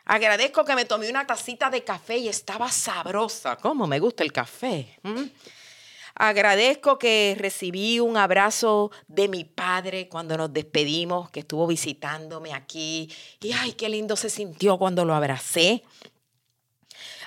Agradezco 0.05 0.63
que 0.67 0.75
me 0.75 0.85
tomé 0.85 1.09
una 1.09 1.27
tacita 1.27 1.71
de 1.71 1.83
café 1.85 2.19
y 2.19 2.29
estaba 2.29 2.71
sabrosa. 2.71 3.57
¿Cómo 3.57 3.87
me 3.87 3.99
gusta 3.99 4.23
el 4.25 4.33
café? 4.35 4.99
Agradezco 6.19 6.99
que 6.99 7.37
recibí 7.39 8.01
un 8.01 8.17
abrazo 8.17 8.91
de 9.07 9.29
mi 9.29 9.45
padre 9.45 10.09
cuando 10.09 10.37
nos 10.39 10.51
despedimos, 10.51 11.29
que 11.29 11.41
estuvo 11.41 11.67
visitándome 11.67 12.55
aquí. 12.55 13.15
Y 13.43 13.53
ay, 13.53 13.73
qué 13.73 13.91
lindo 13.91 14.17
se 14.17 14.31
sintió 14.31 14.79
cuando 14.79 15.05
lo 15.05 15.15
abracé. 15.15 15.85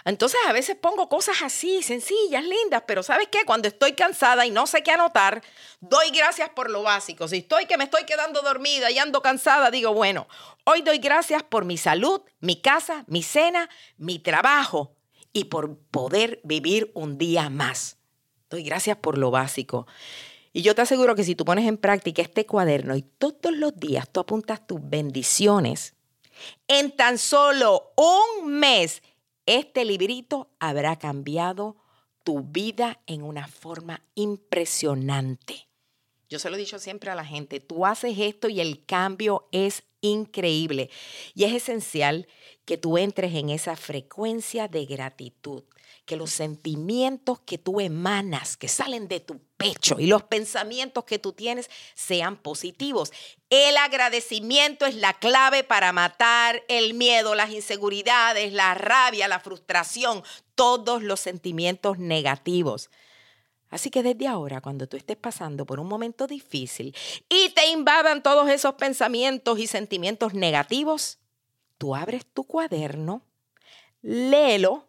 Entonces 0.05 0.39
a 0.47 0.53
veces 0.53 0.75
pongo 0.75 1.07
cosas 1.07 1.43
así, 1.43 1.83
sencillas, 1.83 2.43
lindas, 2.43 2.83
pero 2.87 3.03
¿sabes 3.03 3.27
qué? 3.31 3.45
Cuando 3.45 3.67
estoy 3.67 3.93
cansada 3.93 4.43
y 4.47 4.49
no 4.49 4.65
sé 4.65 4.81
qué 4.81 4.91
anotar, 4.91 5.43
doy 5.81 6.09
gracias 6.09 6.49
por 6.49 6.71
lo 6.71 6.81
básico. 6.81 7.27
Si 7.27 7.37
estoy 7.37 7.67
que 7.67 7.77
me 7.77 7.83
estoy 7.83 8.05
quedando 8.05 8.41
dormida 8.41 8.89
y 8.89 8.97
ando 8.97 9.21
cansada, 9.21 9.69
digo, 9.69 9.93
bueno, 9.93 10.27
hoy 10.63 10.81
doy 10.81 10.97
gracias 10.97 11.43
por 11.43 11.63
mi 11.63 11.77
salud, 11.77 12.21
mi 12.39 12.59
casa, 12.59 13.03
mi 13.05 13.21
cena, 13.21 13.69
mi 13.97 14.17
trabajo 14.17 14.95
y 15.31 15.43
por 15.43 15.77
poder 15.77 16.39
vivir 16.43 16.91
un 16.95 17.19
día 17.19 17.51
más. 17.51 17.98
Doy 18.49 18.63
gracias 18.63 18.97
por 18.97 19.17
lo 19.17 19.31
básico. 19.31 19.87
Y 20.51 20.63
yo 20.63 20.73
te 20.73 20.81
aseguro 20.81 21.15
que 21.15 21.23
si 21.23 21.35
tú 21.35 21.45
pones 21.45 21.67
en 21.67 21.77
práctica 21.77 22.21
este 22.21 22.45
cuaderno 22.45 22.95
y 22.95 23.03
todos 23.03 23.53
los 23.53 23.75
días 23.79 24.09
tú 24.09 24.19
apuntas 24.19 24.65
tus 24.65 24.79
bendiciones, 24.81 25.93
en 26.67 26.95
tan 26.95 27.17
solo 27.17 27.91
un 27.95 28.47
mes 28.47 29.03
este 29.45 29.85
librito 29.85 30.49
habrá 30.59 30.97
cambiado 30.97 31.77
tu 32.23 32.41
vida 32.41 32.99
en 33.05 33.23
una 33.23 33.47
forma 33.47 34.03
impresionante. 34.15 35.67
Yo 36.29 36.37
se 36.37 36.49
lo 36.49 36.55
he 36.55 36.59
dicho 36.59 36.77
siempre 36.77 37.09
a 37.09 37.15
la 37.15 37.25
gente, 37.25 37.59
tú 37.59 37.85
haces 37.85 38.17
esto 38.19 38.49
y 38.49 38.61
el 38.61 38.85
cambio 38.85 39.47
es 39.51 39.83
increíble. 40.01 40.89
Y 41.33 41.45
es 41.45 41.53
esencial 41.53 42.27
que 42.65 42.77
tú 42.77 42.97
entres 42.97 43.33
en 43.33 43.49
esa 43.49 43.75
frecuencia 43.75 44.67
de 44.67 44.85
gratitud 44.85 45.63
que 46.09 46.17
los 46.17 46.31
sentimientos 46.31 47.39
que 47.41 47.59
tú 47.59 47.79
emanas, 47.79 48.57
que 48.57 48.67
salen 48.67 49.07
de 49.07 49.19
tu 49.19 49.39
pecho 49.57 49.99
y 49.99 50.07
los 50.07 50.23
pensamientos 50.23 51.03
que 51.03 51.19
tú 51.19 51.33
tienes 51.33 51.69
sean 51.93 52.35
positivos. 52.35 53.13
El 53.51 53.77
agradecimiento 53.77 54.87
es 54.87 54.95
la 54.95 55.13
clave 55.13 55.63
para 55.63 55.93
matar 55.93 56.63
el 56.67 56.95
miedo, 56.95 57.35
las 57.35 57.51
inseguridades, 57.51 58.53
la 58.53 58.73
rabia, 58.73 59.27
la 59.27 59.39
frustración, 59.39 60.23
todos 60.55 61.03
los 61.03 61.19
sentimientos 61.19 61.99
negativos. 61.99 62.89
Así 63.69 63.91
que 63.91 64.01
desde 64.01 64.25
ahora, 64.25 64.61
cuando 64.61 64.87
tú 64.87 64.97
estés 64.97 65.17
pasando 65.17 65.67
por 65.67 65.79
un 65.79 65.87
momento 65.87 66.25
difícil 66.25 66.95
y 67.29 67.49
te 67.49 67.67
invadan 67.67 68.23
todos 68.23 68.49
esos 68.49 68.73
pensamientos 68.73 69.59
y 69.59 69.67
sentimientos 69.67 70.33
negativos, 70.33 71.19
tú 71.77 71.95
abres 71.95 72.25
tu 72.25 72.45
cuaderno, 72.45 73.21
léelo 74.01 74.88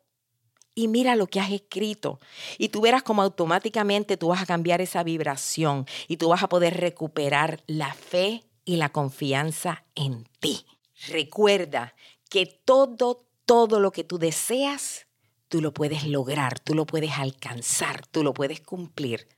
y 0.75 0.89
mira 0.89 1.17
lo 1.17 1.27
que 1.27 1.41
has 1.41 1.51
escrito. 1.51 2.21
Y 2.59 2.69
tú 2.69 2.81
verás 2.81 3.03
como 3.03 3.23
automáticamente 3.23 4.17
tú 4.17 4.29
vas 4.29 4.43
a 4.43 4.47
cambiar 4.47 4.81
esa 4.81 5.03
vibración 5.03 5.87
y 6.09 6.17
tú 6.17 6.29
vas 6.29 6.43
a 6.43 6.49
poder 6.49 6.79
recuperar 6.79 7.63
la 7.67 7.93
fe 7.95 8.45
y 8.65 8.77
la 8.77 8.91
confianza 8.91 9.85
en 9.95 10.27
ti. 10.39 10.67
Recuerda 11.09 11.95
que 12.29 12.47
todo, 12.47 13.27
todo 13.47 13.81
lo 13.81 13.91
que 13.91 14.05
tú 14.05 14.19
deseas, 14.19 15.07
tú 15.49 15.61
lo 15.61 15.75
puedes 15.75 16.07
lograr, 16.07 16.61
tú 16.61 16.75
lo 16.75 16.87
puedes 16.87 17.13
alcanzar, 17.13 18.07
tú 18.07 18.23
lo 18.23 18.35
puedes 18.35 18.61
cumplir. 18.61 19.29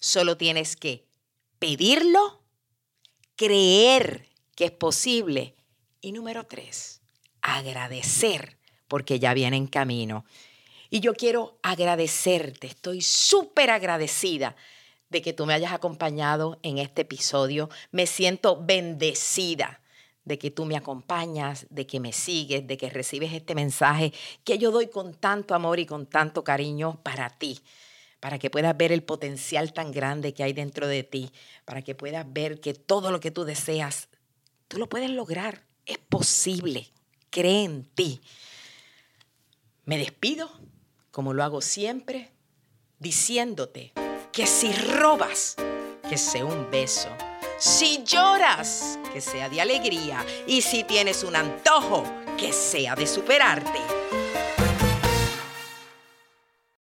Solo 0.00 0.36
tienes 0.36 0.76
que 0.76 1.06
pedirlo, 1.58 2.42
creer 3.36 4.28
que 4.54 4.66
es 4.66 4.70
posible 4.70 5.54
y 6.00 6.12
número 6.12 6.46
tres, 6.46 7.00
agradecer 7.42 8.58
porque 8.88 9.18
ya 9.18 9.34
viene 9.34 9.56
en 9.56 9.66
camino. 9.66 10.24
Y 10.90 11.00
yo 11.00 11.14
quiero 11.14 11.58
agradecerte, 11.62 12.66
estoy 12.66 13.02
súper 13.02 13.70
agradecida 13.70 14.56
de 15.10 15.22
que 15.22 15.32
tú 15.32 15.46
me 15.46 15.54
hayas 15.54 15.72
acompañado 15.72 16.58
en 16.62 16.78
este 16.78 17.02
episodio. 17.02 17.68
Me 17.90 18.06
siento 18.06 18.62
bendecida 18.62 19.80
de 20.24 20.38
que 20.38 20.50
tú 20.50 20.66
me 20.66 20.76
acompañas, 20.76 21.66
de 21.70 21.86
que 21.86 22.00
me 22.00 22.12
sigues, 22.12 22.66
de 22.66 22.76
que 22.76 22.90
recibes 22.90 23.32
este 23.32 23.54
mensaje 23.54 24.12
que 24.44 24.58
yo 24.58 24.70
doy 24.70 24.88
con 24.88 25.14
tanto 25.14 25.54
amor 25.54 25.78
y 25.78 25.86
con 25.86 26.06
tanto 26.06 26.44
cariño 26.44 27.00
para 27.02 27.30
ti, 27.30 27.60
para 28.20 28.38
que 28.38 28.50
puedas 28.50 28.76
ver 28.76 28.92
el 28.92 29.02
potencial 29.02 29.72
tan 29.72 29.90
grande 29.90 30.34
que 30.34 30.42
hay 30.42 30.52
dentro 30.52 30.86
de 30.86 31.02
ti, 31.02 31.30
para 31.64 31.82
que 31.82 31.94
puedas 31.94 32.30
ver 32.30 32.60
que 32.60 32.74
todo 32.74 33.10
lo 33.10 33.20
que 33.20 33.30
tú 33.30 33.44
deseas, 33.44 34.08
tú 34.68 34.78
lo 34.78 34.88
puedes 34.88 35.10
lograr, 35.10 35.64
es 35.86 35.96
posible, 35.96 36.90
cree 37.30 37.64
en 37.64 37.84
ti. 37.84 38.20
Me 39.86 39.96
despido 39.96 40.50
como 41.10 41.34
lo 41.34 41.44
hago 41.44 41.60
siempre, 41.60 42.32
diciéndote 42.98 43.92
que 44.32 44.46
si 44.46 44.72
robas, 44.72 45.56
que 46.08 46.16
sea 46.16 46.44
un 46.44 46.70
beso. 46.70 47.08
Si 47.58 48.04
lloras, 48.04 48.98
que 49.12 49.20
sea 49.20 49.48
de 49.48 49.60
alegría. 49.60 50.24
Y 50.46 50.62
si 50.62 50.84
tienes 50.84 51.24
un 51.24 51.34
antojo, 51.34 52.04
que 52.36 52.52
sea 52.52 52.94
de 52.94 53.06
superarte. 53.06 53.80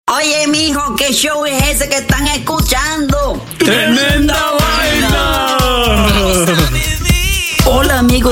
Oye, 0.08 0.46
mijo, 0.48 0.94
¿qué 0.96 1.12
show 1.12 1.44
es 1.46 1.62
ese 1.68 1.88
que 1.88 1.96
están 1.96 2.26
escuchando? 2.28 3.40
¡Tremenda, 3.58 4.52